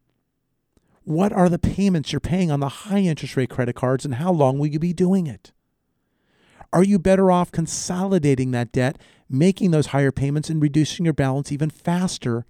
What 1.04 1.32
are 1.32 1.50
the 1.50 1.60
payments 1.60 2.12
you're 2.12 2.20
paying 2.20 2.50
on 2.50 2.60
the 2.60 2.70
high 2.70 3.00
interest 3.00 3.38
rate 3.38 3.50
credit 3.50 3.76
cards, 3.76 4.06
and 4.06 4.16
how 4.16 4.32
long 4.32 4.58
will 4.58 4.68
you 4.68 4.80
be 4.80 4.94
doing 4.94 5.28
it? 5.28 5.52
Are 6.74 6.84
you 6.84 6.98
better 6.98 7.32
off 7.32 7.52
consolidating 7.52 8.52
that 8.52 8.72
debt, 8.72 8.98
making 9.30 9.72
those 9.72 9.88
higher 9.88 10.12
payments, 10.12 10.50
and 10.50 10.62
reducing 10.62 11.06
your 11.06 11.14
balance 11.14 11.52
even 11.52 11.70
faster 11.70 12.46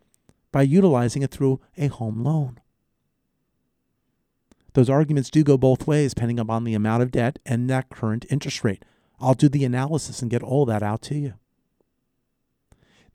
by 0.51 0.61
utilizing 0.61 1.21
it 1.21 1.31
through 1.31 1.59
a 1.77 1.87
home 1.87 2.23
loan? 2.23 2.59
Those 4.75 4.89
arguments 4.89 5.29
do 5.29 5.41
go 5.41 5.57
both 5.57 5.87
ways, 5.87 6.13
depending 6.13 6.37
upon 6.37 6.65
the 6.65 6.73
amount 6.73 7.01
of 7.01 7.09
debt 7.09 7.39
and 7.45 7.69
that 7.69 7.87
current 7.87 8.25
interest 8.29 8.61
rate. 8.61 8.83
I'll 9.21 9.33
do 9.33 9.47
the 9.47 9.63
analysis 9.63 10.21
and 10.21 10.29
get 10.29 10.43
all 10.43 10.65
that 10.65 10.83
out 10.83 11.01
to 11.03 11.15
you. 11.15 11.35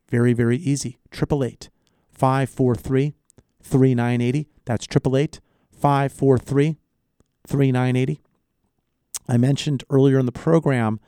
Very, 0.09 0.33
very 0.33 0.57
easy. 0.57 0.99
888 1.13 1.69
543 2.11 3.15
3980. 3.63 4.49
That's 4.65 4.87
888 4.87 5.41
543 5.71 6.79
3980. 7.47 8.23
I 9.29 9.37
mentioned 9.37 9.85
earlier 9.91 10.19
in 10.19 10.25
the 10.25 10.33
program 10.33 10.99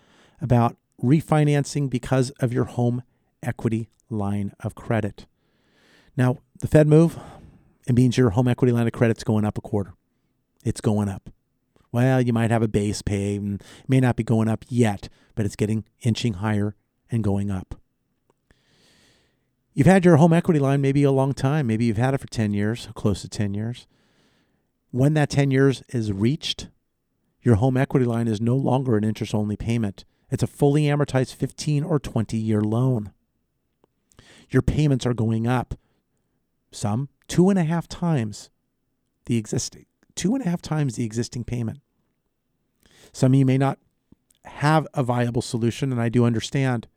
about 0.43 0.77
refinancing 1.03 1.89
because 1.89 2.29
of 2.41 2.53
your 2.53 2.65
home 2.65 3.03
equity 3.43 3.89
line 4.11 4.53
of 4.61 4.75
credit. 4.75 5.25
Now, 6.15 6.41
the 6.61 6.69
Fed 6.69 6.87
move, 6.87 7.19
it 7.89 7.95
means 7.95 8.19
your 8.19 8.31
home 8.31 8.49
equity 8.49 8.73
line 8.73 8.87
of 8.87 8.93
credit's 8.93 9.25
going 9.25 9.47
up 9.47 9.57
a 9.57 9.63
quarter 9.63 9.95
it's 10.63 10.81
going 10.81 11.09
up. 11.09 11.31
Well, 11.91 12.23
you 12.23 12.33
might 12.33 12.51
have 12.51 12.63
a 12.63 12.69
base 12.69 13.03
pay 13.03 13.37
and 13.37 13.63
may 13.87 14.01
not 14.01 14.17
be 14.17 14.25
going 14.25 14.49
up 14.49 14.65
yet, 14.69 15.09
but 15.35 15.45
it's 15.45 15.57
getting 15.57 15.85
inching 16.01 16.35
higher 16.35 16.75
and 17.11 17.23
going 17.23 17.51
up. 17.51 17.75
You've 19.75 19.87
had 19.87 20.05
your 20.05 20.17
home 20.17 20.33
equity 20.33 20.59
line 20.59 20.81
maybe 20.81 21.03
a 21.03 21.11
long 21.11 21.33
time. 21.35 21.67
Maybe 21.67 21.87
you've 21.87 21.97
had 21.97 22.15
it 22.15 22.21
for 22.21 22.27
10 22.27 22.53
years, 22.53 22.89
close 22.95 23.23
to 23.23 23.29
10 23.29 23.55
years. 23.55 23.87
When 24.91 25.15
that 25.15 25.31
10 25.31 25.51
years 25.51 25.83
is 25.89 26.13
reached, 26.13 26.69
your 27.43 27.57
home 27.57 27.77
equity 27.77 28.07
line 28.07 28.29
is 28.29 28.41
no 28.41 28.57
longer 28.57 28.97
an 28.97 29.05
interest 29.05 29.35
only 29.35 29.57
payment. 29.57 30.05
It's 30.31 30.43
a 30.43 30.47
fully 30.47 30.85
amortized 30.85 31.35
15 31.35 31.85
or 31.85 31.99
20 31.99 32.37
year 32.37 32.61
loan. 32.61 33.13
Your 34.51 34.63
payments 34.63 35.07
are 35.07 35.15
going 35.15 35.47
up, 35.47 35.75
some 36.71 37.09
two 37.27 37.49
and 37.49 37.59
a 37.59 37.65
half 37.65 37.89
times 37.89 38.51
the 39.27 39.37
existing 39.37 39.87
two 40.15 40.35
and 40.35 40.45
a 40.45 40.49
half 40.49 40.63
times 40.63 40.97
the 40.97 41.05
existing 41.05 41.45
payment. 41.45 41.81
Some 43.13 43.33
of 43.33 43.39
you 43.39 43.47
may 43.47 43.59
not 43.59 43.79
have 44.45 44.87
a 44.95 45.03
viable 45.03 45.43
solution, 45.43 45.93
and 45.93 46.01
I 46.01 46.09
do 46.09 46.25
understand, 46.25 46.89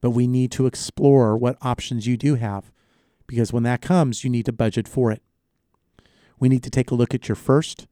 but 0.00 0.10
we 0.10 0.26
need 0.26 0.50
to 0.52 0.66
explore 0.66 1.36
what 1.36 1.58
options 1.62 2.06
you 2.06 2.16
do 2.16 2.36
have 2.36 2.70
because 3.26 3.52
when 3.52 3.62
that 3.62 3.80
comes, 3.80 4.24
you 4.24 4.30
need 4.30 4.44
to 4.46 4.52
budget 4.52 4.86
for 4.86 5.10
it. 5.10 5.22
We 6.38 6.48
need 6.48 6.62
to 6.64 6.70
take 6.70 6.90
a 6.90 6.94
look 6.94 7.14
at 7.14 7.28
your 7.28 7.36
first, 7.36 7.86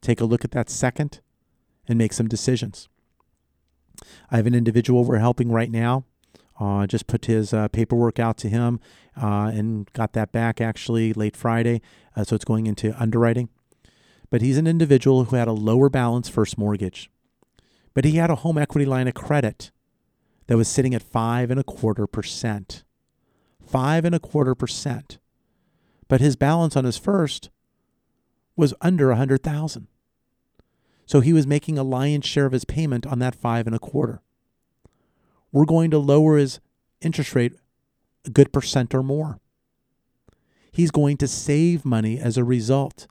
take 0.00 0.20
a 0.20 0.24
look 0.24 0.44
at 0.44 0.52
that 0.52 0.70
second, 0.70 1.20
and 1.88 1.98
make 1.98 2.12
some 2.12 2.28
decisions. 2.28 2.88
I 4.30 4.36
have 4.36 4.46
an 4.46 4.54
individual 4.54 5.04
we're 5.04 5.18
helping 5.18 5.50
right 5.50 5.70
now. 5.70 6.04
Uh, 6.60 6.86
just 6.86 7.06
put 7.06 7.26
his 7.26 7.52
uh, 7.52 7.68
paperwork 7.68 8.18
out 8.18 8.36
to 8.38 8.48
him 8.48 8.80
uh, 9.20 9.50
and 9.54 9.92
got 9.92 10.12
that 10.12 10.32
back 10.32 10.60
actually 10.60 11.12
late 11.12 11.36
Friday. 11.36 11.80
Uh, 12.16 12.24
so 12.24 12.36
it's 12.36 12.44
going 12.44 12.66
into 12.66 12.94
underwriting. 13.00 13.48
But 14.30 14.42
he's 14.42 14.58
an 14.58 14.66
individual 14.66 15.24
who 15.24 15.36
had 15.36 15.48
a 15.48 15.52
lower 15.52 15.88
balance 15.88 16.28
first 16.28 16.58
mortgage. 16.58 17.10
But 17.94 18.04
he 18.04 18.16
had 18.16 18.30
a 18.30 18.36
home 18.36 18.58
equity 18.58 18.86
line 18.86 19.08
of 19.08 19.14
credit 19.14 19.70
that 20.46 20.56
was 20.56 20.68
sitting 20.68 20.94
at 20.94 21.02
five 21.02 21.50
and 21.50 21.58
a 21.58 21.64
quarter 21.64 22.06
percent. 22.06 22.84
Five 23.64 24.04
and 24.04 24.14
a 24.14 24.20
quarter 24.20 24.54
percent. 24.54 25.18
But 26.08 26.20
his 26.20 26.36
balance 26.36 26.76
on 26.76 26.84
his 26.84 26.98
first 26.98 27.50
was 28.56 28.74
under 28.80 29.10
a 29.10 29.16
hundred 29.16 29.42
thousand. 29.42 29.88
So 31.06 31.20
he 31.20 31.32
was 31.32 31.46
making 31.46 31.78
a 31.78 31.82
lion's 31.82 32.26
share 32.26 32.46
of 32.46 32.52
his 32.52 32.64
payment 32.64 33.06
on 33.06 33.18
that 33.20 33.34
five 33.34 33.66
and 33.66 33.74
a 33.74 33.78
quarter. 33.78 34.20
We're 35.52 35.64
going 35.64 35.90
to 35.90 35.98
lower 35.98 36.36
his 36.36 36.60
interest 37.00 37.34
rate 37.34 37.54
a 38.26 38.30
good 38.30 38.52
percent 38.52 38.94
or 38.94 39.02
more. 39.02 39.40
He's 40.70 40.90
going 40.90 41.16
to 41.18 41.28
save 41.28 41.84
money 41.84 42.18
as 42.18 42.36
a 42.36 42.44
result 42.44 43.06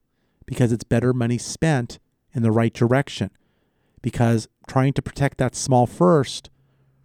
because 0.48 0.72
it's 0.72 0.84
better 0.84 1.14
money 1.14 1.38
spent 1.38 2.00
in 2.34 2.42
the 2.42 2.52
right 2.52 2.74
direction. 2.74 3.30
Because 4.02 4.48
trying 4.68 4.94
to 4.94 5.02
protect 5.04 5.38
that 5.38 5.56
small 5.56 5.86
first 5.86 6.50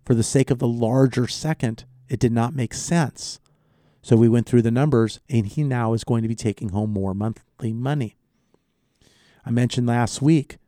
for 0.07 0.15
the 0.15 0.23
sake 0.23 0.51
of 0.51 0.59
the 0.59 0.69
larger 0.69 1.27
second, 1.27 1.85
it 2.09 2.19
did 2.19 2.33
not 2.33 2.55
make 2.55 2.73
sense. 2.73 3.41
So 4.01 4.17
we 4.17 4.29
went 4.29 4.47
through 4.47 4.63
the 4.63 4.71
numbers, 4.71 5.21
and 5.29 5.47
he 5.47 5.63
now 5.63 5.93
is 5.93 6.05
going 6.05 6.23
to 6.23 6.29
be 6.29 6.35
taking 6.35 6.71
home 6.71 6.91
more 6.91 7.15
monthly 7.15 7.73
money. 7.73 8.17
I 9.45 9.51
mentioned 9.51 9.87
last 9.87 10.21
week, 10.21 10.59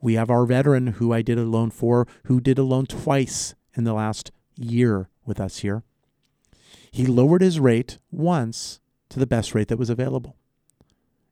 we 0.00 0.14
have 0.14 0.30
our 0.30 0.46
veteran 0.46 0.88
who 0.88 1.12
I 1.12 1.22
did 1.22 1.38
a 1.38 1.42
loan 1.42 1.70
for, 1.70 2.06
who 2.26 2.40
did 2.40 2.58
a 2.58 2.62
loan 2.62 2.86
twice 2.86 3.54
in 3.74 3.84
the 3.84 3.94
last 3.94 4.30
year 4.56 5.08
with 5.24 5.40
us 5.40 5.58
here. 5.58 5.82
He 6.90 7.04
lowered 7.06 7.42
his 7.42 7.60
rate 7.60 7.98
once 8.10 8.80
to 9.10 9.18
the 9.18 9.26
best 9.26 9.54
rate 9.54 9.68
that 9.68 9.78
was 9.78 9.90
available. 9.90 10.37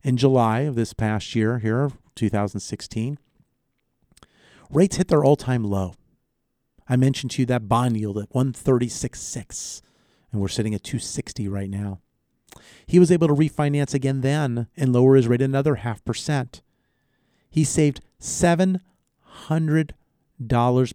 In 0.06 0.16
July 0.16 0.60
of 0.60 0.76
this 0.76 0.92
past 0.92 1.34
year, 1.34 1.58
here, 1.58 1.90
2016, 2.14 3.18
rates 4.70 4.98
hit 4.98 5.08
their 5.08 5.24
all 5.24 5.34
time 5.34 5.64
low. 5.64 5.94
I 6.88 6.94
mentioned 6.94 7.32
to 7.32 7.42
you 7.42 7.46
that 7.46 7.66
bond 7.66 7.96
yield 7.96 8.16
at 8.18 8.30
136.6, 8.30 9.82
and 10.30 10.40
we're 10.40 10.46
sitting 10.46 10.76
at 10.76 10.84
260 10.84 11.48
right 11.48 11.68
now. 11.68 11.98
He 12.86 13.00
was 13.00 13.10
able 13.10 13.26
to 13.26 13.34
refinance 13.34 13.94
again 13.94 14.20
then 14.20 14.68
and 14.76 14.92
lower 14.92 15.16
his 15.16 15.26
rate 15.26 15.42
another 15.42 15.74
half 15.74 16.04
percent. 16.04 16.62
He 17.50 17.64
saved 17.64 18.00
$700 18.20 18.86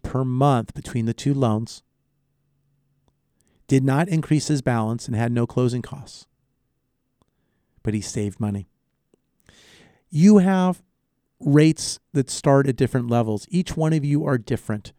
per 0.02 0.24
month 0.24 0.72
between 0.72 1.04
the 1.04 1.12
two 1.12 1.34
loans, 1.34 1.82
did 3.66 3.84
not 3.84 4.08
increase 4.08 4.48
his 4.48 4.62
balance, 4.62 5.06
and 5.06 5.14
had 5.14 5.32
no 5.32 5.46
closing 5.46 5.82
costs. 5.82 6.26
But 7.82 7.92
he 7.92 8.00
saved 8.00 8.40
money. 8.40 8.70
You 10.14 10.38
have 10.38 10.82
rates 11.40 11.98
that 12.12 12.28
start 12.28 12.68
at 12.68 12.76
different 12.76 13.08
levels. 13.08 13.46
Each 13.48 13.78
one 13.78 13.94
of 13.94 14.04
you 14.04 14.26
are 14.26 14.36
different. 14.36 14.92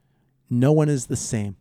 No 0.49 0.72
one 0.72 0.89
is 0.89 1.05
the 1.05 1.16
same. 1.16 1.55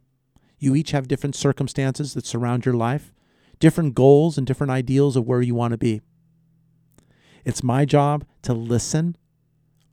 You 0.59 0.74
each 0.74 0.92
have 0.92 1.07
different 1.07 1.36
circumstances 1.36 2.14
that 2.14 2.24
surround 2.24 2.64
your 2.64 2.72
life, 2.72 3.12
different 3.59 3.94
goals, 3.94 4.38
and 4.38 4.46
different 4.46 4.70
ideals 4.70 5.16
of 5.16 5.26
where 5.26 5.42
you 5.42 5.55
want 5.55 5.72
to 5.72 5.76
be. 5.76 6.00
It's 7.44 7.62
my 7.62 7.84
job 7.84 8.24
to 8.40 8.55
listen, 8.55 9.16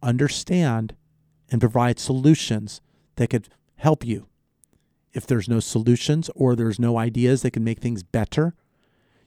understand, 0.02 0.96
and 1.52 1.60
provide 1.60 2.00
solutions 2.00 2.80
that 3.18 3.30
could 3.30 3.50
help 3.76 4.06
you. 4.06 4.28
If 5.12 5.28
there's 5.28 5.50
no 5.50 5.60
solutions 5.60 6.30
or 6.34 6.56
there's 6.56 6.80
no 6.80 6.98
ideas 6.98 7.42
that 7.42 7.52
can 7.52 7.66
make 7.66 7.80
things 7.80 8.04
better, 8.04 8.56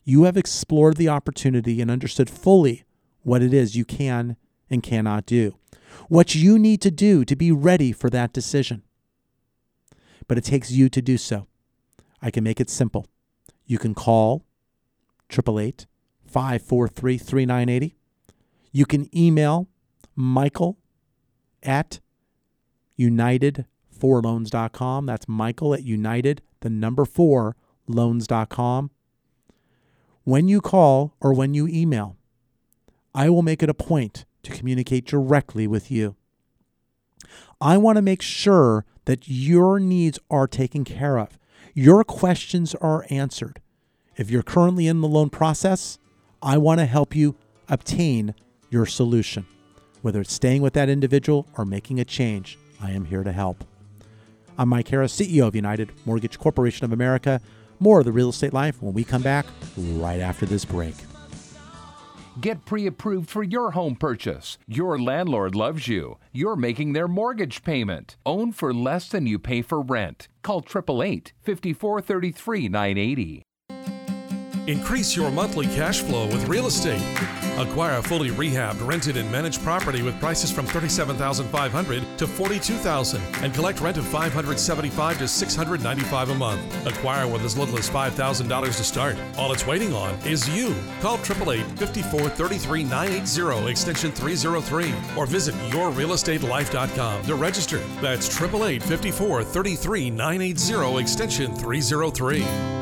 you 0.05 0.23
have 0.23 0.39
explored 0.39 0.97
the 0.97 1.11
opportunity 1.11 1.83
and 1.83 1.91
understood 1.91 2.31
fully 2.31 2.85
what 3.23 3.43
it 3.43 3.55
is 3.55 3.77
you 3.77 3.85
can 3.85 4.37
and 4.71 4.83
cannot 4.83 5.27
do, 5.27 5.57
what 6.09 6.35
you 6.35 6.59
need 6.59 6.81
to 6.81 6.91
do 6.91 7.25
to 7.25 7.37
be 7.37 7.53
ready 7.53 7.93
for 7.93 8.11
that 8.11 8.33
decision. 8.33 8.83
But 10.29 10.39
it 10.39 10.45
takes 10.45 10.71
you 10.71 10.89
to 10.89 11.03
do 11.03 11.19
so. 11.19 11.49
I 12.21 12.31
can 12.31 12.45
make 12.45 12.61
it 12.61 12.71
simple. 12.71 13.09
You 13.67 13.79
can 13.79 13.95
call 13.95 14.45
888 15.31 15.87
543 16.27 17.19
3980. 17.19 17.97
You 18.71 18.87
can 18.87 19.09
email 19.17 19.69
Michael 20.15 20.79
at 21.63 22.01
United4Loans.com. 22.99 25.07
That's 25.07 25.29
Michael 25.29 25.75
at 25.75 25.83
United, 25.83 26.43
the 26.61 26.71
number 26.71 27.05
four, 27.05 27.57
loans.com. 27.87 28.91
When 30.25 30.49
you 30.49 30.61
call 30.61 31.17
or 31.21 31.35
when 31.35 31.55
you 31.55 31.67
email, 31.67 32.17
I 33.15 33.29
will 33.29 33.43
make 33.43 33.63
it 33.63 33.69
a 33.69 33.75
point 33.75 34.25
to 34.43 34.53
communicate 34.53 35.05
directly 35.05 35.67
with 35.67 35.91
you. 35.91 36.17
I 37.61 37.77
want 37.77 37.97
to 37.97 38.03
make 38.03 38.23
sure 38.23 38.85
that 39.05 39.29
your 39.29 39.79
needs 39.79 40.19
are 40.31 40.47
taken 40.47 40.85
care 40.85 41.19
of, 41.19 41.39
your 41.75 42.05
questions 42.05 42.75
are 42.77 43.07
answered. 43.11 43.61
If 44.17 44.31
you're 44.31 44.43
currently 44.43 44.87
in 44.87 45.01
the 45.01 45.09
loan 45.09 45.31
process, 45.31 45.99
I 46.43 46.59
want 46.59 46.81
to 46.81 46.87
help 46.87 47.15
you 47.15 47.37
obtain 47.69 48.35
your 48.71 48.87
solution. 48.87 49.47
Whether 50.03 50.21
it's 50.21 50.33
staying 50.33 50.63
with 50.63 50.73
that 50.75 50.89
individual 50.89 51.47
or 51.57 51.65
making 51.65 52.01
a 52.01 52.05
change, 52.05 52.59
I 52.81 52.91
am 52.91 53.05
here 53.05 53.23
to 53.23 53.33
help. 53.33 53.65
I'm 54.59 54.69
Mike 54.69 54.89
Harris, 54.89 55.19
CEO 55.19 55.47
of 55.47 55.55
United 55.55 55.93
Mortgage 56.05 56.39
Corporation 56.39 56.85
of 56.85 56.93
America. 56.93 57.41
More 57.79 58.01
of 58.01 58.05
the 58.05 58.13
real 58.13 58.29
estate 58.29 58.53
life 58.53 58.83
when 58.83 58.93
we 58.93 59.05
come 59.05 59.23
back 59.23 59.47
right 59.77 60.21
after 60.21 60.45
this 60.45 60.65
break. 60.65 60.95
Get 62.41 62.65
pre 62.65 62.87
approved 62.87 63.29
for 63.29 63.43
your 63.43 63.73
home 63.73 63.95
purchase. 63.95 64.57
Your 64.67 64.99
landlord 64.99 65.55
loves 65.55 65.87
you. 65.87 66.19
You're 66.33 66.57
making 66.57 66.93
their 66.93 67.09
mortgage 67.09 67.63
payment. 67.63 68.17
Own 68.25 68.53
for 68.53 68.73
less 68.73 69.09
than 69.09 69.27
you 69.27 69.39
pay 69.39 69.61
for 69.61 69.83
rent. 69.83 70.29
Call 70.43 70.61
888 70.61 71.33
5433 71.43 72.69
980. 72.69 73.43
Increase 74.69 75.17
your 75.17 75.33
monthly 75.33 75.67
cash 75.67 76.03
flow 76.03 76.27
with 76.27 76.47
real 76.47 76.69
estate. 76.69 77.03
Acquire 77.59 77.99
a 77.99 78.03
fully 78.03 78.31
rehabbed, 78.31 78.87
rented, 78.87 79.17
and 79.17 79.31
managed 79.31 79.61
property 79.63 80.03
with 80.03 80.19
prices 80.21 80.53
from 80.53 80.67
37,500 80.67 82.19
to 82.19 82.27
42,000 82.29 83.21
and 83.43 83.53
collect 83.53 83.81
rent 83.81 83.97
of 83.97 84.07
575 84.07 85.19
to 85.19 85.27
695 85.27 86.31
a 86.31 86.35
month. 86.37 86.87
Acquire 86.87 87.27
with 87.27 87.43
as 87.43 87.59
little 87.59 87.77
as 87.77 87.91
$5,000 87.91 88.77
to 88.77 88.85
start. 88.85 89.17
All 89.37 89.53
it's 89.53 89.67
waiting 89.67 89.93
on 89.95 90.15
is 90.25 90.49
you. 90.57 90.77
Call 91.01 91.15
888 91.15 91.67
5433 91.79 92.85
980 92.85 93.69
extension 93.69 94.13
303 94.13 94.95
or 95.17 95.27
visit 95.27 95.57
yourrealestatelife.com 95.71 97.23
to 97.25 97.35
register. 97.35 97.79
That's 98.01 98.29
888 98.29 98.83
5433 98.83 100.11
980 100.11 100.99
extension 100.99 101.55
303. 101.57 102.82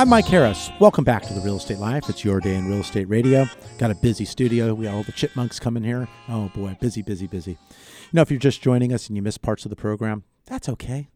I'm 0.00 0.08
Mike 0.08 0.24
Harris. 0.24 0.70
Welcome 0.80 1.04
back 1.04 1.24
to 1.24 1.34
the 1.34 1.42
Real 1.42 1.58
Estate 1.58 1.76
Life. 1.76 2.08
It's 2.08 2.24
your 2.24 2.40
day 2.40 2.54
in 2.54 2.66
real 2.66 2.80
estate 2.80 3.06
radio. 3.10 3.44
Got 3.76 3.90
a 3.90 3.94
busy 3.94 4.24
studio. 4.24 4.72
We 4.72 4.86
got 4.86 4.94
all 4.94 5.02
the 5.02 5.12
chipmunks 5.12 5.60
coming 5.60 5.82
here. 5.82 6.08
Oh 6.26 6.50
boy, 6.54 6.74
busy, 6.80 7.02
busy, 7.02 7.26
busy. 7.26 7.50
You 7.50 7.58
know, 8.14 8.22
if 8.22 8.30
you're 8.30 8.40
just 8.40 8.62
joining 8.62 8.94
us 8.94 9.08
and 9.08 9.16
you 9.16 9.22
missed 9.22 9.42
parts 9.42 9.66
of 9.66 9.68
the 9.68 9.76
program, 9.76 10.24
that's 10.46 10.70
okay. 10.70 11.10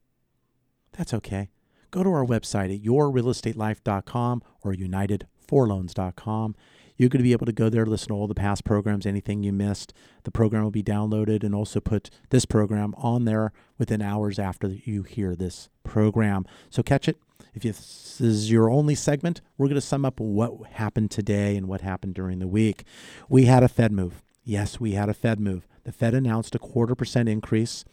That's 0.93 1.15
okay. 1.15 1.49
Go 1.93 2.03
to 2.03 2.11
our 2.11 2.27
website 2.27 2.75
at 2.75 2.83
yourrealestatelife.com 2.83 4.43
or 4.61 4.75
united4loans.com. 4.75 6.55
You're 6.99 7.09
going 7.09 7.21
to 7.21 7.25
be 7.25 7.33
able 7.33 7.47
to 7.47 7.53
go 7.53 7.71
there, 7.71 7.87
listen 7.87 8.09
to 8.09 8.15
all 8.15 8.29
the 8.29 8.35
past 8.35 8.65
programs, 8.65 9.07
anything 9.07 9.43
you 9.43 9.55
missed. 9.55 9.95
The 10.25 10.31
program 10.31 10.63
will 10.63 10.71
be 10.71 10.83
downloaded 10.83 11.43
and 11.43 11.55
also 11.55 11.81
put 11.81 12.11
this 12.29 12.45
program 12.45 12.95
on 12.99 13.25
there 13.25 13.55
within 13.79 14.03
hours 14.03 14.39
after 14.39 14.69
you 14.69 15.05
hear 15.05 15.35
this 15.35 15.71
program. 15.85 16.45
So 16.69 16.83
catch 16.83 17.09
it. 17.09 17.17
If 17.55 17.63
this 17.63 18.21
is 18.21 18.51
your 18.51 18.69
only 18.69 18.95
segment, 18.95 19.41
we're 19.57 19.69
going 19.69 19.77
to 19.77 19.81
sum 19.81 20.05
up 20.05 20.19
what 20.19 20.67
happened 20.73 21.11
today 21.11 21.57
and 21.57 21.69
what 21.69 21.81
happened 21.81 22.15
during 22.15 22.41
the 22.41 22.49
week. 22.49 22.85
We 23.29 23.45
had 23.45 23.63
a 23.63 23.69
Fed 23.69 23.93
move. 23.93 24.23
Yes, 24.43 24.81
we 24.81 24.93
had 24.93 25.09
a 25.09 25.15
Fed 25.15 25.41
move. 25.41 25.67
The 25.85 25.93
Fed 25.93 26.15
announced 26.15 26.55
a 26.55 26.59
quarter 26.59 26.95
percent 26.95 27.29
increase. 27.29 27.85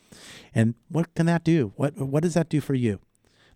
And 0.56 0.76
what 0.90 1.14
can 1.14 1.26
that 1.28 1.44
do? 1.44 1.74
What 1.76 1.98
what 1.98 2.24
does 2.24 2.34
that 2.34 2.50
do 2.50 2.60
for 2.60 2.74
you? 2.74 3.00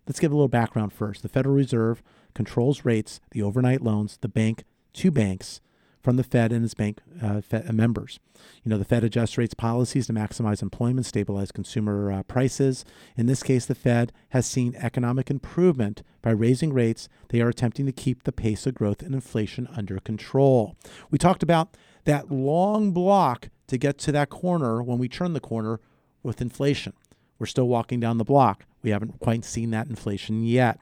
let's 0.06 0.20
give 0.20 0.32
a 0.32 0.34
little 0.34 0.48
background 0.48 0.92
first. 0.92 1.22
The 1.22 1.28
Federal 1.28 1.54
Reserve 1.54 2.02
controls 2.34 2.84
rates, 2.84 3.20
the 3.32 3.42
overnight 3.42 3.82
loans, 3.82 4.18
the 4.20 4.28
bank 4.28 4.64
to 4.94 5.10
banks 5.10 5.60
from 6.06 6.14
the 6.14 6.22
Fed 6.22 6.52
and 6.52 6.64
its 6.64 6.72
bank 6.72 7.00
uh, 7.20 7.40
Fed 7.40 7.74
members. 7.74 8.20
You 8.62 8.70
know, 8.70 8.78
the 8.78 8.84
Fed 8.84 9.02
adjusts 9.02 9.36
rates 9.36 9.54
policies 9.54 10.06
to 10.06 10.12
maximize 10.12 10.62
employment, 10.62 11.04
stabilize 11.04 11.50
consumer 11.50 12.12
uh, 12.12 12.22
prices. 12.22 12.84
In 13.16 13.26
this 13.26 13.42
case, 13.42 13.66
the 13.66 13.74
Fed 13.74 14.12
has 14.28 14.46
seen 14.46 14.76
economic 14.76 15.32
improvement 15.32 16.04
by 16.22 16.30
raising 16.30 16.72
rates. 16.72 17.08
They 17.30 17.40
are 17.40 17.48
attempting 17.48 17.86
to 17.86 17.92
keep 17.92 18.22
the 18.22 18.30
pace 18.30 18.68
of 18.68 18.74
growth 18.76 19.02
and 19.02 19.16
inflation 19.16 19.66
under 19.76 19.98
control. 19.98 20.76
We 21.10 21.18
talked 21.18 21.42
about 21.42 21.76
that 22.04 22.30
long 22.30 22.92
block 22.92 23.48
to 23.66 23.76
get 23.76 23.98
to 23.98 24.12
that 24.12 24.30
corner 24.30 24.84
when 24.84 24.98
we 24.98 25.08
turn 25.08 25.32
the 25.32 25.40
corner 25.40 25.80
with 26.22 26.40
inflation. 26.40 26.92
We're 27.40 27.46
still 27.46 27.66
walking 27.66 27.98
down 27.98 28.18
the 28.18 28.24
block. 28.24 28.64
We 28.80 28.90
haven't 28.90 29.18
quite 29.18 29.44
seen 29.44 29.70
that 29.70 29.88
inflation 29.88 30.44
yet. 30.44 30.78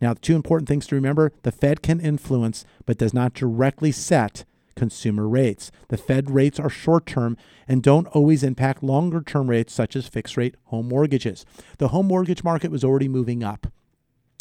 Now, 0.00 0.14
two 0.14 0.36
important 0.36 0.68
things 0.68 0.86
to 0.88 0.94
remember 0.94 1.32
the 1.42 1.52
Fed 1.52 1.82
can 1.82 2.00
influence, 2.00 2.64
but 2.86 2.98
does 2.98 3.12
not 3.14 3.34
directly 3.34 3.92
set 3.92 4.44
consumer 4.76 5.28
rates. 5.28 5.72
The 5.88 5.96
Fed 5.96 6.30
rates 6.30 6.60
are 6.60 6.70
short 6.70 7.04
term 7.04 7.36
and 7.66 7.82
don't 7.82 8.06
always 8.08 8.44
impact 8.44 8.82
longer 8.82 9.20
term 9.20 9.50
rates, 9.50 9.72
such 9.72 9.96
as 9.96 10.06
fixed 10.08 10.36
rate 10.36 10.54
home 10.66 10.88
mortgages. 10.88 11.44
The 11.78 11.88
home 11.88 12.06
mortgage 12.06 12.44
market 12.44 12.70
was 12.70 12.84
already 12.84 13.08
moving 13.08 13.42
up. 13.42 13.66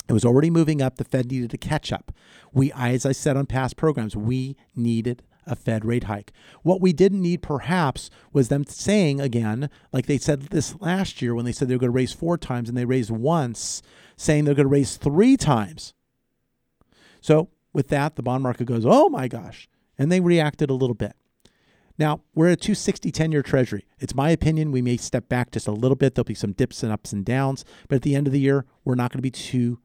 It 0.08 0.14
was 0.14 0.24
already 0.24 0.50
moving 0.50 0.82
up. 0.82 0.98
The 0.98 1.04
Fed 1.04 1.30
needed 1.30 1.50
to 1.50 1.58
catch 1.58 1.92
up. 1.92 2.14
We, 2.54 2.72
as 2.74 3.06
I 3.06 3.12
said 3.12 3.36
on 3.36 3.46
past 3.46 3.76
programs, 3.76 4.16
we 4.16 4.56
needed 4.76 5.24
a 5.48 5.56
Fed 5.56 5.86
rate 5.86 6.04
hike. 6.06 6.32
What 6.62 6.82
we 6.82 6.94
didn't 6.94 7.22
need, 7.22 7.42
perhaps, 7.42 8.10
was 8.34 8.50
them 8.50 8.66
saying 8.66 9.20
again, 9.20 9.70
like 9.92 10.06
they 10.06 10.18
said 10.18 10.44
this 10.44 10.80
last 10.80 11.22
year 11.22 11.34
when 11.34 11.46
they 11.46 11.52
said 11.52 11.68
they 11.68 11.76
were 11.76 11.80
going 11.80 11.92
to 11.92 11.96
raise 11.96 12.14
four 12.14 12.38
times 12.38 12.70
and 12.70 12.78
they 12.78 12.86
raised 12.86 13.10
once, 13.10 13.82
saying 14.16 14.46
they're 14.46 14.56
going 14.56 14.66
to 14.66 14.70
raise 14.70 14.98
three 14.98 15.38
times. 15.38 15.94
So, 17.22 17.50
with 17.74 17.90
that, 17.90 18.16
the 18.16 18.24
bond 18.24 18.44
market 18.44 18.66
goes, 18.66 18.86
oh 18.86 19.10
my 19.10 19.28
gosh, 19.28 19.68
and 19.98 20.12
they 20.12 20.20
reacted 20.20 20.70
a 20.70 20.76
little 20.76 20.96
bit. 20.96 21.16
Now, 22.00 22.22
we're 22.36 22.52
at 22.52 22.62
260 22.62 23.12
10 23.12 23.32
year 23.32 23.42
treasury. 23.42 23.86
It's 24.00 24.14
my 24.14 24.30
opinion 24.30 24.72
we 24.72 24.82
may 24.82 24.98
step 24.98 25.28
back 25.28 25.52
just 25.52 25.68
a 25.68 25.72
little 25.72 25.96
bit. 25.96 26.14
There'll 26.14 26.26
be 26.26 26.36
some 26.36 26.52
dips 26.52 26.84
and 26.84 26.92
ups 26.92 27.12
and 27.12 27.26
downs, 27.26 27.66
but 27.88 27.96
at 27.96 28.02
the 28.04 28.16
end 28.16 28.28
of 28.28 28.34
the 28.34 28.40
year, 28.40 28.66
we're 28.86 28.96
not 28.96 29.12
going 29.12 29.20
to 29.20 29.24
be 29.24 29.32
too 29.32 29.80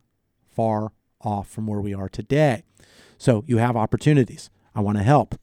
far 0.47 0.93
off 1.23 1.49
from 1.49 1.67
where 1.67 1.81
we 1.81 1.95
are 1.95 2.09
today. 2.09 2.65
So 3.17 3.45
you 3.47 3.59
have 3.59 3.77
opportunities. 3.77 4.51
I 4.75 4.81
want 4.81 4.99
to 4.99 5.05
help. 5.05 5.37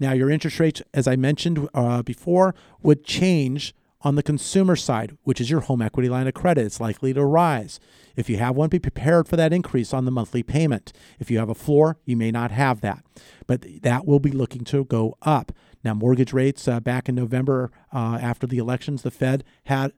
Now, 0.00 0.12
your 0.12 0.30
interest 0.30 0.60
rates, 0.60 0.82
as 0.94 1.08
I 1.08 1.16
mentioned 1.16 1.68
uh, 1.74 2.02
before, 2.02 2.54
would 2.82 3.04
change 3.04 3.74
on 4.02 4.14
the 4.14 4.22
consumer 4.22 4.76
side, 4.76 5.16
which 5.24 5.40
is 5.40 5.50
your 5.50 5.60
home 5.60 5.82
equity 5.82 6.08
line 6.08 6.28
of 6.28 6.34
credit. 6.34 6.64
It's 6.64 6.80
likely 6.80 7.12
to 7.14 7.24
rise. 7.24 7.80
If 8.14 8.30
you 8.30 8.36
have 8.36 8.54
one, 8.54 8.68
be 8.68 8.78
prepared 8.78 9.28
for 9.28 9.36
that 9.36 9.52
increase 9.52 9.92
on 9.92 10.04
the 10.04 10.10
monthly 10.10 10.42
payment. 10.42 10.92
If 11.18 11.30
you 11.30 11.38
have 11.38 11.48
a 11.48 11.54
floor, 11.54 11.98
you 12.04 12.16
may 12.16 12.30
not 12.30 12.50
have 12.52 12.80
that, 12.82 13.04
but 13.46 13.64
that 13.82 14.06
will 14.06 14.20
be 14.20 14.30
looking 14.30 14.64
to 14.66 14.84
go 14.84 15.16
up. 15.22 15.52
Now, 15.82 15.94
mortgage 15.94 16.32
rates 16.32 16.68
uh, 16.68 16.80
back 16.80 17.08
in 17.08 17.14
November 17.14 17.70
uh, 17.92 18.18
after 18.20 18.46
the 18.46 18.58
elections, 18.58 19.02
the 19.02 19.10
Fed 19.10 19.42
had 19.64 19.92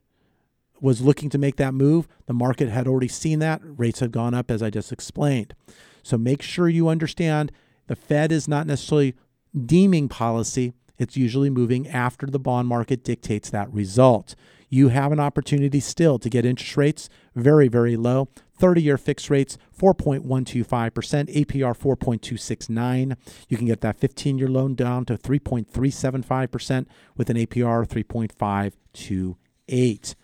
was 0.80 1.03
looking 1.03 1.28
to 1.28 1.38
make 1.38 1.57
that 1.57 1.74
move. 1.74 2.09
The 2.24 2.32
market 2.32 2.70
had 2.70 2.86
already 2.86 3.09
seen 3.09 3.38
that. 3.40 3.61
Rates 3.62 4.01
had 4.01 4.12
gone 4.12 4.32
up, 4.32 4.51
as 4.51 4.62
I 4.62 4.70
just 4.70 4.92
explained. 4.92 5.55
So 6.03 6.16
make 6.16 6.40
sure 6.40 6.70
you 6.70 6.88
understand 6.88 7.53
the 7.86 7.96
Fed 7.96 8.32
is 8.32 8.48
not 8.48 8.66
necessarily 8.66 9.14
deeming 9.55 10.09
policy, 10.09 10.72
it's 10.98 11.16
usually 11.16 11.51
moving 11.51 11.88
after 11.88 12.26
the 12.26 12.38
bond 12.38 12.68
market 12.68 13.03
dictates 13.03 13.51
that 13.51 13.72
result. 13.72 14.36
You 14.68 14.88
have 14.88 15.12
an 15.12 15.20
opportunity 15.20 15.80
still 15.80 16.18
to 16.18 16.30
get 16.30 16.44
interest 16.44 16.76
rates 16.76 17.09
very, 17.34 17.68
very 17.68 17.96
low. 17.96 18.28
30 18.59 18.82
year 18.82 18.98
fixed 18.98 19.30
rates, 19.30 19.57
4.125%, 19.76 20.70
APR 20.70 21.76
4.269. 21.76 23.16
You 23.48 23.57
can 23.57 23.66
get 23.66 23.80
that 23.80 23.98
15 23.98 24.38
year 24.38 24.48
loan 24.48 24.74
down 24.74 25.07
to 25.07 25.16
3.375% 25.16 26.86
with 27.16 27.30
an 27.30 27.38
APR 27.38 27.86
3.528. 27.86 30.14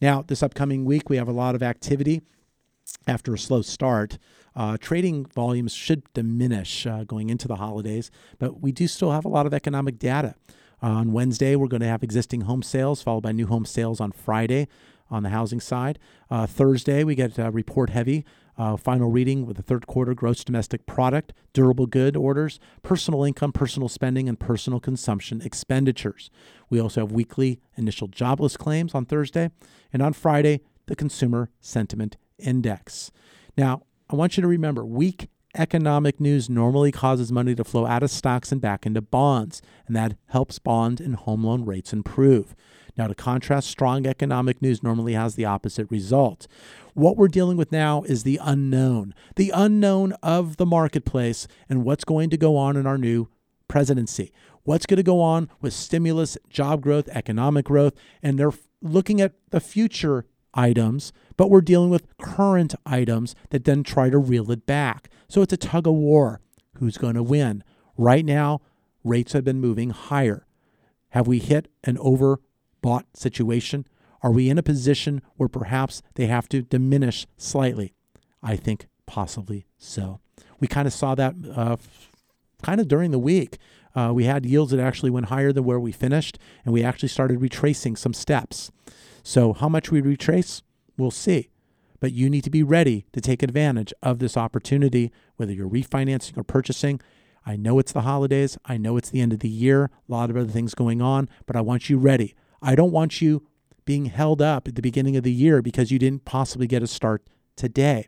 Now, 0.00 0.22
this 0.22 0.42
upcoming 0.42 0.84
week, 0.84 1.08
we 1.08 1.16
have 1.16 1.28
a 1.28 1.32
lot 1.32 1.54
of 1.54 1.62
activity 1.62 2.22
after 3.06 3.32
a 3.32 3.38
slow 3.38 3.62
start. 3.62 4.18
Uh, 4.56 4.76
trading 4.80 5.26
volumes 5.26 5.72
should 5.74 6.02
diminish 6.14 6.86
uh, 6.86 7.04
going 7.04 7.28
into 7.28 7.46
the 7.46 7.56
holidays, 7.56 8.10
but 8.38 8.60
we 8.60 8.72
do 8.72 8.88
still 8.88 9.12
have 9.12 9.24
a 9.24 9.28
lot 9.28 9.46
of 9.46 9.52
economic 9.52 9.98
data. 9.98 10.34
Uh, 10.82 10.86
on 10.86 11.12
Wednesday, 11.12 11.54
we're 11.56 11.68
going 11.68 11.80
to 11.82 11.86
have 11.86 12.02
existing 12.02 12.42
home 12.42 12.62
sales, 12.62 13.02
followed 13.02 13.22
by 13.22 13.32
new 13.32 13.46
home 13.46 13.66
sales 13.66 14.00
on 14.00 14.12
Friday 14.12 14.66
on 15.10 15.22
the 15.22 15.28
housing 15.28 15.60
side. 15.60 15.98
Uh, 16.30 16.46
Thursday, 16.46 17.04
we 17.04 17.14
get 17.14 17.36
report 17.52 17.90
heavy. 17.90 18.24
Uh, 18.58 18.74
final 18.74 19.10
reading 19.10 19.44
with 19.44 19.56
the 19.56 19.62
third 19.62 19.86
quarter 19.86 20.14
gross 20.14 20.42
domestic 20.42 20.86
product, 20.86 21.34
durable 21.52 21.86
good 21.86 22.16
orders, 22.16 22.58
personal 22.82 23.22
income, 23.22 23.52
personal 23.52 23.88
spending, 23.88 24.30
and 24.30 24.40
personal 24.40 24.80
consumption 24.80 25.42
expenditures. 25.42 26.30
We 26.70 26.80
also 26.80 27.02
have 27.02 27.12
weekly 27.12 27.60
initial 27.76 28.08
jobless 28.08 28.56
claims 28.56 28.94
on 28.94 29.04
Thursday. 29.04 29.50
And 29.92 30.02
on 30.02 30.14
Friday, 30.14 30.62
the 30.86 30.96
consumer 30.96 31.50
sentiment 31.60 32.16
index. 32.38 33.12
Now, 33.58 33.82
I 34.08 34.14
want 34.14 34.36
you 34.36 34.40
to 34.40 34.46
remember 34.46 34.84
weak 34.84 35.30
economic 35.56 36.20
news 36.20 36.48
normally 36.48 36.92
causes 36.92 37.32
money 37.32 37.56
to 37.56 37.64
flow 37.64 37.86
out 37.86 38.04
of 38.04 38.10
stocks 38.10 38.52
and 38.52 38.60
back 38.60 38.86
into 38.86 39.00
bonds, 39.00 39.60
and 39.86 39.96
that 39.96 40.16
helps 40.26 40.60
bond 40.60 41.00
and 41.00 41.16
home 41.16 41.42
loan 41.42 41.64
rates 41.64 41.92
improve. 41.92 42.54
Now, 42.96 43.08
to 43.08 43.16
contrast, 43.16 43.68
strong 43.68 44.06
economic 44.06 44.62
news 44.62 44.80
normally 44.80 45.14
has 45.14 45.34
the 45.34 45.44
opposite 45.44 45.90
result. 45.90 46.46
What 46.94 47.16
we're 47.16 47.26
dealing 47.26 47.56
with 47.56 47.72
now 47.72 48.02
is 48.02 48.22
the 48.22 48.38
unknown, 48.40 49.12
the 49.34 49.50
unknown 49.52 50.12
of 50.22 50.56
the 50.56 50.66
marketplace 50.66 51.48
and 51.68 51.84
what's 51.84 52.04
going 52.04 52.30
to 52.30 52.36
go 52.36 52.56
on 52.56 52.76
in 52.76 52.86
our 52.86 52.98
new 52.98 53.28
presidency. 53.66 54.32
What's 54.62 54.86
going 54.86 54.98
to 54.98 55.02
go 55.02 55.20
on 55.20 55.50
with 55.60 55.72
stimulus, 55.72 56.38
job 56.48 56.80
growth, 56.80 57.08
economic 57.08 57.66
growth, 57.66 57.94
and 58.22 58.38
they're 58.38 58.52
looking 58.80 59.20
at 59.20 59.34
the 59.50 59.60
future 59.60 60.26
items, 60.56 61.12
but 61.36 61.50
we're 61.50 61.60
dealing 61.60 61.90
with 61.90 62.16
current 62.18 62.74
items 62.84 63.34
that 63.50 63.64
then 63.64 63.82
try 63.82 64.10
to 64.10 64.18
reel 64.18 64.50
it 64.50 64.66
back. 64.66 65.08
So 65.28 65.42
it's 65.42 65.52
a 65.52 65.58
tug 65.58 65.86
of 65.86 65.94
war. 65.94 66.40
Who's 66.78 66.98
going 66.98 67.14
to 67.14 67.22
win? 67.22 67.62
Right 67.96 68.24
now, 68.24 68.60
rates 69.04 69.32
have 69.32 69.44
been 69.44 69.60
moving 69.60 69.90
higher. 69.90 70.46
Have 71.10 71.26
we 71.26 71.38
hit 71.38 71.68
an 71.84 71.96
overbought 71.96 73.04
situation? 73.14 73.86
Are 74.22 74.32
we 74.32 74.50
in 74.50 74.58
a 74.58 74.62
position 74.62 75.22
where 75.36 75.48
perhaps 75.48 76.02
they 76.14 76.26
have 76.26 76.48
to 76.48 76.62
diminish 76.62 77.26
slightly? 77.36 77.94
I 78.42 78.56
think 78.56 78.88
possibly 79.06 79.66
so. 79.78 80.20
We 80.60 80.68
kind 80.68 80.86
of 80.86 80.92
saw 80.92 81.14
that 81.14 81.34
uh, 81.54 81.76
kind 82.62 82.80
of 82.80 82.88
during 82.88 83.10
the 83.10 83.18
week. 83.18 83.58
Uh, 83.94 84.12
we 84.12 84.24
had 84.24 84.44
yields 84.44 84.72
that 84.72 84.80
actually 84.80 85.10
went 85.10 85.26
higher 85.26 85.52
than 85.52 85.64
where 85.64 85.80
we 85.80 85.92
finished, 85.92 86.38
and 86.64 86.74
we 86.74 86.82
actually 86.82 87.08
started 87.08 87.40
retracing 87.40 87.96
some 87.96 88.12
steps. 88.12 88.70
So, 89.28 89.54
how 89.54 89.68
much 89.68 89.90
we 89.90 90.00
retrace, 90.00 90.62
we'll 90.96 91.10
see. 91.10 91.50
But 91.98 92.12
you 92.12 92.30
need 92.30 92.44
to 92.44 92.50
be 92.50 92.62
ready 92.62 93.06
to 93.12 93.20
take 93.20 93.42
advantage 93.42 93.92
of 94.00 94.20
this 94.20 94.36
opportunity, 94.36 95.10
whether 95.34 95.52
you're 95.52 95.68
refinancing 95.68 96.38
or 96.38 96.44
purchasing. 96.44 97.00
I 97.44 97.56
know 97.56 97.80
it's 97.80 97.90
the 97.90 98.02
holidays. 98.02 98.56
I 98.66 98.76
know 98.76 98.96
it's 98.96 99.10
the 99.10 99.20
end 99.20 99.32
of 99.32 99.40
the 99.40 99.48
year, 99.48 99.90
a 100.08 100.12
lot 100.12 100.30
of 100.30 100.36
other 100.36 100.52
things 100.52 100.76
going 100.76 101.02
on, 101.02 101.28
but 101.44 101.56
I 101.56 101.60
want 101.60 101.90
you 101.90 101.98
ready. 101.98 102.36
I 102.62 102.76
don't 102.76 102.92
want 102.92 103.20
you 103.20 103.44
being 103.84 104.04
held 104.04 104.40
up 104.40 104.68
at 104.68 104.76
the 104.76 104.80
beginning 104.80 105.16
of 105.16 105.24
the 105.24 105.32
year 105.32 105.60
because 105.60 105.90
you 105.90 105.98
didn't 105.98 106.24
possibly 106.24 106.68
get 106.68 106.84
a 106.84 106.86
start 106.86 107.26
today. 107.56 108.06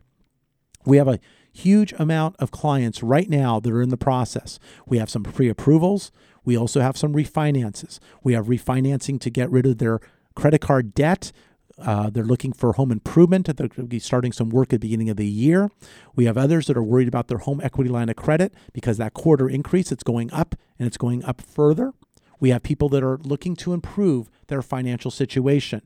We 0.85 0.95
have 0.95 1.09
a 1.09 1.19
huge 1.51 1.91
amount 1.99 2.37
of 2.39 2.51
clients 2.51 3.03
right 3.03 3.29
now 3.29 3.59
that 3.59 3.73
are 3.73 3.81
in 3.81 3.89
the 3.89 3.97
process. 3.97 4.57
We 4.87 4.99
have 4.99 5.09
some 5.09 5.23
pre 5.23 5.49
approvals. 5.49 6.13
We 6.45 6.57
also 6.57 6.79
have 6.79 6.95
some 6.95 7.13
refinances. 7.13 7.99
We 8.23 8.31
have 8.35 8.45
refinancing 8.45 9.19
to 9.19 9.29
get 9.29 9.51
rid 9.51 9.65
of 9.65 9.79
their 9.79 9.99
credit 10.39 10.61
card 10.61 10.93
debt. 10.93 11.31
Uh, 11.77 12.09
they're 12.09 12.23
looking 12.23 12.51
for 12.53 12.73
home 12.73 12.91
improvement. 12.91 13.45
They're 13.45 13.67
going 13.67 13.83
to 13.83 13.83
be 13.83 13.99
starting 13.99 14.31
some 14.31 14.49
work 14.49 14.73
at 14.73 14.81
the 14.81 14.87
beginning 14.87 15.09
of 15.09 15.17
the 15.17 15.27
year. 15.27 15.69
We 16.15 16.25
have 16.25 16.37
others 16.37 16.67
that 16.67 16.77
are 16.77 16.83
worried 16.83 17.07
about 17.07 17.27
their 17.27 17.37
home 17.39 17.61
equity 17.63 17.89
line 17.89 18.09
of 18.09 18.15
credit 18.15 18.53
because 18.73 18.97
that 18.97 19.13
quarter 19.13 19.49
increase, 19.49 19.91
it's 19.91 20.03
going 20.03 20.31
up 20.33 20.55
and 20.77 20.87
it's 20.87 20.97
going 20.97 21.23
up 21.23 21.41
further. 21.41 21.93
We 22.39 22.49
have 22.49 22.63
people 22.63 22.89
that 22.89 23.03
are 23.03 23.17
looking 23.17 23.55
to 23.57 23.73
improve 23.73 24.29
their 24.47 24.61
financial 24.61 25.11
situation. 25.11 25.81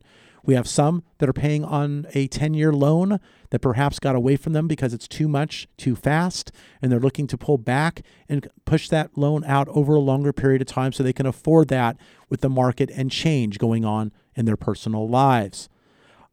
We 0.46 0.56
have 0.56 0.68
some 0.68 1.04
that 1.20 1.30
are 1.30 1.34
paying 1.34 1.64
on 1.64 2.06
a 2.14 2.28
10 2.28 2.54
year 2.54 2.74
loan 2.74 3.20
that 3.52 3.60
perhaps 3.60 4.00
got 4.00 4.16
away 4.16 4.36
from 4.36 4.54
them 4.54 4.68
because 4.68 4.94
it's 4.94 5.08
too 5.08 5.28
much 5.28 5.68
too 5.78 5.96
fast, 5.96 6.52
and 6.82 6.92
they're 6.92 7.00
looking 7.00 7.28
to 7.28 7.38
pull 7.38 7.58
back 7.58 8.02
and 8.28 8.48
push 8.66 8.90
that 8.90 9.18
loan 9.18 9.44
out 9.46 9.68
over 9.70 9.96
a 9.96 10.00
longer 10.00 10.34
period 10.34 10.62
of 10.62 10.68
time 10.68 10.92
so 10.92 11.02
they 11.02 11.14
can 11.14 11.26
afford 11.26 11.70
that 11.70 11.98
with 12.30 12.42
the 12.42 12.50
market 12.50 12.92
and 12.94 13.10
change 13.10 13.58
going 13.58 13.86
on 13.86 14.12
in 14.36 14.46
their 14.46 14.58
personal 14.58 15.08
lives. 15.08 15.70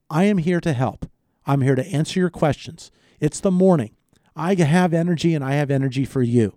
I 0.08 0.24
am 0.24 0.38
here 0.38 0.60
to 0.60 0.72
help. 0.72 1.08
I'm 1.46 1.60
here 1.60 1.74
to 1.74 1.86
answer 1.86 2.20
your 2.20 2.30
questions. 2.30 2.90
It's 3.20 3.40
the 3.40 3.50
morning. 3.50 3.90
I 4.36 4.54
have 4.54 4.94
energy 4.94 5.34
and 5.34 5.44
I 5.44 5.54
have 5.54 5.70
energy 5.70 6.04
for 6.04 6.22
you. 6.22 6.54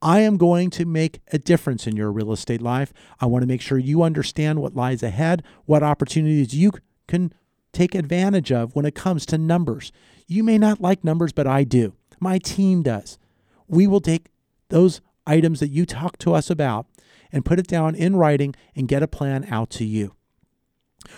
I 0.00 0.20
am 0.20 0.36
going 0.36 0.70
to 0.70 0.84
make 0.84 1.20
a 1.32 1.38
difference 1.38 1.86
in 1.86 1.96
your 1.96 2.10
real 2.10 2.32
estate 2.32 2.60
life. 2.60 2.92
I 3.20 3.26
want 3.26 3.42
to 3.42 3.46
make 3.46 3.60
sure 3.60 3.78
you 3.78 4.02
understand 4.02 4.60
what 4.60 4.74
lies 4.74 5.02
ahead, 5.02 5.42
what 5.64 5.82
opportunities 5.82 6.54
you 6.54 6.72
can 7.06 7.32
take 7.72 7.94
advantage 7.94 8.52
of 8.52 8.74
when 8.74 8.84
it 8.84 8.94
comes 8.94 9.24
to 9.26 9.38
numbers. 9.38 9.92
You 10.26 10.42
may 10.42 10.58
not 10.58 10.80
like 10.80 11.04
numbers, 11.04 11.32
but 11.32 11.46
I 11.46 11.64
do. 11.64 11.94
My 12.20 12.38
team 12.38 12.82
does. 12.82 13.18
We 13.68 13.86
will 13.86 14.00
take 14.00 14.30
those 14.68 15.00
items 15.26 15.60
that 15.60 15.70
you 15.70 15.86
talk 15.86 16.18
to 16.18 16.34
us 16.34 16.50
about 16.50 16.86
and 17.30 17.44
put 17.44 17.58
it 17.58 17.66
down 17.66 17.94
in 17.94 18.16
writing 18.16 18.54
and 18.74 18.88
get 18.88 19.02
a 19.02 19.08
plan 19.08 19.46
out 19.50 19.70
to 19.70 19.84
you. 19.84 20.14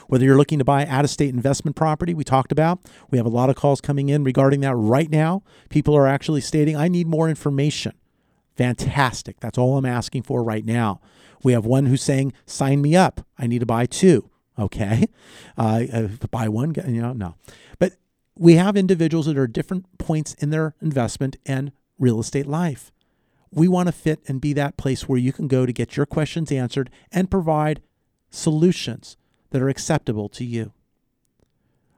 Whether 0.08 0.24
you're 0.24 0.36
looking 0.36 0.58
to 0.58 0.64
buy 0.64 0.86
out 0.86 1.04
of 1.04 1.10
state 1.10 1.34
investment 1.34 1.76
property, 1.76 2.14
we 2.14 2.24
talked 2.24 2.52
about, 2.52 2.80
we 3.10 3.18
have 3.18 3.26
a 3.26 3.30
lot 3.30 3.50
of 3.50 3.56
calls 3.56 3.80
coming 3.80 4.08
in 4.08 4.24
regarding 4.24 4.60
that 4.60 4.74
right 4.74 5.10
now. 5.10 5.42
People 5.68 5.96
are 5.96 6.06
actually 6.06 6.40
stating, 6.40 6.76
I 6.76 6.88
need 6.88 7.06
more 7.06 7.28
information. 7.28 7.92
Fantastic. 8.56 9.40
That's 9.40 9.58
all 9.58 9.76
I'm 9.76 9.84
asking 9.84 10.22
for 10.22 10.42
right 10.42 10.64
now. 10.64 11.00
We 11.42 11.52
have 11.52 11.66
one 11.66 11.86
who's 11.86 12.02
saying, 12.02 12.32
sign 12.46 12.80
me 12.80 12.96
up. 12.96 13.26
I 13.38 13.46
need 13.46 13.60
to 13.60 13.66
buy 13.66 13.86
two. 13.86 14.30
Okay. 14.58 15.06
Uh, 15.56 15.84
uh 15.92 16.08
buy 16.32 16.48
one, 16.48 16.74
you 16.88 17.00
know, 17.00 17.12
no. 17.12 17.36
But 17.78 17.92
we 18.36 18.56
have 18.56 18.76
individuals 18.76 19.26
that 19.26 19.38
are 19.38 19.46
different 19.46 19.98
points 19.98 20.34
in 20.34 20.50
their 20.50 20.74
investment 20.80 21.36
and 21.46 21.70
real 21.96 22.18
estate 22.18 22.46
life. 22.46 22.90
We 23.52 23.68
want 23.68 23.86
to 23.86 23.92
fit 23.92 24.20
and 24.26 24.40
be 24.40 24.52
that 24.54 24.76
place 24.76 25.08
where 25.08 25.18
you 25.18 25.32
can 25.32 25.46
go 25.46 25.64
to 25.64 25.72
get 25.72 25.96
your 25.96 26.06
questions 26.06 26.50
answered 26.50 26.90
and 27.12 27.30
provide 27.30 27.82
solutions 28.30 29.16
that 29.54 29.62
are 29.62 29.68
acceptable 29.68 30.28
to 30.28 30.44
you. 30.44 30.72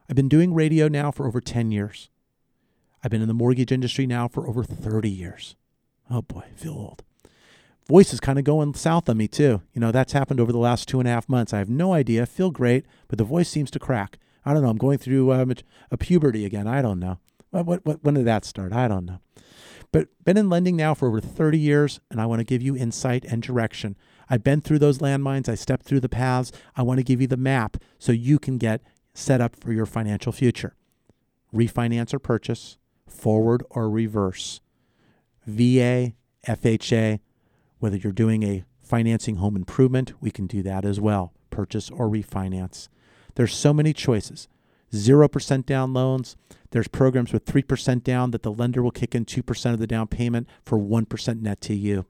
I've 0.07 0.15
been 0.15 0.29
doing 0.29 0.53
radio 0.53 0.87
now 0.87 1.09
for 1.09 1.25
over 1.25 1.41
10 1.41 1.71
years. 1.71 2.11
I've 3.03 3.09
been 3.09 3.23
in 3.23 3.27
the 3.27 3.33
mortgage 3.33 3.71
industry 3.71 4.05
now 4.05 4.27
for 4.27 4.47
over 4.47 4.63
30 4.63 5.09
years. 5.09 5.55
Oh 6.07 6.21
boy, 6.21 6.43
I 6.53 6.55
feel 6.55 6.73
old. 6.73 7.01
Voice 7.89 8.13
is 8.13 8.19
kind 8.19 8.37
of 8.37 8.45
going 8.45 8.75
south 8.75 9.09
on 9.09 9.17
me 9.17 9.27
too. 9.27 9.63
You 9.73 9.81
know, 9.81 9.91
that's 9.91 10.13
happened 10.13 10.39
over 10.39 10.51
the 10.51 10.59
last 10.59 10.87
two 10.87 10.99
and 10.99 11.07
a 11.07 11.11
half 11.11 11.27
months. 11.27 11.51
I 11.51 11.57
have 11.57 11.67
no 11.67 11.93
idea. 11.93 12.21
I 12.21 12.25
feel 12.25 12.51
great, 12.51 12.85
but 13.07 13.17
the 13.17 13.23
voice 13.23 13.49
seems 13.49 13.71
to 13.71 13.79
crack. 13.79 14.19
I 14.45 14.53
don't 14.53 14.61
know. 14.61 14.69
I'm 14.69 14.77
going 14.77 14.99
through 14.99 15.33
um, 15.33 15.51
a 15.89 15.97
puberty 15.97 16.45
again. 16.45 16.67
I 16.67 16.83
don't 16.83 16.99
know. 16.99 17.17
What, 17.49 17.65
what, 17.65 17.85
what, 17.87 18.03
when 18.03 18.13
did 18.13 18.25
that 18.25 18.45
start? 18.45 18.71
I 18.71 18.87
don't 18.87 19.05
know. 19.05 19.17
But 19.91 20.09
been 20.23 20.37
in 20.37 20.47
lending 20.47 20.75
now 20.75 20.93
for 20.93 21.07
over 21.07 21.19
30 21.19 21.57
years, 21.57 21.99
and 22.11 22.21
I 22.21 22.27
want 22.27 22.39
to 22.39 22.45
give 22.45 22.61
you 22.61 22.77
insight 22.77 23.25
and 23.25 23.41
direction. 23.41 23.97
I've 24.29 24.43
been 24.43 24.61
through 24.61 24.79
those 24.79 24.99
landmines. 24.99 25.49
I 25.49 25.55
stepped 25.55 25.85
through 25.85 26.01
the 26.01 26.09
paths. 26.09 26.51
I 26.75 26.81
want 26.81 26.99
to 26.99 27.03
give 27.03 27.21
you 27.21 27.27
the 27.27 27.37
map 27.37 27.77
so 27.97 28.11
you 28.11 28.39
can 28.39 28.57
get 28.57 28.81
set 29.13 29.41
up 29.41 29.55
for 29.55 29.73
your 29.73 29.85
financial 29.85 30.31
future. 30.31 30.75
Refinance 31.53 32.13
or 32.13 32.19
purchase, 32.19 32.77
forward 33.07 33.63
or 33.69 33.89
reverse, 33.89 34.61
VA, 35.45 36.13
FHA, 36.47 37.19
whether 37.79 37.97
you're 37.97 38.11
doing 38.11 38.43
a 38.43 38.63
financing 38.81 39.37
home 39.37 39.55
improvement, 39.55 40.13
we 40.21 40.31
can 40.31 40.47
do 40.47 40.61
that 40.63 40.85
as 40.85 40.99
well, 40.99 41.33
purchase 41.49 41.89
or 41.89 42.09
refinance. 42.09 42.89
There's 43.35 43.53
so 43.53 43.73
many 43.73 43.93
choices. 43.93 44.47
0% 44.93 45.65
down 45.65 45.93
loans. 45.93 46.37
There's 46.71 46.87
programs 46.87 47.33
with 47.33 47.45
3% 47.45 48.03
down 48.03 48.31
that 48.31 48.43
the 48.43 48.51
lender 48.51 48.81
will 48.81 48.91
kick 48.91 49.13
in 49.13 49.25
2% 49.25 49.73
of 49.73 49.79
the 49.79 49.87
down 49.87 50.07
payment 50.07 50.47
for 50.63 50.77
1% 50.77 51.41
net 51.41 51.61
to 51.61 51.75
you. 51.75 52.05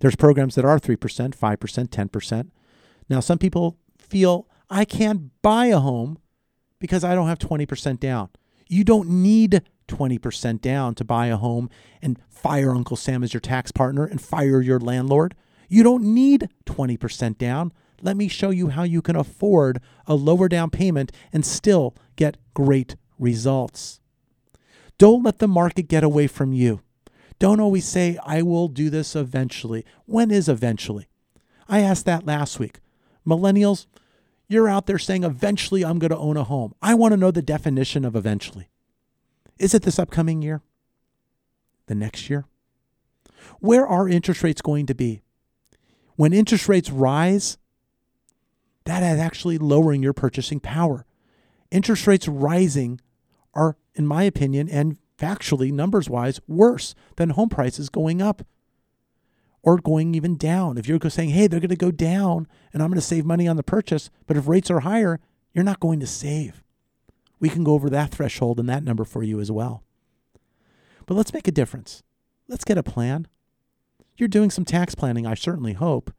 There's 0.00 0.16
programs 0.16 0.54
that 0.54 0.64
are 0.64 0.78
3%, 0.78 0.96
5%, 0.96 1.88
10%. 1.88 2.50
Now, 3.08 3.20
some 3.20 3.38
people 3.38 3.78
feel 3.98 4.48
I 4.70 4.84
can't 4.84 5.30
buy 5.42 5.66
a 5.66 5.78
home 5.78 6.18
because 6.78 7.04
I 7.04 7.14
don't 7.14 7.28
have 7.28 7.38
20% 7.38 8.00
down. 8.00 8.30
You 8.68 8.84
don't 8.84 9.08
need 9.08 9.62
20% 9.88 10.60
down 10.60 10.94
to 10.94 11.04
buy 11.04 11.26
a 11.26 11.36
home 11.36 11.68
and 12.00 12.18
fire 12.28 12.72
Uncle 12.72 12.96
Sam 12.96 13.22
as 13.22 13.34
your 13.34 13.40
tax 13.40 13.70
partner 13.70 14.04
and 14.04 14.20
fire 14.20 14.60
your 14.60 14.80
landlord. 14.80 15.34
You 15.68 15.82
don't 15.82 16.02
need 16.02 16.48
20% 16.66 17.38
down. 17.38 17.72
Let 18.00 18.16
me 18.16 18.28
show 18.28 18.50
you 18.50 18.68
how 18.68 18.82
you 18.82 19.00
can 19.00 19.16
afford 19.16 19.80
a 20.06 20.14
lower 20.14 20.48
down 20.48 20.70
payment 20.70 21.12
and 21.32 21.46
still 21.46 21.94
get 22.16 22.36
great 22.52 22.96
results. 23.18 24.00
Don't 24.98 25.22
let 25.22 25.38
the 25.38 25.48
market 25.48 25.88
get 25.88 26.02
away 26.04 26.26
from 26.26 26.52
you. 26.52 26.80
Don't 27.42 27.58
always 27.58 27.84
say, 27.84 28.16
I 28.24 28.42
will 28.42 28.68
do 28.68 28.88
this 28.88 29.16
eventually. 29.16 29.84
When 30.06 30.30
is 30.30 30.48
eventually? 30.48 31.08
I 31.68 31.80
asked 31.80 32.04
that 32.04 32.24
last 32.24 32.60
week. 32.60 32.78
Millennials, 33.26 33.86
you're 34.46 34.68
out 34.68 34.86
there 34.86 34.96
saying, 34.96 35.24
eventually 35.24 35.84
I'm 35.84 35.98
going 35.98 36.12
to 36.12 36.16
own 36.16 36.36
a 36.36 36.44
home. 36.44 36.72
I 36.80 36.94
want 36.94 37.10
to 37.14 37.16
know 37.16 37.32
the 37.32 37.42
definition 37.42 38.04
of 38.04 38.14
eventually. 38.14 38.68
Is 39.58 39.74
it 39.74 39.82
this 39.82 39.98
upcoming 39.98 40.40
year? 40.40 40.62
The 41.86 41.96
next 41.96 42.30
year? 42.30 42.44
Where 43.58 43.88
are 43.88 44.08
interest 44.08 44.44
rates 44.44 44.62
going 44.62 44.86
to 44.86 44.94
be? 44.94 45.22
When 46.14 46.32
interest 46.32 46.68
rates 46.68 46.90
rise, 46.90 47.58
that 48.84 49.02
is 49.02 49.18
actually 49.18 49.58
lowering 49.58 50.00
your 50.00 50.12
purchasing 50.12 50.60
power. 50.60 51.06
Interest 51.72 52.06
rates 52.06 52.28
rising 52.28 53.00
are, 53.52 53.76
in 53.96 54.06
my 54.06 54.22
opinion, 54.22 54.68
and 54.68 54.96
factually, 55.18 55.72
numbers 55.72 56.08
wise, 56.08 56.40
worse 56.46 56.94
than 57.16 57.30
home 57.30 57.48
prices 57.48 57.88
going 57.88 58.20
up 58.20 58.42
or 59.62 59.78
going 59.78 60.14
even 60.14 60.36
down. 60.36 60.76
If 60.76 60.88
you're 60.88 60.98
saying, 61.08 61.30
hey, 61.30 61.46
they're 61.46 61.60
going 61.60 61.70
to 61.70 61.76
go 61.76 61.90
down 61.90 62.48
and 62.72 62.82
I'm 62.82 62.88
going 62.88 63.00
to 63.00 63.06
save 63.06 63.24
money 63.24 63.46
on 63.46 63.56
the 63.56 63.62
purchase, 63.62 64.10
but 64.26 64.36
if 64.36 64.48
rates 64.48 64.70
are 64.70 64.80
higher, 64.80 65.20
you're 65.52 65.64
not 65.64 65.80
going 65.80 66.00
to 66.00 66.06
save. 66.06 66.62
We 67.38 67.48
can 67.48 67.64
go 67.64 67.72
over 67.72 67.90
that 67.90 68.10
threshold 68.10 68.58
and 68.58 68.68
that 68.68 68.84
number 68.84 69.04
for 69.04 69.22
you 69.22 69.40
as 69.40 69.50
well. 69.50 69.82
But 71.06 71.14
let's 71.14 71.34
make 71.34 71.48
a 71.48 71.52
difference. 71.52 72.02
Let's 72.48 72.64
get 72.64 72.78
a 72.78 72.82
plan. 72.82 73.26
You're 74.16 74.28
doing 74.28 74.50
some 74.50 74.64
tax 74.64 74.94
planning, 74.94 75.26
I 75.26 75.34
certainly 75.34 75.72
hope. 75.72 76.12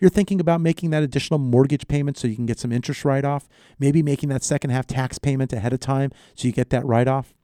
You're 0.00 0.10
thinking 0.10 0.38
about 0.38 0.60
making 0.60 0.90
that 0.90 1.02
additional 1.02 1.38
mortgage 1.38 1.88
payment 1.88 2.16
so 2.16 2.28
you 2.28 2.36
can 2.36 2.46
get 2.46 2.58
some 2.58 2.70
interest 2.70 3.04
write 3.04 3.24
off, 3.24 3.48
maybe 3.78 4.02
making 4.02 4.28
that 4.28 4.44
second 4.44 4.70
half 4.70 4.86
tax 4.86 5.18
payment 5.18 5.52
ahead 5.52 5.72
of 5.72 5.80
time 5.80 6.12
so 6.36 6.46
you 6.46 6.52
get 6.52 6.70
that 6.70 6.86
write 6.86 7.08
off. 7.08 7.34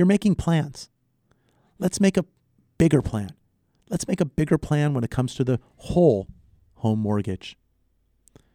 You're 0.00 0.06
making 0.06 0.36
plans. 0.36 0.88
Let's 1.78 2.00
make 2.00 2.16
a 2.16 2.24
bigger 2.78 3.02
plan. 3.02 3.32
Let's 3.90 4.08
make 4.08 4.22
a 4.22 4.24
bigger 4.24 4.56
plan 4.56 4.94
when 4.94 5.04
it 5.04 5.10
comes 5.10 5.34
to 5.34 5.44
the 5.44 5.60
whole 5.76 6.26
home 6.76 7.00
mortgage. 7.00 7.58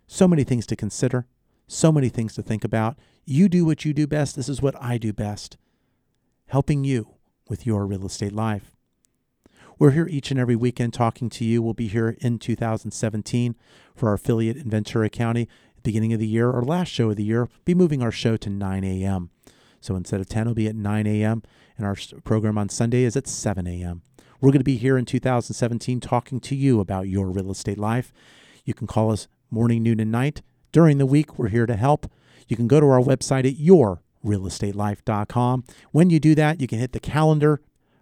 So 0.07 0.27
many 0.27 0.43
things 0.43 0.65
to 0.65 0.75
consider, 0.75 1.27
so 1.67 1.91
many 1.91 2.09
things 2.09 2.33
to 2.33 2.41
think 2.41 2.63
about. 2.63 2.97
You 3.25 3.47
do 3.47 3.63
what 3.63 3.85
you 3.85 3.93
do 3.93 4.07
best. 4.07 4.35
This 4.35 4.49
is 4.49 4.63
what 4.63 4.75
I 4.81 4.97
do 4.97 5.13
best 5.13 5.57
helping 6.47 6.83
you 6.83 7.09
with 7.47 7.63
your 7.63 7.85
real 7.85 8.07
estate 8.07 8.33
life. 8.33 8.75
We're 9.77 9.91
here 9.91 10.07
each 10.07 10.31
and 10.31 10.39
every 10.39 10.55
weekend 10.55 10.95
talking 10.95 11.29
to 11.29 11.45
you. 11.45 11.61
We'll 11.61 11.75
be 11.75 11.89
here 11.89 12.17
in 12.21 12.39
2017 12.39 13.55
for 13.95 14.09
our 14.09 14.15
affiliate 14.15 14.57
in 14.57 14.71
Ventura 14.71 15.11
County. 15.11 15.47
Beginning 15.83 16.11
of 16.11 16.19
the 16.19 16.25
year, 16.25 16.51
our 16.51 16.63
last 16.63 16.87
show 16.87 17.11
of 17.11 17.17
the 17.17 17.23
year, 17.23 17.49
be 17.65 17.75
moving 17.75 18.01
our 18.01 18.11
show 18.11 18.35
to 18.35 18.49
9 18.49 18.83
a.m. 18.83 19.29
So 19.85 19.95
instead 19.95 20.19
of 20.19 20.27
10, 20.27 20.41
it'll 20.41 20.55
be 20.55 20.67
at 20.67 20.75
9 20.75 21.05
a.m. 21.05 21.43
And 21.77 21.85
our 21.85 21.95
program 22.23 22.57
on 22.57 22.69
Sunday 22.69 23.03
is 23.03 23.15
at 23.15 23.27
7 23.27 23.67
a.m. 23.67 24.01
We're 24.41 24.49
going 24.49 24.59
to 24.59 24.63
be 24.63 24.77
here 24.77 24.97
in 24.97 25.05
2017 25.05 25.99
talking 25.99 26.39
to 26.39 26.55
you 26.55 26.79
about 26.79 27.07
your 27.07 27.29
real 27.29 27.51
estate 27.51 27.77
life. 27.77 28.11
You 28.63 28.73
can 28.73 28.87
call 28.87 29.11
us 29.11 29.27
morning, 29.51 29.83
noon, 29.83 29.99
and 29.99 30.11
night. 30.11 30.41
During 30.71 30.97
the 30.97 31.05
week, 31.05 31.37
we're 31.37 31.49
here 31.49 31.67
to 31.67 31.75
help. 31.75 32.09
You 32.47 32.55
can 32.55 32.67
go 32.67 32.79
to 32.79 32.87
our 32.87 32.99
website 32.99 33.45
at 33.45 33.59
yourrealestatelife.com. 33.59 35.63
When 35.91 36.09
you 36.09 36.19
do 36.19 36.33
that, 36.33 36.59
you 36.59 36.65
can 36.67 36.79
hit 36.79 36.93
the 36.93 36.99
calendar 36.99 37.61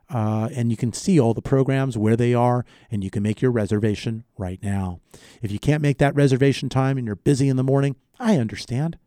uh, 0.09 0.47
and 0.55 0.71
you 0.71 0.77
can 0.77 0.93
see 0.93 1.19
all 1.19 1.34
the 1.34 1.41
programs 1.41 1.97
where 1.97 2.15
they 2.15 2.34
are, 2.34 2.63
and 2.91 3.03
you 3.03 3.09
can 3.09 3.23
make 3.23 3.41
your 3.41 3.51
reservation 3.51 4.23
right 4.38 4.63
now. 4.63 5.01
If 5.41 5.51
you 5.51 5.59
can't 5.59 5.81
make 5.81 5.97
that 5.97 6.15
reservation 6.15 6.69
time 6.69 6.97
and 6.97 7.05
you're 7.05 7.17
busy 7.17 7.49
in 7.49 7.57
the 7.57 7.63
morning, 7.63 7.97
I 8.19 8.38
understand, 8.38 8.97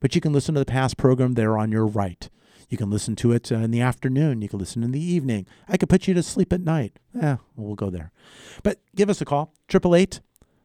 but 0.00 0.14
you 0.14 0.20
can 0.20 0.32
listen 0.32 0.54
to 0.54 0.60
the 0.60 0.66
past 0.66 0.96
program 0.96 1.34
there 1.34 1.58
on 1.58 1.72
your 1.72 1.86
right. 1.86 2.28
You 2.68 2.76
can 2.76 2.90
listen 2.90 3.14
to 3.16 3.32
it 3.32 3.52
uh, 3.52 3.56
in 3.56 3.70
the 3.70 3.80
afternoon. 3.80 4.42
You 4.42 4.48
can 4.48 4.58
listen 4.58 4.82
in 4.82 4.90
the 4.90 5.02
evening. 5.02 5.46
I 5.68 5.76
could 5.76 5.88
put 5.88 6.08
you 6.08 6.14
to 6.14 6.22
sleep 6.22 6.52
at 6.52 6.60
night. 6.60 6.98
Yeah, 7.14 7.36
we'll 7.54 7.76
go 7.76 7.90
there. 7.90 8.10
But 8.62 8.80
give 8.94 9.08
us 9.08 9.20
a 9.20 9.24
call, 9.24 9.54
888 9.70 10.20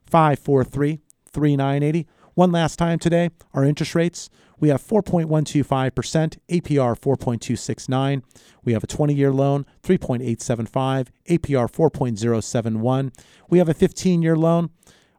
543 0.05 0.99
3980. 1.31 2.07
One 2.33 2.51
last 2.51 2.77
time 2.77 2.97
today, 2.97 3.29
our 3.53 3.63
interest 3.63 3.93
rates 3.93 4.29
we 4.61 4.69
have 4.69 4.81
4.125%, 4.81 6.37
APR 6.49 6.97
4.269. 6.97 8.23
We 8.63 8.71
have 8.73 8.83
a 8.83 8.87
20 8.87 9.13
year 9.13 9.33
loan, 9.33 9.65
3.875, 9.81 11.07
APR 11.27 11.69
4.071. 11.69 13.11
We 13.49 13.57
have 13.57 13.69
a 13.69 13.73
15 13.73 14.21
year 14.21 14.37
loan, 14.37 14.69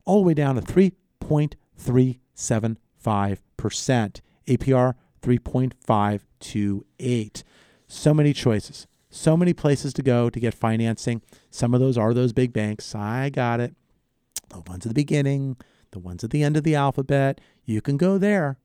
all 0.05 0.23
the 0.23 0.29
way 0.29 0.35
down 0.35 0.55
to 0.55 0.63
3.375%, 0.63 3.37
APR 3.71 4.95
3.528. 5.23 7.43
So 7.87 8.15
many 8.15 8.33
choices, 8.33 8.87
so 9.11 9.37
many 9.37 9.53
places 9.53 9.93
to 9.95 10.03
go 10.03 10.31
to 10.31 10.41
get 10.41 10.55
financing. 10.55 11.23
Some 11.51 11.75
of 11.75 11.81
those 11.81 11.99
are 11.99 12.15
those 12.15 12.33
big 12.33 12.53
banks. 12.53 12.95
I 12.95 13.31
got 13.31 13.61
it. 13.61 13.75
The 14.49 14.61
ones 14.61 14.87
at 14.87 14.91
the 14.91 14.95
beginning, 14.95 15.57
the 15.93 15.99
ones 15.99 16.25
at 16.25 16.31
the 16.31 16.43
end 16.43 16.57
of 16.57 16.65
the 16.65 16.75
alphabet. 16.75 17.41
You 17.65 17.81
can 17.81 17.97
go 17.97 18.19
there. 18.19 18.59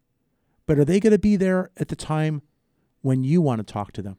But 0.66 0.80
are 0.80 0.86
they 0.86 1.00
going 1.00 1.12
to 1.12 1.20
be 1.20 1.36
there 1.36 1.70
at 1.78 1.90
the 1.90 1.96
time 1.96 2.42
when 3.02 3.24
you 3.24 3.42
want 3.42 3.60
to 3.60 3.74
talk 3.74 3.92
to 3.94 4.02
them? 4.02 4.18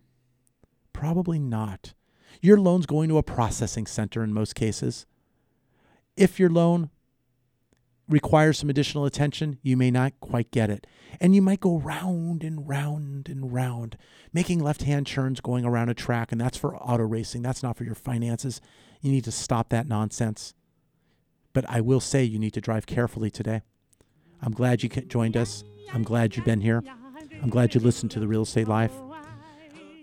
Probably 0.93 1.39
not. 1.39 1.95
Your 2.41 2.59
loan's 2.59 2.87
going 2.87 3.09
to 3.09 3.19
a 3.19 3.23
processing 3.23 3.87
center 3.87 4.23
in 4.23 4.33
most 4.33 4.55
cases. 4.55 5.07
If 6.17 6.39
your 6.39 6.51
loan 6.51 6.91
requires 8.09 8.59
some 8.59 8.71
additional 8.71 9.05
attention, 9.05 9.59
you 9.63 9.77
may 9.77 9.91
not 9.91 10.13
quite 10.21 10.51
get 10.51 10.71
it. 10.71 10.87
And 11.21 11.35
you 11.35 11.43
might 11.43 11.61
go 11.61 11.77
round 11.79 12.43
and 12.43 12.69
round 12.69 13.29
and 13.29 13.53
round, 13.53 13.97
making 14.33 14.61
left 14.61 14.83
hand 14.83 15.07
turns 15.07 15.41
going 15.41 15.65
around 15.65 15.89
a 15.89 15.95
track, 15.95 16.33
and 16.33 16.41
that's 16.41 16.57
for 16.57 16.77
auto 16.77 17.05
racing. 17.05 17.43
That's 17.43 17.63
not 17.63 17.77
for 17.77 17.85
your 17.85 17.95
finances. 17.95 18.61
You 19.01 19.11
need 19.11 19.25
to 19.25 19.33
stop 19.33 19.69
that 19.71 19.89
nonsense. 19.89 20.55
But 21.53 21.65
I 21.69 21.81
will 21.81 22.01
say 22.01 22.25
you 22.25 22.39
need 22.39 22.55
to 22.55 22.61
drive 22.61 22.87
carefully 22.87 23.31
today. 23.31 23.63
I'm 24.43 24.53
glad 24.53 24.83
you 24.83 24.89
joined 24.89 25.37
us. 25.37 25.65
I'm 25.93 26.03
glad 26.03 26.37
you've 26.37 26.45
been 26.45 26.61
here. 26.61 26.83
I'm 27.43 27.51
glad 27.51 27.75
you 27.75 27.81
listened 27.81 28.11
to 28.13 28.21
the 28.21 28.29
Real 28.29 28.43
Estate 28.43 28.69
Life. 28.69 28.93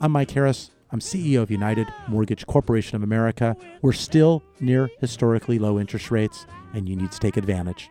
I'm 0.02 0.12
Mike 0.12 0.32
Harris. 0.32 0.72
I'm 0.92 1.00
CEO 1.00 1.42
of 1.42 1.50
United 1.50 1.88
Mortgage 2.08 2.46
Corporation 2.46 2.96
of 2.96 3.04
America. 3.04 3.58
We're 3.82 3.94
still 3.94 4.44
near 4.60 4.90
historically 5.00 5.58
low 5.60 5.80
interest 5.80 6.12
rates, 6.12 6.46
and 6.74 6.88
you 6.88 6.96
need 6.96 7.12
to 7.12 7.20
take 7.20 7.38
advantage. 7.38 7.90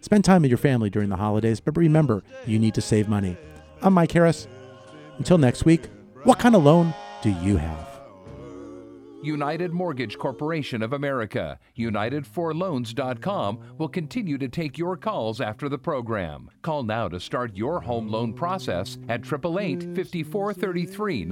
Spend 0.00 0.24
time 0.24 0.42
with 0.42 0.50
your 0.50 0.58
family 0.58 0.88
during 0.88 1.08
the 1.08 1.16
holidays, 1.16 1.58
but 1.58 1.76
remember, 1.76 2.22
you 2.46 2.58
need 2.58 2.74
to 2.74 2.80
save 2.80 3.08
money. 3.08 3.36
I'm 3.82 3.94
Mike 3.94 4.12
Harris. 4.12 4.46
Until 5.18 5.38
next 5.38 5.64
week, 5.64 5.86
what 6.22 6.38
kind 6.38 6.54
of 6.54 6.62
loan 6.64 6.94
do 7.22 7.30
you 7.30 7.56
have? 7.56 7.86
United 9.22 9.72
Mortgage 9.72 10.16
Corporation 10.16 10.82
of 10.82 10.92
America, 10.92 11.58
United4Loans.com 11.76 13.58
will 13.76 13.88
continue 13.88 14.38
to 14.38 14.48
take 14.48 14.78
your 14.78 14.96
calls 14.96 15.40
after 15.40 15.68
the 15.68 15.78
program. 15.78 16.48
Call 16.62 16.84
now 16.84 17.08
to 17.08 17.18
start 17.18 17.56
your 17.56 17.80
home 17.80 18.08
loan 18.08 18.32
process 18.32 18.98
at 19.08 19.26
888 19.26 19.96
5433 19.96 21.24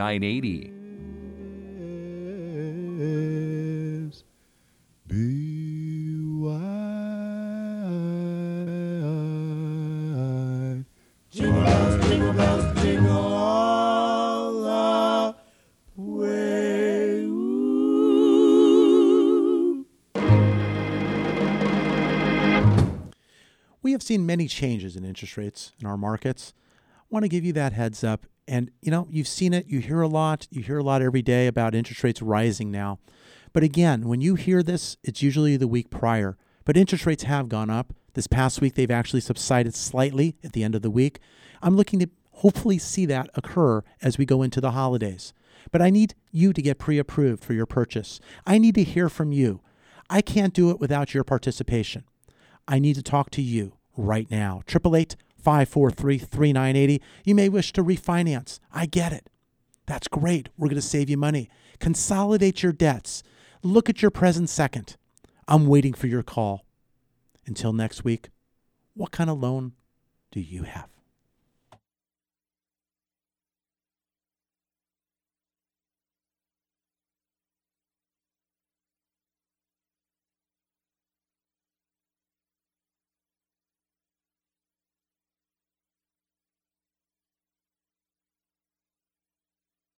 980. 3.05 4.25
Be 5.07 6.17
wide. 6.41 6.65
Jingle 11.31 11.63
bells, 11.63 12.07
jingle 12.09 12.33
bells, 12.33 12.83
jingle 12.83 13.11
all 13.13 14.53
the 14.63 15.35
way. 15.97 17.25
Ooh. 17.25 17.85
We 23.83 23.93
have 23.93 24.03
seen 24.03 24.25
many 24.25 24.49
changes 24.49 24.97
in 24.97 25.05
interest 25.05 25.37
rates 25.37 25.73
in 25.81 25.87
our 25.87 25.99
markets. 25.99 26.55
I 26.99 27.03
want 27.11 27.25
to 27.25 27.29
give 27.29 27.45
you 27.45 27.53
that 27.53 27.75
heads 27.75 28.03
up. 28.03 28.27
And 28.47 28.71
you 28.83 28.91
know, 28.91 29.07
you've 29.11 29.29
seen 29.29 29.55
it, 29.55 29.67
you 29.67 29.81
hear 29.81 30.01
a 30.01 30.09
lot, 30.09 30.47
you 30.51 30.63
hear 30.63 30.79
a 30.79 30.83
lot 30.83 31.03
every 31.03 31.23
day 31.23 31.47
about 31.47 31.75
interest 31.75 32.05
rates 32.05 32.21
rising 32.21 32.71
now. 32.71 32.99
But 33.53 33.63
again, 33.63 34.09
when 34.09 34.21
you 34.21 34.35
hear 34.35 34.63
this, 34.63 34.97
it's 35.03 35.23
usually 35.23 35.57
the 35.57 35.69
week 35.69 35.89
prior. 35.91 36.37
But 36.65 36.77
interest 36.77 37.07
rates 37.07 37.23
have 37.23 37.49
gone 37.49 37.71
up. 37.71 37.93
This 38.15 38.27
past 38.27 38.61
week, 38.61 38.75
they've 38.75 38.91
actually 38.91 39.21
subsided 39.21 39.75
slightly 39.75 40.37
at 40.45 40.53
the 40.53 40.63
end 40.63 40.75
of 40.75 40.83
the 40.83 40.91
week. 40.91 41.19
I'm 41.63 41.77
looking 41.77 41.99
to 42.01 42.09
hopefully 42.33 42.79
see 42.79 43.07
that 43.07 43.31
occur 43.35 43.83
as 44.03 44.19
we 44.19 44.27
go 44.27 44.43
into 44.43 44.61
the 44.61 44.73
holidays. 44.73 45.33
But 45.71 45.83
I 45.83 45.91
need 45.91 46.15
you 46.31 46.53
to 46.53 46.63
get 46.63 46.79
pre 46.79 46.99
approved 46.99 47.45
for 47.45 47.55
your 47.55 47.67
purchase. 47.67 48.21
I 48.47 48.59
need 48.59 48.75
to 48.77 48.85
hear 48.85 49.09
from 49.09 49.33
you. 49.33 49.61
I 50.11 50.21
can't 50.21 50.55
do 50.55 50.71
it 50.71 50.81
without 50.81 51.15
your 51.15 51.25
participation. 51.25 52.05
I 52.69 52.79
need 52.79 52.95
to 52.97 53.03
talk 53.03 53.31
to 53.31 53.43
you 53.43 53.75
right 53.97 54.31
now. 54.31 54.63
888 54.69 55.17
543 55.45 56.19
3980. 56.19 57.03
You 57.25 57.35
may 57.35 57.49
wish 57.51 57.73
to 57.75 57.85
refinance. 57.85 58.59
I 58.73 58.87
get 58.87 59.13
it. 59.13 59.29
That's 59.87 60.09
great. 60.09 60.49
We're 60.57 60.69
going 60.69 60.77
to 60.77 60.83
save 60.83 61.11
you 61.11 61.19
money. 61.19 61.51
Consolidate 61.79 62.63
your 62.63 62.73
debts. 62.73 63.23
Look 63.63 63.91
at 63.91 64.01
your 64.01 64.11
present 64.11 64.49
second. 64.49 64.97
I'm 65.47 65.67
waiting 65.67 65.93
for 65.93 66.07
your 66.07 66.23
call. 66.23 66.65
Until 67.47 67.75
next 67.75 68.05
week, 68.05 68.31
what 68.95 69.11
kind 69.11 69.29
of 69.29 69.39
loan 69.39 69.73
do 70.33 70.41
you 70.41 70.63
have? 70.63 70.94